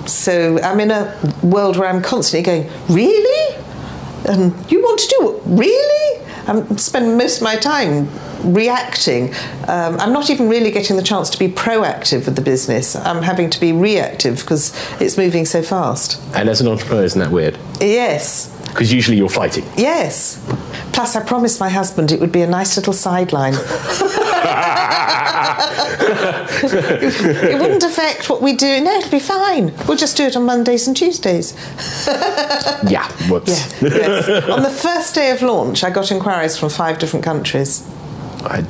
So 0.08 0.60
I'm 0.62 0.80
in 0.80 0.92
a 0.92 1.18
world 1.42 1.78
where 1.78 1.90
I'm 1.90 2.02
constantly 2.02 2.44
going, 2.44 2.70
really? 2.90 3.56
And 4.28 4.54
you 4.72 4.82
want 4.82 5.00
to 5.00 5.16
do 5.20 5.32
it? 5.32 5.42
Really? 5.46 6.26
I'm 6.48 6.78
spending 6.78 7.18
most 7.18 7.38
of 7.38 7.44
my 7.44 7.56
time 7.56 8.10
reacting. 8.44 9.34
Um, 9.68 10.00
I'm 10.00 10.12
not 10.12 10.30
even 10.30 10.50
really 10.50 10.72
getting 10.72 10.98
the 10.98 11.04
chance 11.04 11.30
to 11.32 11.40
be 11.40 11.48
proactive 11.48 12.26
with 12.26 12.36
the 12.36 12.42
business. 12.42 12.96
I'm 12.96 13.24
having 13.24 13.50
to 13.50 13.60
be 13.60 13.72
reactive 13.72 14.40
because 14.40 14.74
it's 15.00 15.18
moving 15.18 15.46
so 15.46 15.62
fast. 15.62 16.22
and 16.36 16.50
as 16.50 16.60
an 16.60 16.68
entrepreneur, 16.68 17.04
isn't 17.04 17.20
that 17.20 17.32
weird? 17.32 17.58
Yes, 17.80 18.53
Because 18.74 18.92
usually 18.92 19.18
you're 19.18 19.30
fighting. 19.30 19.64
yes. 19.78 20.40
Plus, 20.94 21.16
I 21.16 21.24
promised 21.24 21.60
my 21.60 21.70
husband 21.70 22.12
it 22.12 22.20
would 22.20 22.32
be 22.32 22.42
a 22.44 22.48
nice 22.48 22.76
little 22.78 22.94
sideline. 22.94 23.56
it 26.64 27.60
wouldn't 27.60 27.84
affect 27.84 28.30
what 28.30 28.42
we 28.42 28.54
do. 28.54 28.80
No, 28.82 28.92
it'll 28.98 29.10
be 29.12 29.20
fine. 29.20 29.74
We'll 29.88 29.98
just 29.98 30.16
do 30.18 30.26
it 30.26 30.36
on 30.36 30.44
Mondays 30.46 30.88
and 30.88 30.96
Tuesdays. 30.96 31.54
Yeah, 32.88 33.08
whoops. 33.30 33.50
Yeah. 33.82 33.90
yes. 33.90 34.50
On 34.50 34.62
the 34.62 34.70
first 34.70 35.16
day 35.16 35.32
of 35.32 35.42
launch, 35.42 35.84
I 35.84 35.90
got 35.90 36.12
inquiries 36.12 36.58
from 36.58 36.70
five 36.70 37.00
different 37.00 37.24
countries. 37.26 37.88
I, 38.44 38.64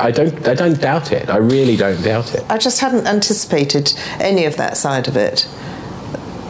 I 0.00 0.10
don't 0.10 0.46
I 0.48 0.54
don't 0.54 0.80
doubt 0.80 1.12
it. 1.12 1.30
I 1.30 1.36
really 1.36 1.76
don't 1.76 2.02
doubt 2.02 2.34
it. 2.34 2.44
I 2.50 2.58
just 2.58 2.80
hadn't 2.80 3.06
anticipated 3.06 3.94
any 4.18 4.44
of 4.44 4.56
that 4.56 4.76
side 4.76 5.08
of 5.08 5.16
it. 5.16 5.46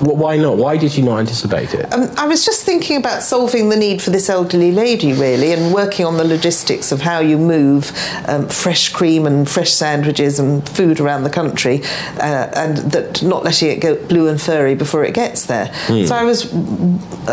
Wh- 0.00 0.16
Why 0.16 0.36
not? 0.36 0.56
Why 0.56 0.76
did 0.76 0.96
you 0.96 1.04
not 1.04 1.18
anticipate 1.20 1.74
it? 1.74 1.92
Um, 1.92 2.10
I 2.16 2.26
was 2.26 2.44
just 2.44 2.64
thinking 2.64 2.96
about 2.96 3.22
solving 3.22 3.68
the 3.68 3.76
need 3.76 4.02
for 4.02 4.10
this 4.10 4.28
elderly 4.28 4.72
lady, 4.72 5.12
really, 5.12 5.52
and 5.52 5.72
working 5.72 6.06
on 6.06 6.16
the 6.16 6.24
logistics 6.24 6.92
of 6.92 7.00
how 7.02 7.20
you 7.20 7.38
move 7.38 7.92
um, 8.26 8.48
fresh 8.48 8.88
cream 8.90 9.26
and 9.26 9.48
fresh 9.48 9.72
sandwiches 9.72 10.38
and 10.38 10.66
food 10.68 11.00
around 11.00 11.24
the 11.24 11.30
country, 11.30 11.82
uh, 12.18 12.50
and 12.54 12.76
that 12.92 13.22
not 13.22 13.44
letting 13.44 13.70
it 13.70 13.80
go 13.80 13.94
blue 14.06 14.28
and 14.28 14.40
furry 14.40 14.74
before 14.74 15.04
it 15.04 15.14
gets 15.14 15.46
there. 15.46 15.72
So 16.06 16.14
I 16.14 16.24
was 16.24 16.52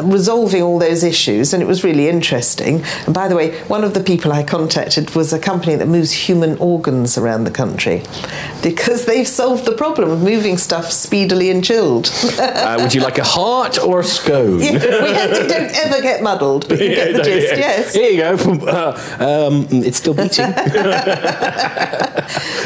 resolving 0.03 0.62
all 0.62 0.80
those 0.80 1.03
issues, 1.03 1.53
and 1.53 1.63
it 1.63 1.65
was 1.65 1.84
really 1.84 2.08
interesting. 2.10 2.84
And 3.06 3.13
by 3.13 3.27
the 3.27 3.36
way, 3.36 3.58
one 3.65 3.84
of 3.84 3.93
the 3.93 4.01
people 4.01 4.32
I 4.32 4.43
contacted 4.43 5.15
was 5.15 5.32
a 5.34 5.39
company 5.39 5.75
that 5.75 5.88
moves 5.88 6.12
human 6.12 6.58
organs 6.58 7.17
around 7.17 7.45
the 7.45 7.51
country, 7.51 8.03
because 8.62 9.06
they've 9.06 9.27
solved 9.27 9.65
the 9.65 9.71
problem 9.73 10.10
of 10.10 10.21
moving 10.21 10.58
stuff 10.58 10.91
speedily 10.91 11.49
and 11.49 11.63
chilled. 11.63 12.12
Uh, 12.58 12.78
would 12.82 12.93
you 12.93 13.02
like 13.02 13.17
a 13.17 13.24
heart 13.24 13.80
or 13.80 14.00
a 14.00 14.04
scone? 14.04 14.60
Yeah, 14.60 14.72
we 14.74 15.13
had, 15.13 15.48
don't 15.48 15.72
ever 15.86 16.02
get 16.02 16.24
muddled, 16.24 16.67
but 16.67 16.80
you 16.80 16.89
get 16.89 17.13
the 17.13 17.24
gist, 17.24 17.58
yes. 17.58 17.93
Here 17.93 18.12
you 18.12 18.17
go. 18.17 18.38
Uh, 18.67 19.48
um, 19.50 19.67
it's 19.72 19.98
still 19.98 20.13
beating. 20.13 20.46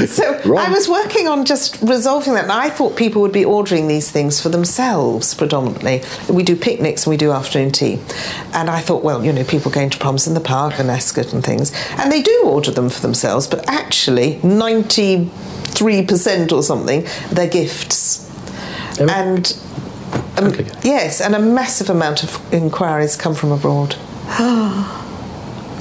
So 0.08 0.40
Wrong. 0.46 0.66
I 0.66 0.72
was 0.72 0.88
working 0.90 1.28
on 1.28 1.46
just 1.46 1.80
resolving 1.82 2.34
that, 2.34 2.44
and 2.44 2.52
I 2.52 2.70
thought 2.70 2.96
people 2.96 3.22
would 3.22 3.32
be 3.32 3.46
ordering 3.46 3.88
these 3.88 4.10
things 4.10 4.42
for 4.42 4.50
themselves 4.50 5.36
predominantly. 5.36 6.02
We 6.30 6.44
do 6.44 6.56
picnics 6.56 7.06
and 7.06 7.12
we 7.12 7.18
do 7.18 7.32
afternoon 7.32 7.72
tea. 7.72 8.00
And 8.54 8.70
I 8.70 8.82
thought, 8.82 9.04
well, 9.04 9.24
you 9.24 9.32
know, 9.32 9.44
people 9.44 9.72
going 9.72 9.90
to 9.92 10.00
proms 10.00 10.28
in 10.28 10.34
the 10.34 10.40
park 10.40 10.80
and 10.80 10.90
Ascot 10.90 11.34
and 11.34 11.44
things, 11.44 11.72
and 11.98 12.12
they 12.12 12.22
do 12.22 12.44
order 12.46 12.72
them 12.72 12.90
for 12.90 13.02
themselves, 13.02 13.48
but 13.48 13.68
actually 13.70 14.36
93% 14.38 16.52
or 16.52 16.64
something, 16.64 17.06
they're 17.32 17.48
gifts. 17.48 18.28
And 19.00 19.58
um, 20.38 20.46
Okay. 20.48 20.66
yes, 20.84 21.22
and 21.22 21.36
a 21.36 21.40
massive 21.40 21.90
amount 21.90 22.24
of 22.24 22.54
inquiries 22.54 23.16
come 23.16 23.36
from 23.36 23.52
abroad. 23.52 23.96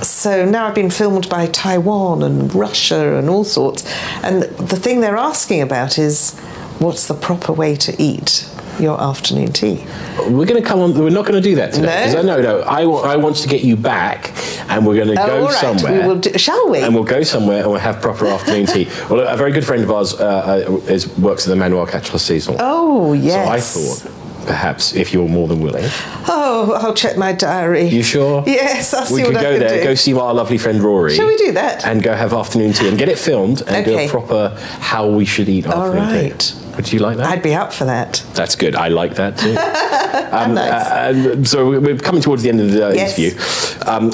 So 0.03 0.47
now 0.47 0.67
I've 0.67 0.75
been 0.75 0.89
filmed 0.89 1.29
by 1.29 1.47
Taiwan 1.47 2.23
and 2.23 2.55
Russia 2.55 3.17
and 3.17 3.29
all 3.29 3.45
sorts. 3.45 3.85
And 4.23 4.43
the 4.45 4.77
thing 4.77 5.03
they're 5.03 5.19
asking 5.19 5.61
about 5.61 5.99
is 5.99 6.33
what's 6.79 7.07
the 7.07 7.13
proper 7.15 7.53
way 7.53 7.77
to 7.77 7.95
eat 8.03 8.49
your 8.79 8.99
afternoon 8.99 9.53
tea? 9.53 9.85
We're 10.21 10.47
going 10.47 10.63
to 10.63 10.67
come 10.67 10.81
on. 10.81 10.95
We're 10.99 11.11
not 11.11 11.27
going 11.27 11.35
to 11.43 11.47
do 11.47 11.55
that 11.57 11.75
today. 11.75 11.87
No? 11.87 12.05
'Cause 12.05 12.15
I- 12.15 12.23
no, 12.23 12.41
no. 12.41 12.61
I, 12.61 13.17
want 13.17 13.37
to 13.37 13.49
get 13.49 13.63
you 13.63 13.77
back, 13.77 14.33
and 14.71 14.87
we're 14.87 14.97
going 14.97 15.15
to 15.15 15.23
Oh, 15.23 15.27
go 15.27 15.37
all 15.43 15.49
right, 15.49 15.55
somewhere. 15.55 16.01
we 16.01 16.09
will 16.09 16.17
do, 16.19 16.39
shall 16.39 16.71
we? 16.71 16.79
and 16.79 16.95
we'll 16.95 17.05
go 17.05 17.23
somewhere 17.23 17.59
and 17.63 17.71
we'll 17.71 17.79
have 17.81 18.01
proper 18.01 18.27
afternoon 18.27 18.67
tea. 18.67 18.89
Well, 19.11 19.29
a 19.29 19.37
very 19.37 19.53
good 19.53 19.67
friend 19.67 19.83
of 19.83 19.91
ours 19.91 20.15
uh, 20.15 20.65
uh, 20.67 20.77
is, 20.91 21.09
works 21.19 21.47
at 21.47 21.51
the 21.51 21.57
Manoir 21.57 21.87
Quatre 21.87 22.19
Saisons. 22.19 22.57
oh, 22.61 23.13
yes. 23.13 23.45
So 23.45 23.51
I 23.51 23.61
thought, 23.61 24.13
perhaps, 24.47 24.95
if 24.95 25.13
you're 25.13 25.29
more 25.29 25.49
than 25.49 25.61
willing, 25.61 25.85
Oh, 26.29 26.73
I'll 26.81 26.95
check 26.95 27.17
my 27.17 27.33
diary. 27.33 27.85
you 27.89 28.03
sure? 28.03 28.43
Yes, 28.47 28.93
I'll 28.95 29.05
see 29.07 29.15
we 29.15 29.23
what 29.23 29.29
could 29.29 29.37
I 29.39 29.43
go 29.43 29.51
can 29.53 29.61
there, 29.61 29.79
do. 29.79 29.85
go 29.85 29.95
see 29.95 30.15
our 30.15 30.35
lovely 30.35 30.59
friend 30.59 30.83
Rory. 30.83 31.15
Shall 31.15 31.27
we 31.27 31.37
do 31.37 31.53
that? 31.53 31.85
And 31.85 32.03
go 32.03 32.15
have 32.15 32.33
afternoon 32.33 32.73
tea 32.73 32.89
and 32.89 32.99
get 32.99 33.09
it 33.09 33.19
filmed 33.19 33.63
and 33.67 33.85
do 33.85 33.99
a 33.99 34.09
proper 34.09 34.57
how 34.81 35.09
we 35.09 35.25
should 35.25 35.49
eat 35.49 35.67
All 35.67 35.85
afternoon 35.95 36.09
right. 36.31 36.39
tea. 36.39 36.57
Would 36.77 36.93
you 36.93 37.01
like 37.01 37.17
that? 37.19 37.27
I'd 37.27 37.43
be 37.43 37.55
up 37.55 37.73
for 37.73 37.85
that. 37.87 38.25
That's 38.35 38.55
good. 38.57 38.75
I 38.77 38.89
like 38.89 39.15
that 39.17 39.37
too. 39.39 39.57
Um, 40.33 40.55
Nice. 40.55 40.71
uh, 40.71 41.35
uh, 41.41 41.45
so 41.45 41.81
we're 41.81 41.97
coming 41.99 42.23
towards 42.23 42.43
the 42.45 42.49
end 42.51 42.61
of 42.61 42.71
the 42.71 42.93
Yes. 42.95 43.19
interview. 43.19 43.89
Um, 43.91 44.13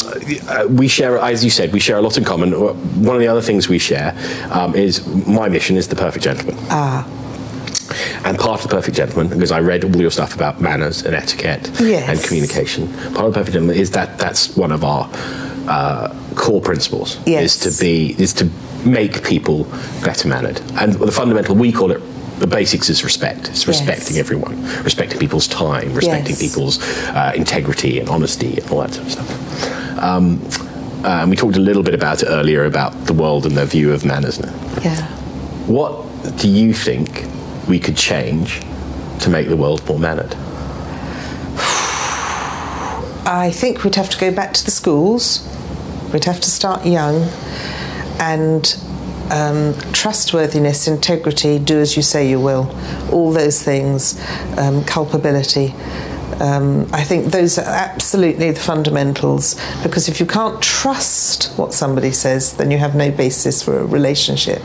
uh, 0.49 0.67
we 0.67 0.89
share, 0.89 1.19
as 1.19 1.45
you 1.45 1.51
said, 1.51 1.73
we 1.75 1.81
share 1.81 1.99
a 1.99 2.01
lot 2.01 2.17
in 2.17 2.25
common. 2.25 2.53
One 2.53 3.15
of 3.17 3.21
the 3.21 3.29
other 3.29 3.43
things 3.43 3.69
we 3.69 3.79
share 3.79 4.17
um, 4.51 4.75
is 4.75 5.07
my 5.27 5.49
mission 5.51 5.77
is 5.77 5.89
the 5.89 5.97
perfect 5.97 6.25
gentleman. 6.25 6.57
Ah, 6.71 7.07
And 8.25 8.39
part 8.39 8.63
of 8.65 8.69
the 8.69 8.75
perfect 8.77 8.97
gentleman, 8.97 9.29
because 9.29 9.53
I 9.53 9.61
read 9.61 9.85
all 9.85 9.97
your 9.97 10.11
stuff 10.11 10.35
about 10.35 10.61
manners 10.61 11.03
and 11.05 11.15
etiquette 11.15 11.71
Yes. 11.81 12.09
and 12.09 12.23
communication. 12.27 12.89
Part 13.15 13.27
of 13.27 13.33
the 13.35 13.39
perfect 13.41 13.53
gentleman 13.55 13.77
is 13.77 13.91
that 13.93 14.19
that's 14.19 14.57
one 14.57 14.73
of 14.73 14.85
our 14.85 15.09
uh, 15.69 16.15
core 16.35 16.61
principles. 16.61 17.19
Yes. 17.27 17.43
Is 17.67 17.77
to 17.79 17.85
be 17.85 18.15
is 18.23 18.33
to 18.35 18.49
make 18.85 19.25
people 19.25 19.65
better 20.05 20.29
mannered, 20.29 20.61
and 20.81 20.93
the 20.95 21.11
fundamental 21.13 21.55
we 21.55 21.73
call 21.73 21.91
it. 21.91 22.01
The 22.39 22.47
basics 22.47 22.91
is 22.91 23.03
respect. 23.03 23.49
It's 23.49 23.67
respecting 23.67 24.19
everyone, 24.19 24.63
respecting 24.85 25.19
people's 25.19 25.49
time, 25.49 25.95
respecting 25.95 26.37
Yes. 26.37 26.43
people's 26.43 26.79
uh, 27.09 27.33
integrity 27.35 27.99
and 27.99 28.11
honesty 28.11 28.59
and 28.61 28.71
all 28.71 28.81
that 28.81 28.93
sort 28.93 29.07
of 29.07 29.13
stuff. 29.13 29.99
Um, 30.03 30.43
uh, 31.03 31.23
and 31.23 31.31
we 31.31 31.37
talked 31.37 31.57
a 31.57 31.61
little 31.61 31.83
bit 31.83 31.95
about 31.95 32.23
it 32.23 32.27
earlier 32.27 32.67
about 32.67 32.93
the 33.07 33.15
world 33.15 33.47
and 33.47 33.57
their 33.57 33.65
view 33.65 33.91
of 33.91 34.05
manners. 34.05 34.39
Now. 34.39 34.53
yeah. 34.83 35.07
What 35.67 36.05
do 36.37 36.47
you 36.49 36.75
think 36.75 37.25
we 37.69 37.79
could 37.79 37.97
change 37.97 38.61
to 39.21 39.31
make 39.31 39.49
the 39.49 39.57
world 39.57 39.87
more 39.89 39.99
mannered? 39.99 40.35
I 43.27 43.51
think 43.53 43.83
we'd 43.83 43.97
have 43.97 44.11
to 44.11 44.19
go 44.19 44.33
back 44.33 44.55
to 44.55 44.65
the 44.65 44.71
schools. 44.71 45.47
We'd 46.13 46.25
have 46.25 46.41
to 46.41 46.51
start 46.51 46.87
young 46.87 47.29
and 48.21 48.79
um, 49.31 49.75
trustworthiness, 49.93 50.87
integrity, 50.87 51.59
do 51.59 51.81
as 51.81 51.97
you 51.97 52.03
say 52.03 52.29
you 52.29 52.41
will, 52.41 52.71
all 53.11 53.33
those 53.33 53.63
things, 53.63 54.21
um, 54.57 54.85
culpability. 54.85 55.75
Um, 56.41 56.89
I 56.93 57.03
think 57.03 57.27
those 57.33 57.59
are 57.59 57.65
absolutely 57.65 58.51
the 58.51 58.61
fundamentals 58.61 59.57
because 59.83 60.09
if 60.09 60.21
you 60.21 60.27
can't 60.27 60.63
trust 60.63 61.53
what 61.59 61.73
somebody 61.73 62.13
says, 62.13 62.57
then 62.57 62.71
you 62.71 62.79
have 62.79 62.95
no 62.95 63.11
basis 63.11 63.63
for 63.63 63.79
a 63.79 63.85
relationship. 63.85 64.63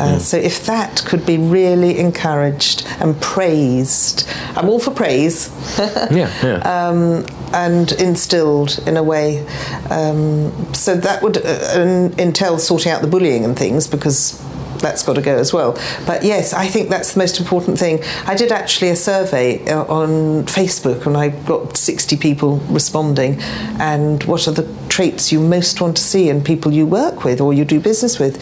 Uh, 0.00 0.18
So 0.18 0.36
if 0.36 0.64
that 0.66 1.04
could 1.04 1.24
be 1.26 1.36
really 1.38 1.98
encouraged 1.98 2.86
and 3.00 3.20
praised, 3.20 4.26
I'm 4.56 4.68
all 4.68 4.80
for 4.80 4.92
praise. 4.92 5.50
Yeah, 6.10 6.30
yeah. 6.42 6.88
um, 6.88 7.24
and 7.52 7.92
instilled 7.92 8.80
in 8.86 8.96
a 8.96 9.02
way. 9.02 9.46
Um, 9.90 10.52
so 10.74 10.96
that 10.96 11.22
would 11.22 11.36
uh, 11.38 12.10
entail 12.18 12.58
sorting 12.58 12.92
out 12.92 13.00
the 13.02 13.08
bullying 13.08 13.44
and 13.44 13.56
things 13.56 13.86
because 13.86 14.40
that's 14.80 15.02
got 15.02 15.14
to 15.16 15.22
go 15.22 15.36
as 15.36 15.52
well. 15.52 15.72
But 16.06 16.24
yes, 16.24 16.52
I 16.52 16.66
think 16.66 16.88
that's 16.88 17.12
the 17.12 17.18
most 17.18 17.38
important 17.38 17.78
thing. 17.78 18.02
I 18.26 18.34
did 18.34 18.50
actually 18.50 18.90
a 18.90 18.96
survey 18.96 19.62
uh, 19.70 19.84
on 19.84 20.44
Facebook 20.46 21.06
and 21.06 21.16
I 21.16 21.28
got 21.46 21.76
60 21.76 22.16
people 22.16 22.56
responding. 22.70 23.38
And 23.78 24.24
what 24.24 24.48
are 24.48 24.52
the 24.52 24.66
traits 25.00 25.32
you 25.32 25.40
most 25.40 25.80
want 25.80 25.96
to 25.96 26.02
see 26.02 26.28
in 26.28 26.44
people 26.44 26.74
you 26.74 26.84
work 26.84 27.24
with 27.24 27.40
or 27.40 27.54
you 27.54 27.64
do 27.64 27.80
business 27.80 28.18
with? 28.18 28.36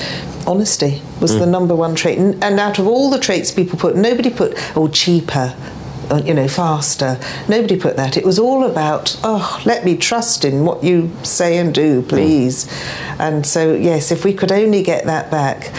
Honesty 0.44 1.00
was 1.20 1.38
the 1.38 1.46
number 1.46 1.72
one 1.72 1.94
trait. 1.94 2.18
And 2.18 2.42
and 2.42 2.58
out 2.58 2.80
of 2.80 2.88
all 2.88 3.10
the 3.10 3.20
traits 3.20 3.52
people 3.52 3.78
put, 3.78 3.94
nobody 3.94 4.28
put, 4.28 4.54
oh, 4.76 4.88
cheaper 4.88 5.54
uh, 6.10 6.20
you 6.24 6.34
know, 6.34 6.48
faster. 6.48 7.20
Nobody 7.48 7.78
put 7.78 7.94
that. 7.96 8.16
It 8.16 8.24
was 8.24 8.40
all 8.40 8.64
about, 8.64 9.16
oh, 9.22 9.62
let 9.66 9.84
me 9.84 9.96
trust 9.96 10.44
in 10.44 10.64
what 10.64 10.82
you 10.82 11.12
say 11.22 11.58
and 11.58 11.72
do, 11.72 12.02
please. 12.02 12.66
And 13.20 13.46
so, 13.46 13.74
yes, 13.74 14.10
if 14.10 14.24
we 14.24 14.32
could 14.34 14.50
only 14.50 14.82
get 14.82 15.04
that 15.04 15.30
back, 15.30 15.72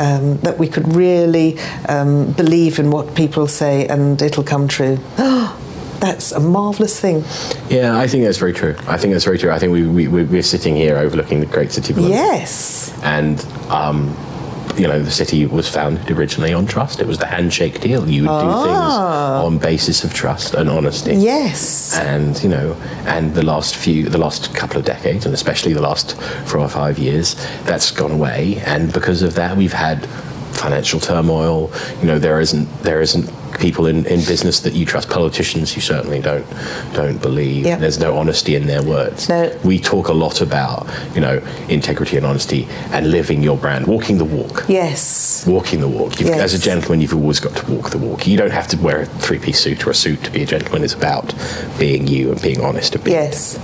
um, 0.00 0.38
that 0.38 0.56
we 0.56 0.66
could 0.66 0.94
really 0.96 1.58
um, 1.90 2.32
believe 2.32 2.78
in 2.78 2.90
what 2.90 3.14
people 3.14 3.46
say 3.46 3.86
and 3.86 4.22
it'll 4.22 4.44
come 4.44 4.66
true. 4.66 4.98
That's 6.02 6.32
a 6.32 6.40
marvellous 6.40 6.98
thing. 7.00 7.24
yeah, 7.70 7.96
I 7.96 8.08
think 8.08 8.24
that's 8.24 8.38
very 8.38 8.52
true. 8.52 8.74
I 8.88 8.96
think 8.98 9.12
that's 9.14 9.24
very 9.24 9.38
true. 9.38 9.50
I 9.52 9.58
think 9.60 9.72
we, 9.72 9.86
we, 9.86 10.08
we- 10.08 10.24
we're 10.24 10.42
sitting 10.42 10.74
here 10.76 10.96
overlooking 10.98 11.38
the 11.40 11.46
great 11.46 11.70
city 11.72 11.92
of 11.92 11.98
London. 12.00 12.18
Yes. 12.18 12.92
And, 13.04 13.40
um, 13.70 14.14
you 14.76 14.88
know, 14.88 15.00
the 15.00 15.10
city 15.12 15.46
was 15.46 15.68
founded 15.68 16.10
originally 16.10 16.52
on 16.52 16.66
trust. 16.66 16.98
It 16.98 17.06
was 17.06 17.18
the 17.18 17.26
handshake 17.26 17.80
deal. 17.80 18.08
You 18.08 18.22
would 18.22 18.28
do 18.40 18.50
things 18.64 18.94
on 19.46 19.58
basis 19.58 20.02
of 20.02 20.12
trust 20.12 20.54
and 20.54 20.68
honesty. 20.68 21.14
Yes. 21.14 21.96
and 21.96 22.42
you 22.42 22.48
know 22.48 22.74
and 23.06 23.34
the 23.34 23.42
last 23.44 23.76
few 23.76 24.08
the 24.08 24.18
last 24.18 24.54
couple 24.56 24.78
of 24.78 24.84
decades 24.84 25.24
and 25.26 25.34
especially 25.34 25.72
the 25.74 25.82
last 25.82 26.20
four 26.48 26.60
or 26.60 26.68
five 26.68 26.98
years 26.98 27.34
that's 27.64 27.90
gone 27.90 28.10
away 28.10 28.60
and 28.64 28.92
because 28.92 29.20
of 29.22 29.34
that 29.34 29.56
we've 29.56 29.74
had 29.74 30.08
financial 30.62 31.00
turmoil 31.00 31.70
you 32.00 32.06
know 32.06 32.18
there 32.18 32.40
isn't 32.40 32.66
there 32.82 33.00
isn't 33.00 33.28
people 33.60 33.86
in, 33.86 34.06
in 34.06 34.18
business 34.32 34.60
that 34.60 34.72
you 34.72 34.84
trust 34.86 35.08
politicians 35.10 35.74
you 35.76 35.82
certainly 35.82 36.20
don't 36.20 36.46
don't 36.94 37.20
believe 37.20 37.66
Yeah. 37.66 37.76
there's 37.76 37.98
no 37.98 38.16
honesty 38.16 38.54
in 38.54 38.66
their 38.66 38.82
words 38.82 39.28
No. 39.28 39.40
we 39.64 39.78
talk 39.78 40.08
a 40.08 40.12
lot 40.24 40.40
about 40.40 40.86
you 41.14 41.20
know 41.20 41.36
integrity 41.68 42.16
and 42.16 42.24
honesty 42.24 42.66
and 42.92 43.10
living 43.10 43.42
your 43.42 43.56
brand 43.56 43.86
walking 43.86 44.16
the 44.18 44.24
walk 44.24 44.64
Yes. 44.68 45.44
walking 45.46 45.80
the 45.80 45.88
walk. 45.88 46.20
You've, 46.20 46.30
As 46.30 46.54
a 46.54 46.58
gentleman, 46.70 47.00
you've 47.00 47.14
always 47.14 47.40
got 47.40 47.54
to 47.56 47.64
walk 47.72 47.90
the 47.90 47.98
walk. 47.98 48.26
You 48.26 48.36
don't 48.36 48.52
have 48.52 48.68
to 48.68 48.76
wear 48.76 48.98
a 49.02 49.06
three-piece 49.06 49.58
suit 49.58 49.84
or 49.86 49.90
a 49.90 49.94
suit 49.94 50.22
to 50.24 50.30
be 50.30 50.42
a 50.42 50.46
gentleman. 50.46 50.84
It's 50.84 50.94
about 50.94 51.34
being 51.78 52.06
you 52.06 52.30
and 52.32 52.40
being 52.40 52.60
honest 52.60 52.94
and 52.94 53.02
being. 53.04 53.16
Yes. 53.16 53.58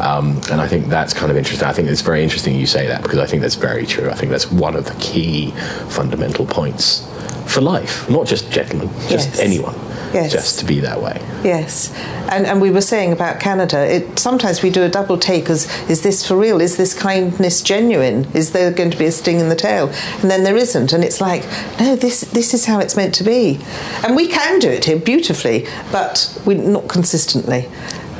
Um, 0.00 0.40
and 0.50 0.60
I 0.60 0.68
think 0.68 0.86
that's 0.86 1.12
kind 1.12 1.30
of 1.30 1.36
interesting. 1.36 1.66
I 1.66 1.72
think 1.72 1.88
it's 1.88 2.02
very 2.02 2.22
interesting 2.22 2.54
you 2.54 2.66
say 2.66 2.86
that 2.86 3.02
because 3.02 3.18
I 3.18 3.26
think 3.26 3.42
that's 3.42 3.56
very 3.56 3.86
true. 3.86 4.10
I 4.10 4.14
think 4.14 4.30
that's 4.30 4.50
one 4.50 4.76
of 4.76 4.84
the 4.84 4.94
key 4.94 5.50
fundamental 5.88 6.46
points 6.46 7.06
for 7.46 7.60
life, 7.62 8.08
not 8.10 8.26
just 8.26 8.50
gentlemen, 8.50 8.88
just 9.08 9.30
Yes. 9.30 9.38
anyone. 9.40 9.74
Yes. 10.12 10.32
Just 10.32 10.58
to 10.60 10.64
be 10.64 10.80
that 10.80 11.02
way. 11.02 11.20
Yes, 11.44 11.92
and 12.30 12.46
and 12.46 12.62
we 12.62 12.70
were 12.70 12.80
saying 12.80 13.12
about 13.12 13.40
Canada. 13.40 13.78
It 13.94 14.18
sometimes 14.18 14.62
we 14.62 14.70
do 14.70 14.82
a 14.82 14.88
double 14.88 15.18
take 15.18 15.50
as 15.50 15.68
is 15.90 16.00
this 16.00 16.26
for 16.26 16.34
real? 16.34 16.62
Is 16.62 16.78
this 16.78 16.94
kindness 16.94 17.60
genuine? 17.60 18.26
Is 18.32 18.52
there 18.52 18.70
going 18.70 18.90
to 18.90 18.96
be 18.96 19.04
a 19.04 19.12
sting 19.12 19.38
in 19.38 19.50
the 19.50 19.54
tail? 19.56 19.90
And 20.22 20.30
then 20.30 20.44
there 20.44 20.56
isn't, 20.56 20.94
and 20.94 21.04
it's 21.04 21.20
like 21.20 21.44
no, 21.78 21.94
this 21.94 22.22
this 22.22 22.54
is 22.54 22.64
how 22.64 22.78
it's 22.78 22.96
meant 22.96 23.14
to 23.16 23.24
be, 23.24 23.60
and 24.02 24.16
we 24.16 24.28
can 24.28 24.58
do 24.60 24.70
it 24.70 24.86
here 24.86 24.98
beautifully, 24.98 25.66
but 25.92 26.40
we're 26.46 26.56
not 26.56 26.88
consistently. 26.88 27.68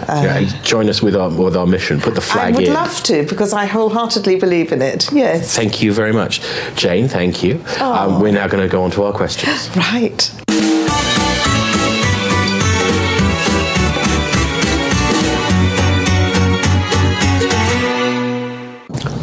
Yeah, 0.09 0.39
and 0.39 0.65
join 0.65 0.89
us 0.89 1.03
with 1.03 1.17
our 1.17 1.31
with 1.31 1.57
our 1.57 1.67
mission. 1.67 2.01
Put 2.01 2.15
the 2.15 2.21
flag 2.21 2.51
in. 2.51 2.55
I 2.55 2.59
would 2.59 2.69
in. 2.69 2.75
love 2.75 3.03
to 3.05 3.25
because 3.25 3.53
I 3.53 3.67
wholeheartedly 3.67 4.37
believe 4.37 4.73
in 4.73 4.83
it. 4.83 5.11
Yes, 5.13 5.55
Thank 5.57 5.83
you 5.83 5.93
very 5.93 6.13
much, 6.13 6.41
Jane. 6.75 7.09
Thank 7.09 7.43
you. 7.43 7.63
Um, 7.81 8.21
we're 8.21 8.33
now 8.33 8.49
going 8.49 8.63
to 8.67 8.71
go 8.71 8.83
on 8.83 8.91
to 8.93 9.05
our 9.05 9.13
questions. 9.13 9.71
right. 9.77 10.48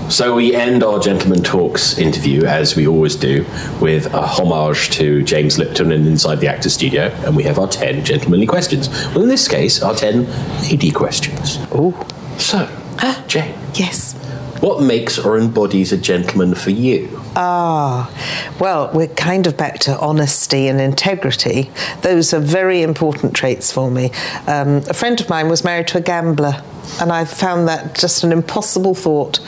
So 0.10 0.36
we 0.36 0.54
end 0.56 0.84
our 0.84 1.00
Gentleman 1.00 1.42
Talks 1.42 1.98
interview, 1.98 2.46
as 2.46 2.76
we 2.76 2.88
always 2.88 3.16
do, 3.16 3.44
with 3.82 4.06
a 4.14 4.22
homage 4.22 4.92
to 4.92 5.24
James 5.24 5.58
Lipton 5.58 5.92
and 5.92 6.08
Inside 6.08 6.36
the 6.36 6.48
Actor 6.48 6.70
Studio, 6.70 7.08
and 7.26 7.36
we 7.36 7.44
have 7.44 7.58
our 7.60 7.68
10 7.68 8.06
gentlemanly 8.06 8.46
questions. 8.46 8.88
Well, 9.08 9.24
in 9.24 9.30
this 9.30 9.48
case, 9.48 9.82
our 9.82 9.96
10 9.96 10.28
lady 10.62 10.92
questions. 10.92 11.58
Oh, 11.72 11.92
So, 12.38 12.70
Jane, 13.28 13.56
yes. 13.74 14.14
what 14.62 14.82
makes 14.84 15.18
or 15.18 15.38
embodies 15.38 15.92
a 15.92 15.98
gentleman 15.98 16.54
for 16.54 16.70
you? 16.70 17.20
Ah, 17.36 18.10
well, 18.60 18.92
we're 18.94 19.08
kind 19.08 19.48
of 19.48 19.58
back 19.58 19.80
to 19.80 20.00
honesty 20.00 20.68
and 20.68 20.80
integrity. 20.80 21.72
Those 22.02 22.34
are 22.34 22.40
very 22.40 22.84
important 22.84 23.34
traits 23.34 23.72
for 23.72 23.90
me. 23.92 24.12
Um, 24.48 24.78
a 24.88 24.94
friend 24.94 25.20
of 25.20 25.30
mine 25.30 25.50
was 25.50 25.64
married 25.64 25.88
to 25.88 25.98
a 25.98 26.02
gambler, 26.02 26.64
and 27.02 27.12
I 27.12 27.26
found 27.26 27.68
that 27.68 27.96
just 27.96 28.24
an 28.24 28.32
impossible 28.32 28.96
thought. 28.96 29.40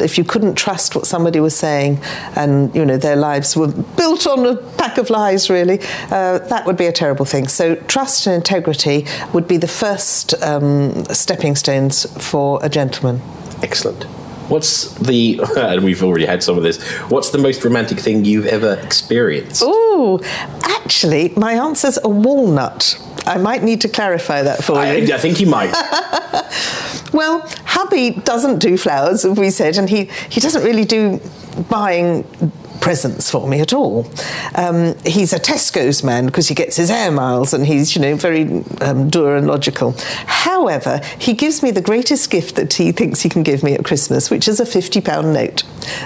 If 0.00 0.18
you 0.18 0.24
couldn't 0.24 0.54
trust 0.54 0.94
what 0.94 1.06
somebody 1.06 1.40
was 1.40 1.56
saying, 1.56 2.00
and 2.36 2.74
you 2.74 2.84
know 2.84 2.96
their 2.96 3.16
lives 3.16 3.56
were 3.56 3.68
built 3.68 4.26
on 4.26 4.46
a 4.46 4.56
pack 4.56 4.98
of 4.98 5.10
lies, 5.10 5.50
really, 5.50 5.80
uh, 6.10 6.38
that 6.38 6.66
would 6.66 6.76
be 6.76 6.86
a 6.86 6.92
terrible 6.92 7.24
thing. 7.24 7.48
So, 7.48 7.76
trust 7.76 8.26
and 8.26 8.34
integrity 8.34 9.06
would 9.32 9.48
be 9.48 9.56
the 9.56 9.68
first 9.68 10.34
um, 10.42 11.04
stepping 11.06 11.56
stones 11.56 12.06
for 12.22 12.58
a 12.62 12.68
gentleman. 12.68 13.20
Excellent. 13.62 14.04
What's 14.48 14.92
the, 14.98 15.40
and 15.56 15.82
we've 15.82 16.02
already 16.02 16.26
had 16.26 16.42
some 16.42 16.56
of 16.56 16.62
this, 16.62 16.82
what's 17.08 17.30
the 17.30 17.38
most 17.38 17.64
romantic 17.64 17.98
thing 17.98 18.24
you've 18.24 18.46
ever 18.46 18.74
experienced? 18.74 19.62
Oh, 19.64 20.20
actually, 20.62 21.32
my 21.36 21.54
answer's 21.54 21.98
a 22.04 22.08
walnut. 22.08 23.00
I 23.26 23.38
might 23.38 23.62
need 23.62 23.80
to 23.82 23.88
clarify 23.88 24.42
that 24.42 24.62
for 24.62 24.76
I, 24.76 24.96
you. 24.96 25.14
I 25.14 25.18
think 25.18 25.40
you 25.40 25.46
might. 25.46 25.72
Well, 27.14 27.48
hubby 27.64 28.10
doesn't 28.10 28.58
do 28.58 28.76
flowers, 28.76 29.24
as 29.24 29.38
we 29.38 29.50
said, 29.50 29.78
and 29.78 29.88
he, 29.88 30.06
he 30.30 30.40
doesn't 30.40 30.64
really 30.64 30.84
do 30.84 31.20
buying 31.70 32.24
presents 32.80 33.30
for 33.30 33.46
me 33.46 33.60
at 33.60 33.72
all. 33.72 34.10
Um, 34.56 34.96
he's 35.06 35.32
a 35.32 35.38
Tesco's 35.38 36.02
man 36.02 36.26
because 36.26 36.48
he 36.48 36.56
gets 36.56 36.76
his 36.76 36.90
air 36.90 37.12
miles 37.12 37.54
and 37.54 37.64
he's, 37.64 37.94
you 37.94 38.02
know, 38.02 38.16
very 38.16 38.64
um, 38.80 39.08
dour 39.10 39.36
and 39.36 39.46
logical. 39.46 39.94
However, 40.26 41.00
he 41.20 41.34
gives 41.34 41.62
me 41.62 41.70
the 41.70 41.80
greatest 41.80 42.32
gift 42.32 42.56
that 42.56 42.74
he 42.74 42.90
thinks 42.90 43.20
he 43.20 43.28
can 43.28 43.44
give 43.44 43.62
me 43.62 43.74
at 43.74 43.84
Christmas, 43.84 44.28
which 44.28 44.48
is 44.48 44.58
a 44.58 44.64
£50 44.64 45.32
note. 45.32 45.62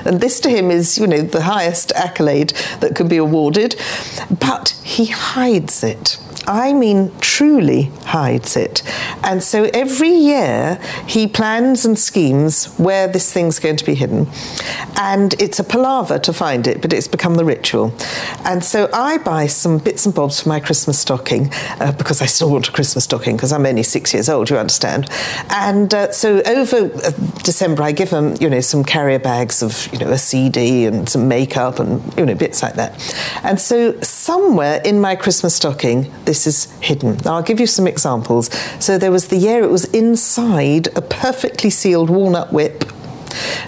And 0.07 0.21
this 0.21 0.39
to 0.41 0.51
him 0.51 0.71
is, 0.71 0.99
you 0.99 1.07
know, 1.07 1.23
the 1.23 1.43
highest 1.43 1.91
accolade 1.93 2.51
that 2.81 2.95
can 2.95 3.09
be 3.09 3.17
awarded, 3.17 3.77
but 4.39 4.79
he 4.85 5.07
hides 5.07 5.83
it. 5.83 6.19
I 6.49 6.73
mean, 6.73 7.13
truly 7.21 7.93
hides 8.07 8.57
it. 8.57 8.83
And 9.23 9.43
so 9.43 9.65
every 9.75 10.11
year 10.11 10.81
he 11.07 11.27
plans 11.29 11.85
and 11.85 11.99
schemes 11.99 12.67
where 12.79 13.07
this 13.07 13.31
thing's 13.31 13.59
going 13.59 13.77
to 13.77 13.85
be 13.85 13.95
hidden. 13.95 14.27
And 14.97 15.35
it's 15.35 15.59
a 15.59 15.65
palaver 15.65 16.19
to 16.21 16.33
find 16.33 16.67
it, 16.67 16.81
but 16.81 16.95
it's 16.95 17.07
become 17.07 17.35
the 17.35 17.45
ritual. 17.45 17.93
And 18.47 18.65
so 18.65 18.89
I 18.95 19.19
buy 19.19 19.47
some 19.47 19.77
bits 19.77 20.07
and 20.07 20.15
bobs 20.15 20.41
for 20.41 20.49
my 20.49 20.59
Christmas 20.59 20.99
stocking 20.99 21.51
uh, 21.81 21.93
because 21.93 22.23
I 22.23 22.27
still 22.27 22.51
want 22.51 22.69
a 22.69 22.73
Christmas 22.73 23.05
stocking 23.05 23.37
because 23.37 23.53
I'm 23.53 23.67
only 23.67 23.83
six 23.83 24.15
years 24.15 24.31
old, 24.31 24.49
you 24.49 24.57
understand. 24.57 25.11
And 25.51 25.93
uh, 25.93 26.13
so 26.13 26.41
over 26.45 26.91
uh, 27.05 27.11
December, 27.43 27.83
I 27.83 27.93
give 27.93 28.09
him, 28.09 28.37
you 28.41 28.49
know, 28.49 28.61
some 28.61 28.85
carrier 28.85 29.19
bags 29.19 29.63
of, 29.63 29.93
you 29.93 29.99
know, 29.99 30.11
a 30.11 30.19
CD 30.19 30.87
and 30.87 31.07
some 31.07 31.29
makeup 31.29 31.79
and, 31.79 32.03
you 32.17 32.25
know, 32.25 32.35
bits 32.35 32.63
like 32.63 32.75
that. 32.77 32.93
And 33.43 33.61
so 33.61 34.01
somewhere 34.01 34.81
in 34.83 34.99
my 34.99 35.15
Christmas 35.15 35.55
stocking, 35.55 36.11
this 36.25 36.38
is 36.47 36.65
hidden. 36.81 37.19
Now, 37.25 37.37
I'll 37.37 37.43
give 37.43 37.61
you 37.61 37.67
some 37.67 37.87
examples. 37.87 38.51
So 38.81 38.99
there 38.99 39.11
was 39.11 39.29
the 39.29 39.37
year 39.37 39.63
it 39.63 39.71
was 39.71 39.85
inside 39.87 40.89
a 40.97 41.03
perfectly 41.03 41.71
sealed 41.71 42.11
walnut 42.11 42.53
whip 42.53 42.85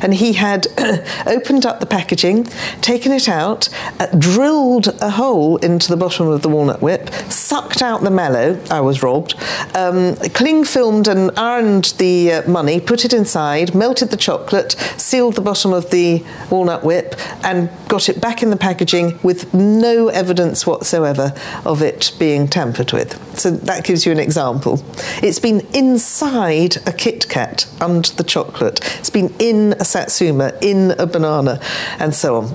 and 0.03 0.15
he 0.15 0.35
had 0.35 0.67
opened 1.27 1.67
up 1.67 1.81
the 1.81 1.87
packaging, 1.87 2.45
taken 2.81 3.13
it 3.13 3.29
out, 3.29 3.69
uh, 3.99 4.07
drilled 4.19 4.89
a 5.01 5.11
hole 5.11 5.57
into 5.59 5.89
the 5.89 5.97
bottom 5.97 6.29
of 6.29 6.43
the 6.43 6.49
walnut 6.49 6.81
whip, 6.81 7.11
sucked 7.29 7.83
out 7.83 8.03
the 8.03 8.11
mallow. 8.11 8.61
I 8.71 8.81
was 8.81 9.03
robbed. 9.03 9.35
Um, 9.75 10.17
cling 10.35 10.65
filmed 10.65 11.09
and 11.09 11.31
ironed 11.39 11.95
the 11.99 12.33
uh, 12.33 12.51
money, 12.51 12.81
put 12.81 13.05
it 13.05 13.13
inside, 13.13 13.75
melted 13.75 14.11
the 14.11 14.17
chocolate, 14.17 14.73
sealed 14.97 15.35
the 15.35 15.41
bottom 15.41 15.73
of 15.73 15.91
the 15.91 16.25
walnut 16.51 16.85
whip, 16.85 17.15
and 17.45 17.71
got 17.89 18.09
it 18.09 18.21
back 18.21 18.43
in 18.43 18.51
the 18.51 18.57
packaging 18.57 19.19
with 19.23 19.53
no 19.55 20.09
evidence 20.09 20.67
whatsoever 20.67 21.33
of 21.65 21.83
it 21.83 22.13
being 22.19 22.49
tampered 22.49 22.93
with. 22.93 23.39
So 23.39 23.51
that 23.51 23.85
gives 23.85 24.05
you 24.05 24.13
an 24.13 24.19
example. 24.19 24.83
It's 25.23 25.39
been 25.39 25.67
inside 25.75 26.77
a 26.87 26.93
Kit 26.93 27.29
Kat 27.29 27.67
under 27.81 28.11
the 28.11 28.25
chocolate. 28.25 28.81
It's 28.99 29.11
been 29.11 29.35
in 29.39 29.75
a 29.75 29.85
satsuma, 29.91 30.53
in 30.61 30.93
a 30.93 31.07
banana, 31.07 31.61
and 31.99 32.15
so 32.15 32.37
on. 32.37 32.55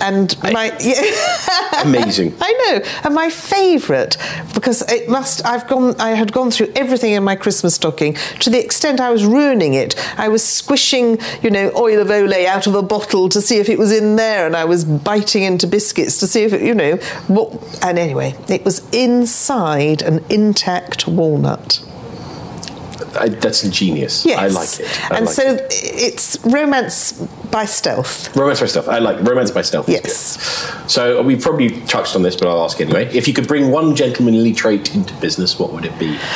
And 0.00 0.36
my 0.42 0.76
yeah, 0.80 1.82
Amazing. 1.84 2.34
I 2.40 2.52
know, 2.52 2.90
and 3.04 3.14
my 3.14 3.30
favourite 3.30 4.16
because 4.54 4.82
it 4.90 5.08
must. 5.08 5.44
I've 5.44 5.66
gone. 5.68 6.00
I 6.00 6.10
had 6.10 6.32
gone 6.32 6.50
through 6.50 6.72
everything 6.74 7.12
in 7.12 7.24
my 7.24 7.36
Christmas 7.36 7.74
stocking 7.74 8.14
to 8.40 8.50
the 8.50 8.62
extent 8.62 9.00
I 9.00 9.10
was 9.10 9.24
ruining 9.24 9.74
it. 9.74 9.94
I 10.18 10.28
was 10.28 10.44
squishing, 10.44 11.18
you 11.42 11.50
know, 11.50 11.70
oil 11.76 12.00
of 12.00 12.08
Olay 12.08 12.46
out 12.46 12.66
of 12.66 12.74
a 12.74 12.82
bottle 12.82 13.28
to 13.30 13.40
see 13.40 13.58
if 13.58 13.68
it 13.68 13.78
was 13.78 13.92
in 13.92 14.16
there, 14.16 14.46
and 14.46 14.56
I 14.56 14.64
was 14.64 14.84
biting 14.84 15.42
into 15.42 15.66
biscuits 15.66 16.18
to 16.20 16.26
see 16.26 16.44
if 16.44 16.52
it, 16.52 16.62
you 16.62 16.74
know, 16.74 16.96
what. 17.26 17.52
And 17.82 17.98
anyway, 17.98 18.34
it 18.48 18.64
was 18.64 18.88
inside 18.92 20.02
an 20.02 20.24
intact 20.30 21.06
walnut. 21.06 21.84
I, 23.16 23.28
that's 23.28 23.64
ingenious. 23.64 24.24
Yes, 24.26 24.38
I 24.38 24.48
like 24.48 24.80
it. 24.80 25.10
I 25.10 25.16
and 25.16 25.26
like 25.26 25.34
so 25.34 25.54
it. 25.54 25.66
it's 25.70 26.38
romance 26.44 27.12
by 27.50 27.64
stealth. 27.64 28.34
Romance 28.36 28.60
by 28.60 28.66
stealth. 28.66 28.88
I 28.88 28.98
like 28.98 29.20
romance 29.26 29.50
by 29.50 29.62
stealth. 29.62 29.88
Yes. 29.88 30.38
So 30.92 31.20
uh, 31.20 31.22
we 31.22 31.36
probably 31.36 31.80
touched 31.82 32.14
on 32.16 32.22
this, 32.22 32.36
but 32.36 32.48
I'll 32.48 32.64
ask 32.64 32.80
anyway. 32.80 33.06
If 33.14 33.26
you 33.28 33.34
could 33.34 33.48
bring 33.48 33.70
one 33.70 33.94
gentlemanly 33.96 34.52
trait 34.52 34.94
into 34.94 35.14
business, 35.14 35.58
what 35.58 35.72
would 35.72 35.84
it 35.84 35.98
be? 35.98 36.18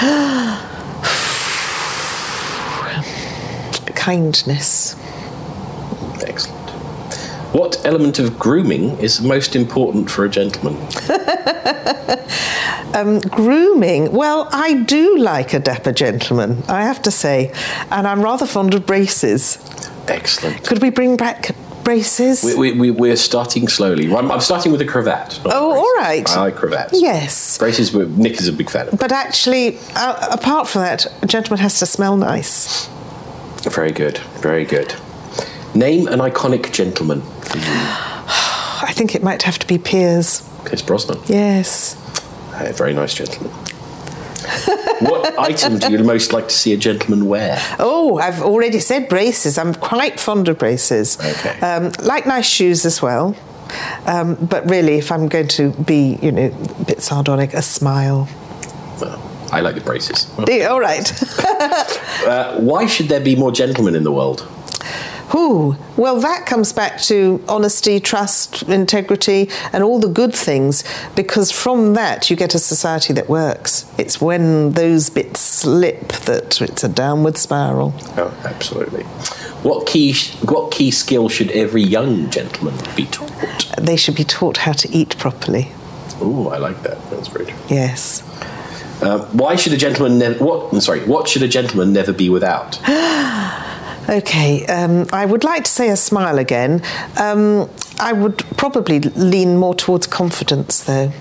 Kindness. 3.94 4.96
What 7.52 7.84
element 7.84 8.18
of 8.18 8.38
grooming 8.38 8.98
is 8.98 9.20
most 9.20 9.54
important 9.54 10.10
for 10.10 10.24
a 10.24 10.28
gentleman? 10.28 10.76
Grooming. 13.30 14.12
Well, 14.12 14.48
I 14.52 14.74
do 14.74 15.16
like 15.18 15.54
a 15.54 15.58
dapper 15.58 15.92
gentleman, 15.92 16.62
I 16.68 16.82
have 16.82 17.02
to 17.02 17.10
say, 17.10 17.52
and 17.90 18.06
I'm 18.06 18.22
rather 18.22 18.46
fond 18.46 18.74
of 18.74 18.86
braces. 18.86 19.58
Excellent. 20.08 20.64
Could 20.64 20.82
we 20.82 20.90
bring 20.90 21.16
back 21.16 21.50
braces? 21.84 22.44
We, 22.44 22.54
we, 22.54 22.72
we, 22.78 22.90
we're 22.90 23.16
starting 23.16 23.68
slowly. 23.68 24.12
I'm, 24.14 24.30
I'm 24.30 24.40
starting 24.40 24.72
with 24.72 24.80
a 24.82 24.86
cravat. 24.86 25.40
not 25.44 25.54
a 25.54 25.56
Oh, 25.56 25.72
all 25.72 25.94
right. 26.02 26.28
I 26.30 26.40
like 26.42 26.56
cravats. 26.56 27.00
yes. 27.00 27.58
Braces, 27.58 27.94
Nick 27.94 28.34
is 28.40 28.48
a 28.48 28.52
big 28.52 28.70
fan 28.70 28.88
of. 28.88 28.98
But 28.98 29.12
actually, 29.12 29.78
uh, 29.96 30.28
apart 30.30 30.68
from 30.68 30.82
that, 30.82 31.06
a 31.22 31.26
gentleman 31.26 31.60
has 31.60 31.78
to 31.78 31.86
smell 31.86 32.16
nice. 32.16 32.88
Very 33.62 33.92
good. 33.92 34.18
Very 34.40 34.64
good. 34.64 34.94
Name 35.74 36.06
an 36.08 36.18
iconic 36.18 36.72
gentleman. 36.72 37.22
I 38.84 38.92
think 38.94 39.14
it 39.14 39.22
might 39.22 39.42
have 39.42 39.58
to 39.60 39.66
be 39.66 39.78
Pierce. 39.78 40.48
Pierce 40.64 40.82
Brosnan. 40.82 41.18
Yes. 41.26 41.96
A 42.54 42.72
very 42.72 42.92
nice 42.92 43.14
gentleman. 43.14 43.50
what 45.00 45.38
item 45.38 45.78
do 45.78 45.90
you 45.90 46.04
most 46.04 46.32
like 46.32 46.48
to 46.48 46.54
see 46.54 46.72
a 46.72 46.76
gentleman 46.76 47.26
wear? 47.26 47.58
Oh, 47.78 48.18
I've 48.18 48.42
already 48.42 48.80
said 48.80 49.08
braces. 49.08 49.56
I'm 49.56 49.74
quite 49.74 50.20
fond 50.20 50.48
of 50.48 50.58
braces. 50.58 51.18
Okay. 51.18 51.58
Um, 51.60 51.92
like 52.02 52.26
nice 52.26 52.46
shoes 52.46 52.84
as 52.84 53.00
well. 53.00 53.34
Um, 54.06 54.34
but 54.34 54.68
really, 54.68 54.98
if 54.98 55.10
I'm 55.10 55.28
going 55.28 55.48
to 55.48 55.70
be, 55.70 56.18
you 56.20 56.32
know, 56.32 56.54
a 56.80 56.84
bit 56.84 57.00
sardonic, 57.00 57.54
a 57.54 57.62
smile. 57.62 58.28
Well, 59.00 59.18
I 59.50 59.60
like 59.60 59.74
the 59.76 59.80
braces. 59.80 60.30
All 60.38 60.80
right. 60.80 61.10
Uh, 62.22 62.60
why 62.60 62.86
should 62.86 63.08
there 63.08 63.20
be 63.20 63.34
more 63.34 63.50
gentlemen 63.50 63.96
in 63.96 64.04
the 64.04 64.12
world? 64.12 64.46
Ooh, 65.34 65.76
well, 65.96 66.20
that 66.20 66.44
comes 66.46 66.72
back 66.72 67.00
to 67.02 67.42
honesty, 67.48 68.00
trust, 68.00 68.64
integrity, 68.64 69.48
and 69.72 69.82
all 69.82 69.98
the 69.98 70.08
good 70.08 70.34
things, 70.34 70.84
because 71.16 71.50
from 71.50 71.94
that 71.94 72.28
you 72.28 72.36
get 72.36 72.54
a 72.54 72.58
society 72.58 73.14
that 73.14 73.28
works. 73.28 73.90
It's 73.96 74.20
when 74.20 74.72
those 74.72 75.08
bits 75.08 75.40
slip 75.40 76.08
that 76.08 76.60
it's 76.60 76.84
a 76.84 76.88
downward 76.88 77.38
spiral. 77.38 77.94
Oh, 78.18 78.36
absolutely. 78.44 79.04
What 79.62 79.86
key 79.86 80.14
what 80.42 80.72
key 80.72 80.90
skill 80.90 81.28
should 81.28 81.50
every 81.52 81.82
young 81.82 82.28
gentleman 82.30 82.74
be 82.94 83.06
taught? 83.06 83.30
They 83.80 83.96
should 83.96 84.16
be 84.16 84.24
taught 84.24 84.58
how 84.58 84.72
to 84.72 84.88
eat 84.90 85.16
properly. 85.18 85.72
Oh, 86.20 86.48
I 86.48 86.58
like 86.58 86.82
that. 86.82 86.98
That's 87.10 87.28
very 87.28 87.46
true. 87.46 87.54
Yes. 87.68 88.22
Uh, 89.00 89.24
why 89.32 89.56
should 89.56 89.72
a 89.72 89.76
gentleman 89.76 90.18
never? 90.18 90.44
What? 90.44 90.82
Sorry. 90.82 91.00
What 91.06 91.28
should 91.28 91.42
a 91.42 91.48
gentleman 91.48 91.92
never 91.92 92.12
be 92.12 92.28
without? 92.28 92.78
Okay, 94.08 94.66
um, 94.66 95.06
I 95.12 95.24
would 95.26 95.44
like 95.44 95.64
to 95.64 95.70
say 95.70 95.88
a 95.88 95.96
smile 95.96 96.38
again. 96.38 96.82
Um, 97.18 97.68
I 98.00 98.12
would 98.12 98.38
probably 98.56 98.98
lean 99.00 99.56
more 99.56 99.74
towards 99.74 100.06
confidence, 100.06 100.82
though. 100.84 101.12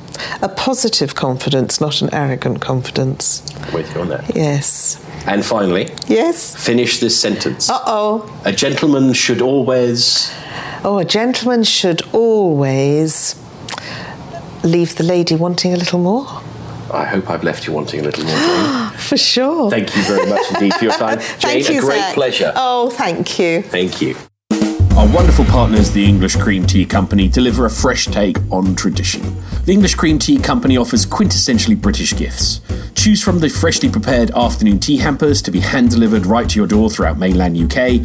A 0.41 0.49
positive 0.49 1.13
confidence, 1.15 1.79
not 1.79 2.01
an 2.01 2.13
arrogant 2.13 2.59
confidence. 2.61 3.43
With 3.73 3.93
you 3.93 4.01
on 4.01 4.09
that. 4.09 4.35
Yes. 4.35 4.97
And 5.27 5.45
finally, 5.45 5.89
Yes? 6.07 6.55
finish 6.55 6.99
this 6.99 7.19
sentence. 7.19 7.69
Uh 7.69 7.79
oh. 7.85 8.41
A 8.45 8.51
gentleman 8.51 9.13
should 9.13 9.41
always. 9.41 10.31
Oh, 10.83 10.97
a 10.97 11.05
gentleman 11.05 11.63
should 11.63 12.01
always 12.13 13.35
leave 14.63 14.95
the 14.95 15.03
lady 15.03 15.35
wanting 15.35 15.73
a 15.73 15.77
little 15.77 15.99
more. 15.99 16.40
I 16.93 17.05
hope 17.05 17.29
I've 17.29 17.43
left 17.43 17.67
you 17.67 17.73
wanting 17.73 18.01
a 18.01 18.03
little 18.03 18.23
more, 18.25 18.35
Jane. 18.35 18.91
For 18.99 19.17
sure. 19.17 19.69
Thank 19.69 19.95
you 19.95 20.03
very 20.03 20.29
much 20.29 20.51
indeed 20.53 20.73
for 20.75 20.85
your 20.85 20.93
time, 20.93 21.19
Jane. 21.39 21.65
You, 21.65 21.79
a 21.79 21.81
great 21.81 21.99
Zach. 21.99 22.13
pleasure. 22.13 22.53
Oh, 22.55 22.89
thank 22.91 23.39
you. 23.39 23.61
Thank 23.63 24.01
you. 24.01 24.15
Our 24.97 25.07
wonderful 25.13 25.45
partners, 25.45 25.89
the 25.91 26.05
English 26.05 26.35
Cream 26.35 26.65
Tea 26.67 26.85
Company, 26.85 27.27
deliver 27.27 27.65
a 27.65 27.69
fresh 27.69 28.05
take 28.05 28.37
on 28.51 28.75
tradition. 28.75 29.21
The 29.65 29.71
English 29.71 29.95
Cream 29.95 30.19
Tea 30.19 30.37
Company 30.37 30.77
offers 30.77 31.05
quintessentially 31.05 31.79
British 31.81 32.15
gifts. 32.15 32.59
Choose 32.93 33.23
from 33.23 33.39
the 33.39 33.49
freshly 33.49 33.89
prepared 33.89 34.31
afternoon 34.31 34.79
tea 34.79 34.97
hampers 34.97 35.41
to 35.43 35.51
be 35.51 35.59
hand 35.61 35.89
delivered 35.89 36.25
right 36.25 36.47
to 36.49 36.59
your 36.59 36.67
door 36.67 36.89
throughout 36.89 37.17
mainland 37.17 37.57
UK, 37.57 38.01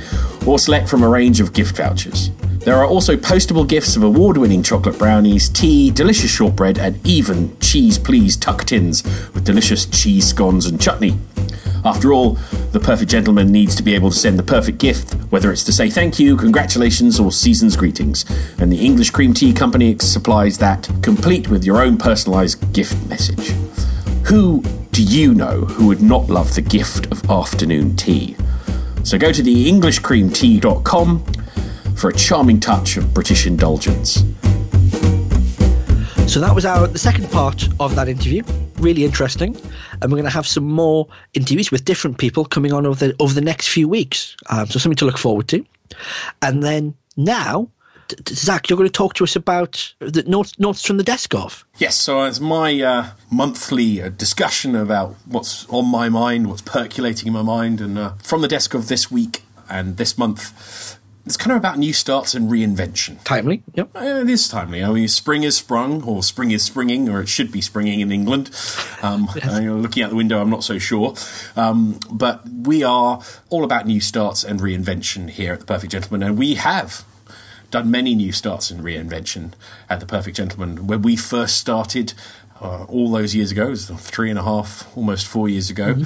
or 0.47 0.59
select 0.59 0.89
from 0.89 1.03
a 1.03 1.09
range 1.09 1.41
of 1.41 1.53
gift 1.53 1.76
vouchers. 1.76 2.30
There 2.67 2.75
are 2.75 2.85
also 2.85 3.17
postable 3.17 3.64
gifts 3.64 3.95
of 3.95 4.03
award 4.03 4.37
winning 4.37 4.61
chocolate 4.61 4.99
brownies, 4.99 5.49
tea, 5.49 5.93
delicious 5.93 6.33
shortbread, 6.33 6.81
and 6.81 6.99
even 7.07 7.57
cheese 7.61 7.97
please 7.97 8.37
tuck 8.37 8.64
tins 8.64 9.05
with 9.33 9.45
delicious 9.45 9.87
cheese 9.87 10.27
scones 10.27 10.67
and 10.67 10.81
chutney. 10.81 11.17
After 11.85 12.12
all, 12.12 12.33
the 12.73 12.81
perfect 12.81 13.09
gentleman 13.09 13.53
needs 13.53 13.77
to 13.77 13.85
be 13.85 13.95
able 13.95 14.11
to 14.11 14.17
send 14.17 14.37
the 14.37 14.43
perfect 14.43 14.79
gift, 14.79 15.12
whether 15.31 15.53
it's 15.53 15.62
to 15.62 15.73
say 15.73 15.89
thank 15.89 16.19
you, 16.19 16.37
congratulations, 16.37 17.21
or 17.21 17.31
season's 17.31 17.77
greetings. 17.77 18.25
And 18.59 18.73
the 18.73 18.85
English 18.85 19.11
Cream 19.11 19.33
Tea 19.33 19.53
Company 19.53 19.97
supplies 20.01 20.59
that, 20.59 20.91
complete 21.03 21.49
with 21.49 21.62
your 21.62 21.81
own 21.81 21.97
personalised 21.97 22.73
gift 22.73 22.97
message. 23.09 23.51
Who 24.27 24.62
do 24.91 25.05
you 25.05 25.35
know 25.35 25.61
who 25.61 25.87
would 25.87 26.03
not 26.03 26.27
love 26.29 26.57
the 26.57 26.62
gift 26.62 27.07
of 27.12 27.31
afternoon 27.31 27.95
tea? 27.95 28.37
So 29.05 29.19
go 29.19 29.31
to 29.31 29.41
the 29.41 29.71
EnglishCreamTea.com, 29.71 31.25
for 31.97 32.11
a 32.11 32.14
charming 32.14 32.61
touch 32.61 32.97
of 32.97 33.12
British 33.14 33.47
indulgence. 33.47 34.22
So 36.26 36.40
that 36.40 36.53
was 36.55 36.64
our 36.66 36.86
the 36.86 36.99
second 36.99 37.30
part 37.30 37.68
of 37.80 37.94
that 37.94 38.09
interview. 38.09 38.42
Really 38.78 39.05
interesting, 39.05 39.57
and 40.03 40.12
we're 40.12 40.18
going 40.18 40.24
to 40.24 40.30
have 40.30 40.47
some 40.47 40.64
more 40.64 41.07
interviews 41.34 41.70
with 41.70 41.84
different 41.84 42.18
people 42.18 42.44
coming 42.44 42.72
on 42.72 42.84
over 42.84 43.09
the 43.09 43.16
over 43.20 43.32
the 43.32 43.40
next 43.40 43.68
few 43.68 43.88
weeks. 43.88 44.36
Um, 44.51 44.66
so 44.66 44.78
something 44.78 44.97
to 44.97 45.07
look 45.07 45.18
forward 45.18 45.49
to. 45.49 45.64
And 46.42 46.62
then 46.62 46.94
now, 47.16 47.68
t- 48.09 48.16
t- 48.16 48.34
Zach, 48.34 48.68
you're 48.68 48.76
going 48.76 48.88
to 48.88 48.92
talk 48.92 49.14
to 49.14 49.24
us 49.24 49.36
about 49.36 49.94
the 50.01 50.24
notes, 50.24 50.59
notes 50.59 50.84
from 50.84 50.99
the 50.99 51.05
desk 51.05 51.34
of. 51.34 51.64
Yes, 51.78 51.97
so 51.97 52.24
it's 52.24 52.40
my 52.40 52.82
uh, 52.82 53.11
monthly 53.30 54.03
uh, 54.03 54.11
discussion 54.11 54.74
about 54.74 55.14
what's 55.24 55.66
on 55.70 55.86
my 55.86 56.09
mind, 56.09 56.49
what's 56.49 56.62
percolating 56.62 57.28
in 57.28 57.32
my 57.32 57.42
mind, 57.42 57.80
and 57.80 57.97
uh, 57.97 58.12
from 58.22 58.42
the 58.42 58.49
desk 58.49 58.74
of 58.74 58.88
this 58.88 59.11
week 59.11 59.42
and 59.70 59.97
this 59.97 60.18
month, 60.18 60.95
it's 61.27 61.37
kind 61.37 61.51
of 61.51 61.59
about 61.59 61.77
new 61.77 61.93
starts 61.93 62.35
and 62.37 62.49
reinvention. 62.49 63.22
Timely, 63.24 63.64
yep. 63.74 63.91
Uh, 63.97 64.22
it 64.22 64.31
is 64.31 64.47
timely. 64.49 64.85
I 64.85 64.93
mean, 64.93 65.09
spring 65.09 65.43
is 65.43 65.57
sprung, 65.57 66.05
or 66.05 66.22
spring 66.22 66.53
is 66.53 66.62
springing, 66.62 67.09
or 67.09 67.20
it 67.20 67.29
should 67.29 67.51
be 67.51 67.61
springing 67.61 67.99
in 67.99 68.12
England. 68.12 68.49
Um, 69.03 69.29
uh, 69.45 69.59
looking 69.59 70.05
out 70.05 70.11
the 70.11 70.16
window, 70.16 70.41
I'm 70.41 70.51
not 70.51 70.62
so 70.62 70.79
sure. 70.79 71.14
Um, 71.57 71.99
but 72.11 72.49
we 72.49 72.85
are 72.85 73.20
all 73.51 73.64
about 73.64 73.87
new 73.87 74.01
starts 74.01 74.45
and 74.45 74.61
reinvention 74.61 75.29
here 75.29 75.53
at 75.53 75.61
The 75.61 75.66
Perfect 75.66 75.91
Gentleman, 75.91 76.22
and 76.22 76.39
we 76.39 76.55
have 76.55 77.05
done 77.72 77.91
many 77.91 78.14
new 78.14 78.31
starts 78.31 78.70
and 78.70 78.81
reinvention 78.83 79.53
at 79.91 79.99
The 79.99 80.07
Perfect 80.07 80.37
Gentleman. 80.37 80.87
When 80.87 81.03
we 81.03 81.16
first 81.16 81.57
started, 81.57 82.14
uh, 82.61 82.85
all 82.85 83.11
those 83.11 83.35
years 83.35 83.51
ago, 83.51 83.71
it 83.71 83.77
three 83.77 84.31
and 84.31 84.39
a 84.39 84.43
half, 84.43 84.97
almost 84.97 85.27
four 85.27 85.49
years 85.49 85.69
ago, 85.69 85.97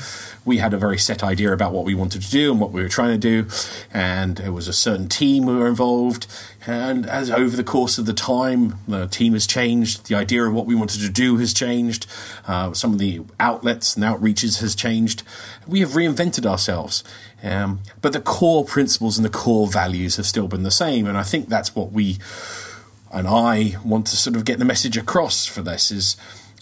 we 0.45 0.59
had 0.59 0.75
a 0.75 0.79
very 0.79 0.99
set 0.99 1.23
idea 1.23 1.53
about 1.53 1.73
what 1.73 1.85
we 1.85 1.95
wanted 1.95 2.23
to 2.23 2.31
do 2.31 2.51
and 2.51 2.61
what 2.61 2.73
we 2.73 2.83
were 2.83 2.89
trying 2.89 3.13
to 3.13 3.19
do, 3.19 3.49
and 3.93 4.37
there 4.37 4.53
was 4.53 4.67
a 4.67 4.73
certain 4.73 5.09
team 5.09 5.47
we 5.47 5.55
were 5.55 5.69
involved. 5.69 6.27
And 6.67 7.07
as 7.07 7.31
over 7.31 7.57
the 7.57 7.65
course 7.65 7.99
of 7.99 8.07
the 8.07 8.13
time, 8.13 8.77
the 8.89 9.07
team 9.07 9.35
has 9.35 9.47
changed, 9.47 10.07
the 10.07 10.17
idea 10.17 10.45
of 10.45 10.53
what 10.53 10.67
we 10.67 10.75
wanted 10.75 11.01
to 11.01 11.09
do 11.09 11.37
has 11.37 11.55
changed, 11.55 12.07
uh, 12.49 12.73
some 12.73 12.93
of 12.93 12.99
the 12.99 13.21
outlets 13.39 13.95
and 13.95 14.05
outreaches 14.05 14.61
has 14.61 14.75
changed. 14.75 15.23
We 15.69 15.81
have 15.81 15.91
reinvented 15.91 16.47
ourselves. 16.47 17.05
Um, 17.43 17.81
but 18.03 18.13
the 18.13 18.21
core 18.21 18.65
principles 18.65 19.17
and 19.17 19.25
the 19.25 19.31
core 19.31 19.67
values 19.67 20.17
have 20.17 20.27
still 20.27 20.49
been 20.49 20.63
the 20.63 20.71
same, 20.71 21.07
and 21.07 21.17
I 21.17 21.23
think 21.23 21.49
that's 21.49 21.75
what 21.75 21.93
we 21.93 22.19
and 23.13 23.27
I 23.27 23.75
want 23.85 24.07
to 24.09 24.17
sort 24.17 24.37
of 24.37 24.45
get 24.45 24.59
the 24.59 24.65
message 24.65 24.97
across 24.97 25.45
for 25.47 25.63
this 25.63 25.91
is 25.91 26.17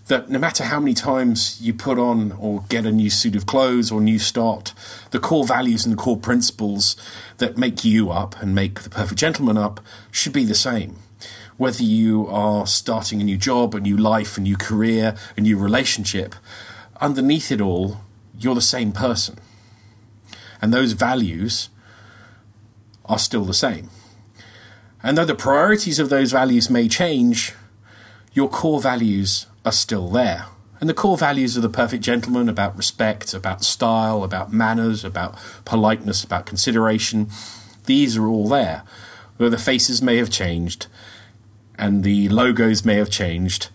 that 0.09 0.29
no 0.31 0.39
matter 0.39 0.65
how 0.65 0.81
many 0.81 0.95
times 0.95 1.61
you 1.61 1.73
put 1.73 1.99
on 1.99 2.33
or 2.33 2.65
get 2.69 2.85
a 2.85 2.93
new 2.93 3.11
suit 3.11 3.37
of 3.37 3.47
clothes 3.47 3.91
or 3.91 4.01
new 4.01 4.19
start, 4.19 4.75
the 5.11 5.19
core 5.19 5.45
values 5.47 5.85
and 5.85 5.93
the 5.93 6.03
core 6.03 6.17
principles 6.17 6.97
that 7.37 7.57
make 7.57 7.85
you 7.85 8.11
up 8.11 8.41
and 8.43 8.55
make 8.55 8.81
the 8.81 8.91
perfect 8.91 9.21
gentleman 9.21 9.57
up 9.57 9.81
should 10.11 10.33
be 10.33 10.45
the 10.45 10.55
same. 10.55 10.97
Whether 11.59 11.83
you 11.83 12.27
are 12.29 12.67
starting 12.67 13.21
a 13.21 13.25
new 13.25 13.37
job, 13.37 13.75
a 13.75 13.81
new 13.81 13.97
life, 13.97 14.39
a 14.39 14.41
new 14.41 14.57
career, 14.57 15.15
a 15.37 15.41
new 15.41 15.59
relationship, 15.59 16.35
underneath 17.01 17.53
it 17.53 17.61
all, 17.61 17.99
you're 18.39 18.55
the 18.55 18.61
same 18.61 18.93
person. 18.93 19.39
And 20.63 20.73
those 20.73 20.93
values 20.93 21.69
are 23.05 23.19
still 23.19 23.45
the 23.45 23.55
same. 23.55 23.91
And 25.03 25.19
though 25.19 25.25
the 25.25 25.35
priorities 25.35 25.99
of 25.99 26.09
those 26.09 26.33
values 26.33 26.71
may 26.71 26.89
change, 26.89 27.55
your 28.33 28.49
core 28.49 28.81
values 28.81 29.47
are 29.69 29.73
still 29.73 30.09
there. 30.09 30.47
And 30.81 30.89
the 30.89 30.95
core 30.95 31.19
values 31.19 31.57
of 31.57 31.63
the 31.63 31.69
perfect 31.69 32.03
gentleman 32.03 32.49
about 32.49 32.77
respect, 32.77 33.35
about 33.35 33.63
style, 33.63 34.25
about 34.25 34.53
manners, 34.53 35.05
about 35.05 35.37
politeness, 35.67 36.25
about 36.25 36.47
consideration, 36.47 37.29
these 37.85 38.17
are 38.17 38.27
all 38.27 38.49
there. 38.49 38.83
Though 39.37 39.51
the 39.51 39.59
faces 39.59 40.01
may 40.01 40.17
have 40.17 40.31
changed 40.31 40.87
and 41.79 42.03
the 42.03 42.29
logos 42.31 42.85
may 42.85 42.95
have 42.95 43.11
changed, 43.11 43.69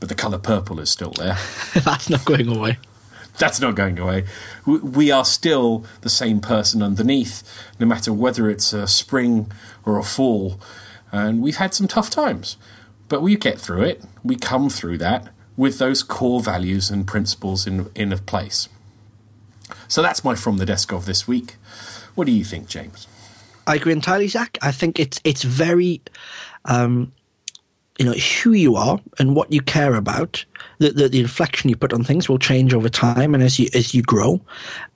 but 0.00 0.08
the 0.08 0.14
colour 0.14 0.38
purple 0.38 0.80
is 0.80 0.88
still 0.88 1.12
there. 1.12 1.36
That's 1.74 2.08
not 2.08 2.24
going 2.24 2.48
away. 2.48 2.78
That's 3.38 3.60
not 3.60 3.74
going 3.74 3.98
away. 3.98 4.24
We 4.64 5.10
are 5.10 5.24
still 5.24 5.84
the 6.00 6.08
same 6.08 6.40
person 6.40 6.82
underneath, 6.82 7.42
no 7.78 7.84
matter 7.84 8.10
whether 8.10 8.48
it's 8.48 8.72
a 8.72 8.86
spring 8.86 9.52
or 9.84 9.98
a 9.98 10.02
fall. 10.02 10.58
And 11.12 11.42
we've 11.42 11.56
had 11.56 11.74
some 11.74 11.86
tough 11.86 12.08
times, 12.08 12.56
but 13.08 13.22
we 13.22 13.36
get 13.36 13.58
through 13.58 13.82
it. 13.82 14.04
We 14.24 14.36
come 14.36 14.68
through 14.68 14.98
that 14.98 15.28
with 15.56 15.78
those 15.78 16.02
core 16.02 16.40
values 16.40 16.90
and 16.90 17.06
principles 17.06 17.66
in, 17.66 17.90
in 17.94 18.16
place. 18.18 18.68
So 19.88 20.02
that's 20.02 20.24
my 20.24 20.34
From 20.34 20.58
the 20.58 20.66
Desk 20.66 20.92
of 20.92 21.06
this 21.06 21.26
week. 21.26 21.56
What 22.14 22.26
do 22.26 22.32
you 22.32 22.44
think, 22.44 22.68
James? 22.68 23.06
I 23.66 23.76
agree 23.76 23.92
entirely, 23.92 24.28
Zach. 24.28 24.58
I 24.62 24.70
think 24.70 25.00
it's 25.00 25.20
it's 25.24 25.42
very, 25.42 26.00
um, 26.66 27.12
you 27.98 28.04
know, 28.04 28.12
who 28.12 28.52
you 28.52 28.76
are 28.76 29.00
and 29.18 29.34
what 29.34 29.52
you 29.52 29.60
care 29.60 29.94
about. 29.94 30.44
The, 30.78 30.90
the 30.90 31.08
the 31.08 31.20
inflection 31.20 31.68
you 31.68 31.76
put 31.76 31.92
on 31.92 32.04
things 32.04 32.28
will 32.28 32.38
change 32.38 32.72
over 32.72 32.88
time 32.88 33.34
and 33.34 33.42
as 33.42 33.58
you 33.58 33.68
as 33.74 33.92
you 33.92 34.02
grow, 34.02 34.40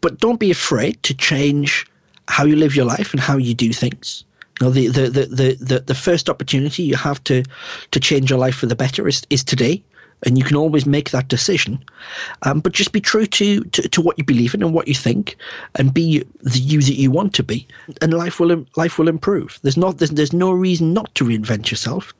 but 0.01 0.19
don't 0.19 0.39
be 0.39 0.51
afraid 0.51 1.03
to 1.03 1.15
change 1.15 1.87
how 2.29 2.45
you 2.45 2.55
live 2.55 2.77
your 2.77 2.85
life 2.85 3.13
and 3.13 3.21
how 3.21 3.37
you 3.37 3.55
do 3.55 3.73
things. 3.73 4.25
Know, 4.61 4.71
the 4.71 4.89
the 4.89 5.09
the 5.09 5.27
the 5.27 5.57
the, 5.61 5.81
the 5.81 5.95
first 5.95 6.29
opportunity 6.29 6.83
you 6.83 6.97
have 6.97 7.23
to 7.25 7.43
to 7.91 8.01
change 8.01 8.31
your 8.31 8.39
life 8.39 8.57
for 8.57 8.67
the 8.67 8.77
better 8.77 9.09
is 9.09 9.23
is 9.31 9.43
today. 9.45 9.83
And 10.27 10.37
you 10.37 10.45
can 10.45 10.57
always 10.57 10.85
make 10.85 11.13
that 11.13 11.29
decision, 11.29 11.83
um, 12.43 12.61
but 12.61 12.75
just 12.75 12.93
be 12.93 13.01
true 13.01 13.25
to, 13.25 13.65
to, 13.65 13.89
to 13.89 14.03
what 14.03 14.19
you 14.19 14.25
believe 14.25 14.53
in 14.53 14.63
and 14.63 14.75
what 14.75 14.87
you 14.87 14.95
think, 14.95 15.35
and 15.77 15.95
be 15.95 16.23
the 16.43 16.59
you 16.59 16.83
that 16.83 16.93
you 16.93 17.11
want 17.11 17.33
to 17.37 17.43
be, 17.43 17.67
and 18.03 18.13
life 18.13 18.39
will 18.39 18.67
life 18.77 18.99
will 18.99 19.09
improve. 19.09 19.59
There's 19.63 19.79
not 19.79 19.97
there's, 19.97 20.11
there's 20.11 20.35
no 20.35 20.51
reason 20.51 20.93
not 20.93 21.15
to 21.15 21.25
reinvent 21.25 21.71
yourself. 21.71 22.13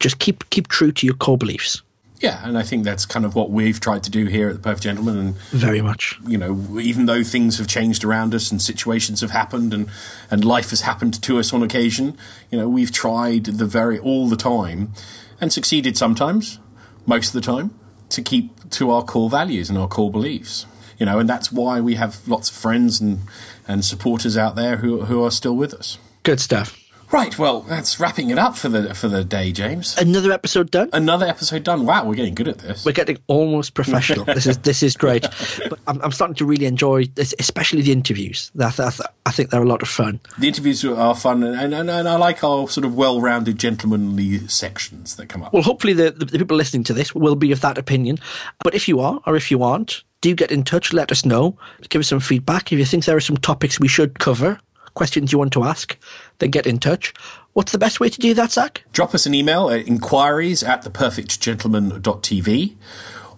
Just 0.00 0.18
keep 0.18 0.50
keep 0.50 0.68
true 0.68 0.92
to 0.92 1.06
your 1.06 1.16
core 1.16 1.38
beliefs. 1.38 1.80
Yeah, 2.20 2.46
and 2.46 2.58
I 2.58 2.62
think 2.62 2.84
that's 2.84 3.06
kind 3.06 3.24
of 3.24 3.34
what 3.34 3.50
we've 3.50 3.80
tried 3.80 4.02
to 4.04 4.10
do 4.10 4.26
here 4.26 4.50
at 4.50 4.54
the 4.56 4.60
Perfect 4.60 4.82
Gentleman. 4.82 5.18
And 5.18 5.36
Very 5.52 5.80
much. 5.80 6.18
you 6.26 6.36
know, 6.36 6.78
even 6.78 7.06
though 7.06 7.24
things 7.24 7.56
have 7.56 7.66
changed 7.66 8.04
around 8.04 8.34
us 8.34 8.50
and 8.50 8.60
situations 8.60 9.22
have 9.22 9.30
happened 9.30 9.72
and, 9.72 9.88
and 10.30 10.44
life 10.44 10.68
has 10.68 10.82
happened 10.82 11.20
to 11.22 11.38
us 11.38 11.52
on 11.54 11.62
occasion, 11.62 12.18
you 12.50 12.58
know, 12.58 12.68
we've 12.68 12.92
tried 12.92 13.44
the 13.44 13.64
very 13.64 13.98
all 13.98 14.28
the 14.28 14.36
time 14.36 14.92
and 15.40 15.50
succeeded 15.50 15.96
sometimes, 15.96 16.58
most 17.06 17.28
of 17.28 17.32
the 17.32 17.40
time, 17.40 17.74
to 18.10 18.20
keep 18.20 18.68
to 18.70 18.90
our 18.90 19.02
core 19.02 19.30
values 19.30 19.70
and 19.70 19.78
our 19.78 19.88
core 19.88 20.10
beliefs. 20.10 20.66
You 20.98 21.06
know, 21.06 21.18
and 21.18 21.28
that's 21.28 21.50
why 21.50 21.80
we 21.80 21.94
have 21.94 22.28
lots 22.28 22.50
of 22.50 22.56
friends 22.56 23.00
and, 23.00 23.20
and 23.66 23.82
supporters 23.82 24.36
out 24.36 24.56
there 24.56 24.76
who 24.76 25.06
who 25.06 25.24
are 25.24 25.30
still 25.30 25.56
with 25.56 25.72
us. 25.72 25.96
Good 26.22 26.40
stuff. 26.40 26.76
Right, 27.12 27.36
well, 27.36 27.62
that's 27.62 27.98
wrapping 27.98 28.30
it 28.30 28.38
up 28.38 28.56
for 28.56 28.68
the 28.68 28.94
for 28.94 29.08
the 29.08 29.24
day, 29.24 29.50
James. 29.50 29.96
Another 29.98 30.30
episode 30.30 30.70
done. 30.70 30.90
Another 30.92 31.26
episode 31.26 31.64
done. 31.64 31.84
Wow, 31.84 32.04
we're 32.04 32.14
getting 32.14 32.36
good 32.36 32.46
at 32.46 32.58
this. 32.58 32.84
We're 32.84 32.92
getting 32.92 33.18
almost 33.26 33.74
professional. 33.74 34.24
this 34.24 34.46
is 34.46 34.58
this 34.58 34.82
is 34.82 34.96
great. 34.96 35.22
But 35.68 35.80
I'm, 35.88 36.00
I'm 36.02 36.12
starting 36.12 36.36
to 36.36 36.44
really 36.44 36.66
enjoy 36.66 37.06
this, 37.06 37.34
especially 37.40 37.82
the 37.82 37.90
interviews. 37.90 38.52
That, 38.54 38.76
that 38.76 39.00
I 39.26 39.32
think 39.32 39.50
they're 39.50 39.62
a 39.62 39.66
lot 39.68 39.82
of 39.82 39.88
fun. 39.88 40.20
The 40.38 40.46
interviews 40.46 40.84
are 40.84 41.16
fun, 41.16 41.42
and, 41.42 41.74
and, 41.74 41.90
and 41.90 42.08
I 42.08 42.14
like 42.14 42.44
our 42.44 42.68
sort 42.68 42.84
of 42.84 42.94
well-rounded, 42.94 43.58
gentlemanly 43.58 44.46
sections 44.46 45.16
that 45.16 45.28
come 45.28 45.42
up. 45.42 45.52
Well, 45.52 45.64
hopefully 45.64 45.94
the, 45.94 46.12
the, 46.12 46.26
the 46.26 46.38
people 46.38 46.56
listening 46.56 46.84
to 46.84 46.92
this 46.92 47.12
will 47.12 47.36
be 47.36 47.50
of 47.50 47.60
that 47.62 47.76
opinion. 47.76 48.18
But 48.62 48.74
if 48.74 48.86
you 48.86 49.00
are, 49.00 49.20
or 49.26 49.34
if 49.34 49.50
you 49.50 49.64
aren't, 49.64 50.04
do 50.20 50.34
get 50.34 50.52
in 50.52 50.62
touch. 50.62 50.92
Let 50.92 51.10
us 51.10 51.24
know. 51.24 51.56
Give 51.88 52.00
us 52.00 52.08
some 52.08 52.20
feedback. 52.20 52.72
If 52.72 52.78
you 52.78 52.84
think 52.84 53.04
there 53.04 53.16
are 53.16 53.20
some 53.20 53.36
topics 53.36 53.80
we 53.80 53.88
should 53.88 54.20
cover, 54.20 54.60
questions 54.94 55.32
you 55.32 55.38
want 55.38 55.52
to 55.54 55.64
ask, 55.64 55.96
then 56.38 56.50
get 56.50 56.66
in 56.66 56.78
touch. 56.78 57.12
What's 57.52 57.72
the 57.72 57.78
best 57.78 57.98
way 58.00 58.08
to 58.08 58.18
do 58.20 58.32
that, 58.34 58.52
Zach? 58.52 58.84
Drop 58.92 59.12
us 59.14 59.26
an 59.26 59.34
email 59.34 59.68
at 59.70 59.86
inquiries 59.88 60.62
at 60.62 60.84
theperfectgentleman.tv 60.84 62.76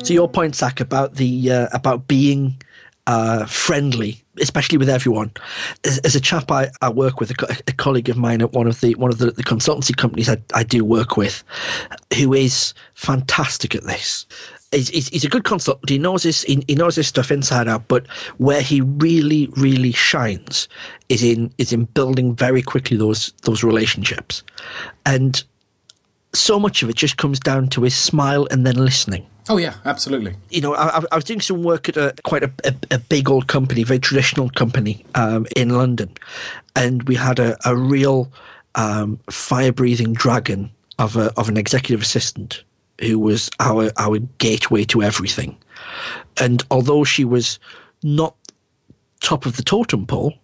So 0.07 0.15
your 0.15 0.29
point, 0.29 0.55
Zach, 0.55 0.79
about 0.79 1.17
the 1.17 1.51
uh, 1.51 1.69
about 1.73 2.07
being 2.07 2.63
uh, 3.09 3.45
friendly, 3.47 4.23
especially 4.41 4.79
with 4.79 4.89
everyone. 4.89 5.33
As, 5.85 5.99
as 5.99 6.15
a 6.15 6.21
chap 6.21 6.49
I, 6.49 6.71
I 6.81 6.91
work 6.91 7.19
with, 7.19 7.33
a, 7.33 7.63
a 7.67 7.73
colleague 7.73 8.09
of 8.09 8.17
mine 8.17 8.41
at 8.41 8.53
one 8.53 8.69
of 8.69 8.81
the 8.83 8.95
one 8.95 9.11
of 9.11 9.19
the, 9.19 9.33
the 9.33 9.43
consultancy 9.43 9.97
companies 9.97 10.29
I, 10.29 10.37
I 10.55 10.63
do 10.63 10.85
work 10.85 11.17
with, 11.17 11.43
who 12.17 12.33
is 12.33 12.73
fantastic 12.95 13.75
at 13.75 13.83
this. 13.83 14.27
He's, 14.71 15.09
he's, 15.09 15.25
a 15.25 15.29
good 15.29 15.43
consultant. 15.43 15.91
He 15.91 15.99
knows 15.99 16.23
his 16.23 16.43
he 16.43 16.77
knows 16.77 16.95
his 16.95 17.09
stuff 17.09 17.33
inside 17.33 17.67
out. 17.67 17.89
But 17.89 18.07
where 18.39 18.63
he 18.63 18.83
really 18.83 19.49
really 19.57 19.91
shines 19.91 20.69
is 21.09 21.25
in 21.25 21.53
is 21.59 21.73
in 21.73 21.87
building 21.87 22.37
very 22.37 22.63
quickly 22.63 22.97
those 22.97 23.33
those 23.43 23.65
relationships, 23.65 24.45
and 25.05 25.43
so 26.35 26.59
much 26.59 26.83
of 26.83 26.91
it 26.91 26.97
just 26.97 27.17
comes 27.17 27.41
down 27.41 27.69
to 27.69 27.83
his 27.83 27.95
smile 27.95 28.47
and 28.51 28.67
then 28.67 28.77
listening. 28.77 29.27
Oh 29.49 29.59
yeah, 29.59 29.75
absolutely. 29.85 30.35
You 30.51 30.61
know, 30.61 30.75
I, 30.75 31.03
I 31.13 31.15
was 31.15 31.25
doing 31.25 31.41
some 31.41 31.63
work 31.63 31.89
at 31.89 31.97
a 31.97 32.15
quite 32.25 32.43
a, 32.43 32.53
a, 32.65 32.75
a 32.93 32.99
big 32.99 33.31
old 33.31 33.47
company, 33.47 33.85
very 33.85 34.01
traditional 34.01 34.51
company 34.51 35.05
um, 35.15 35.47
in 35.55 35.71
London, 35.71 36.11
and 36.75 37.05
we 37.05 37.15
had 37.15 37.39
a, 37.39 37.57
a 37.65 37.77
real 37.77 38.31
um, 38.75 39.21
fire-breathing 39.31 40.15
dragon 40.15 40.71
of 40.99 41.17
a 41.17 41.33
of 41.37 41.49
an 41.49 41.57
executive 41.57 42.03
assistant 42.03 42.65
who 43.01 43.19
was 43.21 43.51
our 43.61 43.91
our 43.99 44.19
gateway 44.39 44.85
to 44.85 45.03
everything. 45.03 45.57
And 46.39 46.65
although 46.71 47.05
she 47.05 47.25
was 47.25 47.61
not 48.03 48.35
top 49.21 49.47
of 49.47 49.57
the 49.57 49.63
totem 49.63 50.07
pole, 50.07 50.35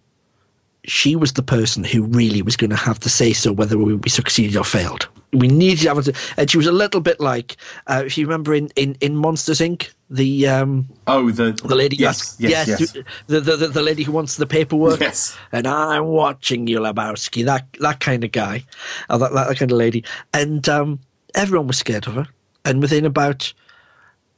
she 0.84 1.16
was 1.16 1.32
the 1.32 1.42
person 1.42 1.84
who 1.84 2.04
really 2.04 2.42
was 2.42 2.56
going 2.56 2.70
to 2.70 2.76
have 2.76 3.00
to 3.00 3.08
say 3.08 3.32
so 3.32 3.52
whether 3.52 3.76
we, 3.78 3.94
we 3.94 4.08
succeeded 4.08 4.56
or 4.56 4.64
failed. 4.64 5.08
We 5.32 5.48
needed 5.48 5.80
to 5.80 5.94
have, 5.94 6.04
to, 6.04 6.14
and 6.36 6.50
she 6.50 6.58
was 6.58 6.66
a 6.66 6.72
little 6.72 7.00
bit 7.00 7.18
like, 7.18 7.56
uh, 7.86 8.02
if 8.04 8.18
you 8.18 8.26
remember 8.26 8.54
in, 8.54 8.68
in, 8.76 8.96
in 9.00 9.16
Monsters 9.16 9.60
Inc., 9.60 9.90
the 10.10 10.46
um, 10.46 10.90
oh 11.06 11.30
the 11.30 11.52
the 11.52 11.74
lady 11.74 11.96
yes 11.96 12.36
yes, 12.38 12.68
yes, 12.68 12.80
yes. 12.80 13.04
The, 13.28 13.40
the, 13.40 13.56
the 13.56 13.68
the 13.68 13.80
lady 13.80 14.02
who 14.02 14.12
wants 14.12 14.36
the 14.36 14.46
paperwork 14.46 15.00
yes 15.00 15.34
and 15.52 15.66
I'm 15.66 16.04
watching 16.04 16.66
you 16.66 16.80
Wazowski 16.80 17.46
that 17.46 17.64
that 17.80 18.00
kind 18.00 18.22
of 18.22 18.30
guy 18.30 18.64
uh, 19.08 19.16
that, 19.16 19.32
that 19.32 19.56
kind 19.56 19.72
of 19.72 19.78
lady 19.78 20.04
and 20.34 20.68
um, 20.68 20.98
everyone 21.34 21.66
was 21.66 21.78
scared 21.78 22.06
of 22.06 22.12
her 22.12 22.28
and 22.66 22.82
within 22.82 23.06
about 23.06 23.54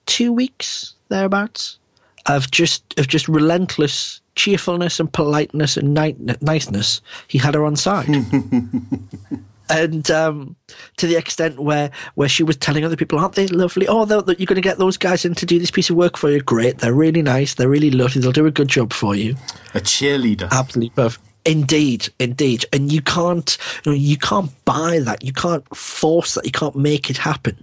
two 0.07 0.33
weeks 0.33 0.95
thereabouts 1.09 1.81
of 2.27 2.53
just 2.53 2.97
of 2.97 3.09
just 3.09 3.27
relentless 3.27 4.21
cheerfulness 4.35 5.01
and 5.01 5.13
politeness 5.13 5.77
and 5.77 5.95
ni- 5.95 6.17
niceness, 6.41 7.01
he 7.29 7.39
had 7.39 7.55
her 7.55 7.65
on 7.65 7.77
side. 7.77 8.09
and 9.71 10.11
um, 10.11 10.57
to 10.97 11.07
the 11.07 11.17
extent 11.17 11.61
where 11.61 11.91
where 12.15 12.29
she 12.29 12.43
was 12.43 12.57
telling 12.57 12.85
other 12.85 12.97
people, 12.97 13.19
"Aren't 13.19 13.35
they 13.35 13.47
lovely? 13.49 13.87
Oh, 13.89 14.05
you're 14.07 14.47
going 14.47 14.55
to 14.57 14.61
get 14.61 14.79
those 14.79 14.97
guys 14.97 15.25
in 15.25 15.35
to 15.35 15.47
do 15.47 15.59
this 15.59 15.71
piece 15.71 15.91
of 15.91 15.97
work 15.97 16.17
for 16.17 16.31
you. 16.31 16.41
Great, 16.41 16.79
they're 16.79 16.95
really 16.95 17.23
nice. 17.23 17.55
They're 17.55 17.69
really 17.69 17.91
lovely. 17.91 18.21
They'll 18.21 18.33
do 18.33 18.47
a 18.47 18.51
good 18.51 18.69
job 18.69 18.93
for 18.93 19.15
you." 19.15 19.37
A 19.75 19.81
cheerleader, 19.81 20.51
absolutely 20.51 20.91
perfect. 20.91 21.25
Indeed, 21.47 22.09
indeed, 22.19 22.65
and 22.73 22.91
you 22.91 23.03
can't, 23.03 23.59
you 23.85 23.93
know, 23.93 23.97
you 23.97 24.17
can't 24.17 24.51
buy 24.65 25.01
that. 25.01 25.23
You 25.23 25.33
can't 25.33 25.65
force 25.77 26.35
that. 26.35 26.47
You 26.47 26.53
can't 26.53 26.75
make 26.75 27.11
it 27.11 27.19
happen. 27.19 27.63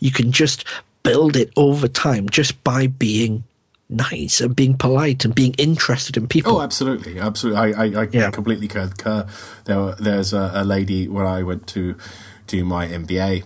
You 0.00 0.10
can 0.10 0.32
just 0.32 0.64
build 1.02 1.36
it 1.36 1.52
over 1.56 1.88
time 1.88 2.28
just 2.30 2.62
by 2.64 2.86
being 2.86 3.44
nice 3.88 4.40
and 4.40 4.54
being 4.54 4.76
polite 4.76 5.24
and 5.24 5.34
being 5.34 5.54
interested 5.54 6.16
in 6.16 6.28
people. 6.28 6.56
Oh, 6.56 6.60
absolutely, 6.60 7.18
absolutely. 7.18 7.74
I, 7.74 7.84
I, 7.84 8.02
I 8.02 8.08
yeah. 8.12 8.30
completely 8.30 8.68
concur. 8.68 9.26
There, 9.64 9.94
there's 9.94 10.32
a, 10.32 10.50
a, 10.54 10.64
lady 10.64 11.08
when 11.08 11.26
I 11.26 11.42
went 11.42 11.66
to 11.68 11.96
do 12.46 12.64
my 12.64 12.86
MBA. 12.86 13.44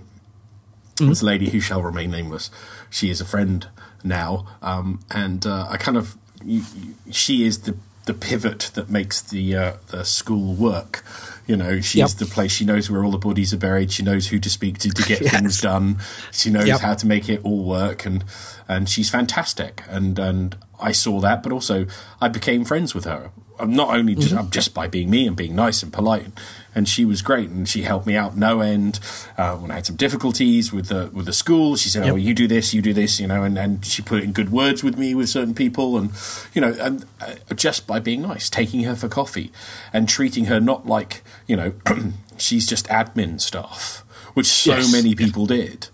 Mm-hmm. 0.97 1.25
A 1.25 1.27
lady 1.27 1.51
who 1.51 1.61
shall 1.61 1.83
remain 1.83 2.11
nameless. 2.11 2.51
She 2.91 3.09
is 3.09 3.21
a 3.21 3.25
friend 3.25 3.67
now, 4.05 4.47
um, 4.61 5.01
and 5.11 5.47
uh, 5.47 5.67
I 5.71 5.77
kind 5.79 5.97
of 5.97 6.17
you, 6.45 6.63
you, 6.77 6.95
she 7.11 7.45
is 7.45 7.61
the 7.61 7.77
the 8.05 8.15
pivot 8.15 8.71
that 8.75 8.91
makes 8.91 9.21
the 9.21 9.57
uh, 9.57 9.73
the 9.89 10.05
school 10.05 10.55
work. 10.55 11.05
You 11.47 11.57
know, 11.57 11.81
she's 11.81 11.97
yep. 11.97 12.11
the 12.11 12.27
place. 12.27 12.53
She 12.53 12.65
knows 12.65 12.91
where 12.91 13.05
all 13.05 13.11
the 13.11 13.19
bodies 13.19 13.53
are 13.53 13.59
buried. 13.59 13.91
She 13.91 14.03
knows 14.03 14.29
who 14.29 14.39
to 14.39 14.51
speak 14.51 14.79
to 14.79 14.91
to 14.91 15.03
get 15.03 15.21
yes. 15.23 15.35
things 15.35 15.61
done. 15.61 15.99
She 16.31 16.51
knows 16.51 16.69
yep. 16.69 16.81
how 16.81 16.95
to 16.95 17.07
make 17.07 17.29
it 17.29 17.41
all 17.43 17.65
work, 17.65 18.07
and 18.07 18.25
and 18.69 18.89
she's 18.89 19.11
fantastic. 19.11 19.83
And 19.89 20.19
and 20.19 20.57
I 20.81 20.93
saw 20.93 21.21
that, 21.21 21.43
but 21.43 21.53
also 21.53 21.87
I 22.21 22.29
became 22.29 22.65
friends 22.65 22.95
with 22.95 23.05
her. 23.05 23.33
Not 23.65 23.95
only 23.97 24.15
just, 24.15 24.35
mm-hmm. 24.35 24.51
just 24.51 24.75
by 24.75 24.89
being 24.89 25.11
me 25.11 25.27
and 25.27 25.37
being 25.37 25.55
nice 25.55 25.83
and 25.83 25.93
polite, 25.93 26.27
and 26.75 26.89
she 26.89 27.05
was 27.05 27.23
great, 27.23 27.51
and 27.51 27.69
she 27.69 27.83
helped 27.83 28.07
me 28.07 28.17
out 28.17 28.37
no 28.37 28.61
end 28.61 28.99
uh, 29.37 29.57
when 29.57 29.71
I 29.71 29.75
had 29.75 29.87
some 29.87 29.97
difficulties 29.97 30.73
with 30.73 30.87
the 30.87 31.11
with 31.13 31.27
the 31.27 31.33
school. 31.33 31.77
She 31.77 31.89
said, 31.89 32.09
"Oh, 32.09 32.17
you 32.17 32.35
do 32.35 32.49
this, 32.49 32.73
you 32.73 32.81
do 32.81 32.93
this," 32.93 33.21
you 33.21 33.27
know, 33.27 33.43
and, 33.43 33.59
and 33.59 33.85
she 33.85 34.03
put 34.03 34.23
in 34.23 34.33
good 34.33 34.51
words 34.51 34.83
with 34.83 34.97
me 34.97 35.15
with 35.15 35.29
certain 35.29 35.55
people, 35.55 35.97
and 35.97 36.11
you 36.55 36.61
know, 36.61 36.75
and 36.81 37.05
uh, 37.21 37.35
just 37.55 37.87
by 37.87 37.99
being 37.99 38.23
nice, 38.23 38.49
taking 38.49 38.85
her 38.85 38.97
for 38.97 39.09
coffee, 39.09 39.53
and 39.93 40.09
treating 40.09 40.47
her 40.47 40.61
not 40.61 40.87
like 40.87 41.23
you 41.47 41.57
know 41.57 41.73
she's 42.39 42.67
just 42.67 42.87
admin 42.89 43.41
staff, 43.41 44.05
which 44.35 44.47
so 44.47 44.77
yes. 44.77 44.93
many 44.93 45.15
people 45.15 45.47
did, 45.47 45.89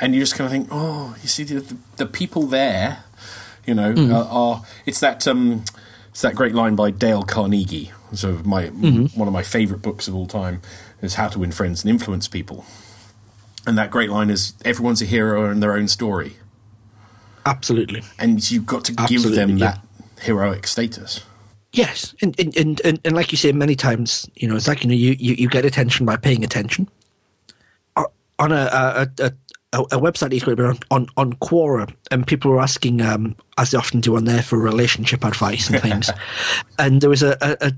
and 0.00 0.14
you 0.14 0.20
just 0.20 0.34
kind 0.34 0.46
of 0.46 0.52
think, 0.52 0.68
oh, 0.70 1.16
you 1.22 1.28
see 1.28 1.44
the, 1.44 1.60
the, 1.60 1.76
the 1.96 2.06
people 2.06 2.46
there, 2.46 3.04
you 3.64 3.74
know, 3.74 3.92
mm. 3.92 4.12
are, 4.12 4.28
are, 4.28 4.64
it's 4.84 4.98
that 4.98 5.28
um, 5.28 5.64
it's 6.10 6.22
that 6.22 6.34
great 6.34 6.54
line 6.54 6.74
by 6.74 6.90
Dale 6.90 7.22
Carnegie 7.22 7.92
so 8.14 8.40
my 8.44 8.64
mm-hmm. 8.64 9.18
one 9.18 9.28
of 9.28 9.34
my 9.34 9.42
favourite 9.42 9.82
books 9.82 10.08
of 10.08 10.14
all 10.14 10.26
time 10.26 10.60
is 11.00 11.14
How 11.14 11.28
to 11.28 11.38
Win 11.38 11.52
Friends 11.52 11.82
and 11.82 11.90
Influence 11.90 12.28
People, 12.28 12.64
and 13.66 13.76
that 13.78 13.90
great 13.90 14.10
line 14.10 14.30
is 14.30 14.54
everyone's 14.64 15.02
a 15.02 15.06
hero 15.06 15.50
in 15.50 15.60
their 15.60 15.74
own 15.74 15.88
story. 15.88 16.36
Absolutely, 17.44 18.02
and 18.18 18.50
you've 18.50 18.66
got 18.66 18.84
to 18.84 18.94
Absolutely, 18.98 19.30
give 19.30 19.36
them 19.36 19.56
yeah. 19.56 19.66
that 19.66 19.80
heroic 20.22 20.66
status. 20.66 21.24
Yes, 21.72 22.14
and 22.20 22.38
and, 22.38 22.80
and 22.84 23.00
and 23.04 23.14
like 23.14 23.32
you 23.32 23.38
say 23.38 23.50
many 23.52 23.74
times, 23.74 24.28
you 24.36 24.46
know, 24.46 24.56
it's 24.56 24.68
like 24.68 24.84
you 24.84 24.88
know, 24.88 24.94
you 24.94 25.16
you, 25.18 25.34
you 25.34 25.48
get 25.48 25.64
attention 25.64 26.04
by 26.04 26.16
paying 26.16 26.44
attention. 26.44 26.88
On 28.38 28.50
a 28.50 29.08
a, 29.20 29.32
a, 29.72 29.80
a 29.80 29.98
website 29.98 30.32
he's 30.32 30.44
got 30.44 30.60
on, 30.60 30.78
on 30.90 31.06
on 31.16 31.32
Quora, 31.34 31.92
and 32.10 32.26
people 32.26 32.50
were 32.50 32.60
asking, 32.60 33.00
um, 33.00 33.36
as 33.56 33.70
they 33.70 33.78
often 33.78 34.00
do 34.00 34.16
on 34.16 34.24
there, 34.24 34.42
for 34.42 34.58
relationship 34.58 35.24
advice 35.24 35.70
and 35.70 35.80
things. 35.80 36.10
and 36.78 37.00
there 37.00 37.10
was 37.10 37.22
a, 37.22 37.36
a, 37.40 37.72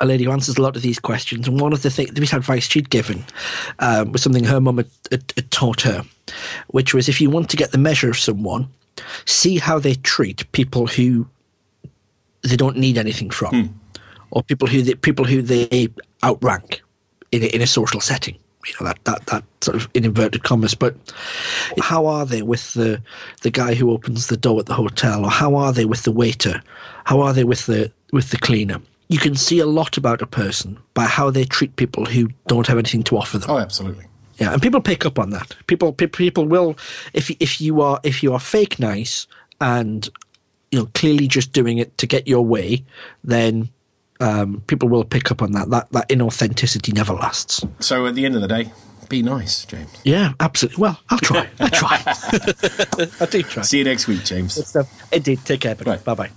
a 0.00 0.06
lady 0.06 0.24
who 0.24 0.32
answers 0.32 0.56
a 0.56 0.62
lot 0.62 0.76
of 0.76 0.82
these 0.82 0.98
questions. 0.98 1.46
And 1.46 1.60
one 1.60 1.72
of 1.72 1.82
the 1.82 1.90
things, 1.90 2.10
the 2.10 2.36
advice 2.36 2.68
she'd 2.68 2.90
given 2.90 3.24
um, 3.78 4.12
was 4.12 4.22
something 4.22 4.44
her 4.44 4.60
mum 4.60 4.78
had, 4.78 4.90
had, 5.10 5.32
had 5.36 5.50
taught 5.50 5.82
her, 5.82 6.02
which 6.68 6.94
was 6.94 7.08
if 7.08 7.20
you 7.20 7.30
want 7.30 7.50
to 7.50 7.56
get 7.56 7.70
the 7.70 7.78
measure 7.78 8.08
of 8.08 8.18
someone, 8.18 8.68
see 9.26 9.58
how 9.58 9.78
they 9.78 9.94
treat 9.94 10.50
people 10.52 10.86
who 10.86 11.28
they 12.42 12.56
don't 12.56 12.76
need 12.76 12.96
anything 12.96 13.30
from, 13.30 13.64
hmm. 13.64 14.00
or 14.30 14.42
people 14.42 14.66
who 14.66 14.82
they, 14.82 14.94
people 14.94 15.26
who 15.26 15.42
they 15.42 15.88
outrank 16.24 16.82
in 17.32 17.42
a, 17.42 17.46
in 17.46 17.60
a 17.60 17.66
social 17.66 18.00
setting. 18.00 18.36
You 18.66 18.74
know 18.78 18.86
that 18.88 19.04
that 19.04 19.26
that 19.26 19.44
sort 19.62 19.76
of 19.76 19.88
in 19.94 20.04
inverted 20.04 20.42
commas, 20.42 20.74
but 20.74 20.94
how 21.80 22.04
are 22.06 22.26
they 22.26 22.42
with 22.42 22.74
the 22.74 23.02
the 23.40 23.50
guy 23.50 23.74
who 23.74 23.90
opens 23.90 24.26
the 24.26 24.36
door 24.36 24.60
at 24.60 24.66
the 24.66 24.74
hotel, 24.74 25.24
or 25.24 25.30
how 25.30 25.54
are 25.54 25.72
they 25.72 25.86
with 25.86 26.02
the 26.02 26.12
waiter? 26.12 26.62
How 27.04 27.20
are 27.20 27.32
they 27.32 27.44
with 27.44 27.64
the 27.66 27.90
with 28.12 28.30
the 28.30 28.36
cleaner? 28.36 28.80
You 29.10 29.18
can 29.18 29.34
see 29.34 29.58
a 29.58 29.66
lot 29.66 29.96
about 29.96 30.22
a 30.22 30.26
person 30.26 30.78
by 30.94 31.04
how 31.04 31.30
they 31.30 31.44
treat 31.44 31.74
people 31.74 32.04
who 32.06 32.28
don't 32.46 32.68
have 32.68 32.78
anything 32.78 33.02
to 33.02 33.18
offer 33.18 33.38
them. 33.38 33.50
Oh, 33.50 33.58
absolutely. 33.58 34.04
Yeah, 34.38 34.52
and 34.52 34.62
people 34.62 34.80
pick 34.80 35.04
up 35.04 35.18
on 35.18 35.30
that. 35.30 35.54
People 35.66 35.92
people 35.92 36.46
will 36.46 36.78
if 37.12 37.30
if 37.40 37.60
you 37.60 37.82
are 37.82 38.00
if 38.04 38.22
you 38.22 38.32
are 38.32 38.40
fake 38.40 38.78
nice 38.78 39.26
and 39.60 40.08
you 40.70 40.78
know 40.78 40.88
clearly 40.94 41.26
just 41.26 41.52
doing 41.52 41.78
it 41.78 41.98
to 41.98 42.06
get 42.06 42.28
your 42.28 42.46
way, 42.46 42.84
then 43.24 43.68
um, 44.20 44.62
people 44.68 44.88
will 44.88 45.04
pick 45.04 45.30
up 45.32 45.42
on 45.42 45.52
that. 45.52 45.68
That 45.70 45.90
that 45.90 46.08
inauthenticity 46.08 46.94
never 46.94 47.12
lasts. 47.12 47.66
So 47.80 48.06
at 48.06 48.14
the 48.14 48.24
end 48.24 48.36
of 48.36 48.42
the 48.42 48.48
day, 48.48 48.72
be 49.08 49.22
nice, 49.22 49.64
James. 49.64 49.90
Yeah, 50.04 50.34
absolutely. 50.38 50.80
Well, 50.80 51.00
I'll 51.10 51.18
try. 51.18 51.48
I 51.60 51.68
try. 51.68 52.00
I 53.20 53.26
do 53.26 53.42
try. 53.42 53.62
See 53.64 53.78
you 53.78 53.84
next 53.84 54.06
week, 54.06 54.24
James. 54.24 54.74
Indeed. 55.12 55.40
Take 55.44 55.62
care. 55.62 55.74
Bye 55.74 55.98
bye. 56.14 56.30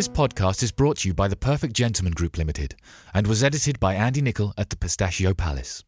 This 0.00 0.08
podcast 0.08 0.62
is 0.62 0.72
brought 0.72 0.96
to 1.00 1.08
you 1.08 1.12
by 1.12 1.28
the 1.28 1.36
Perfect 1.36 1.74
Gentleman 1.74 2.14
Group 2.14 2.38
Limited 2.38 2.74
and 3.12 3.26
was 3.26 3.44
edited 3.44 3.78
by 3.78 3.96
Andy 3.96 4.22
Nicol 4.22 4.54
at 4.56 4.70
the 4.70 4.76
Pistachio 4.78 5.34
Palace. 5.34 5.84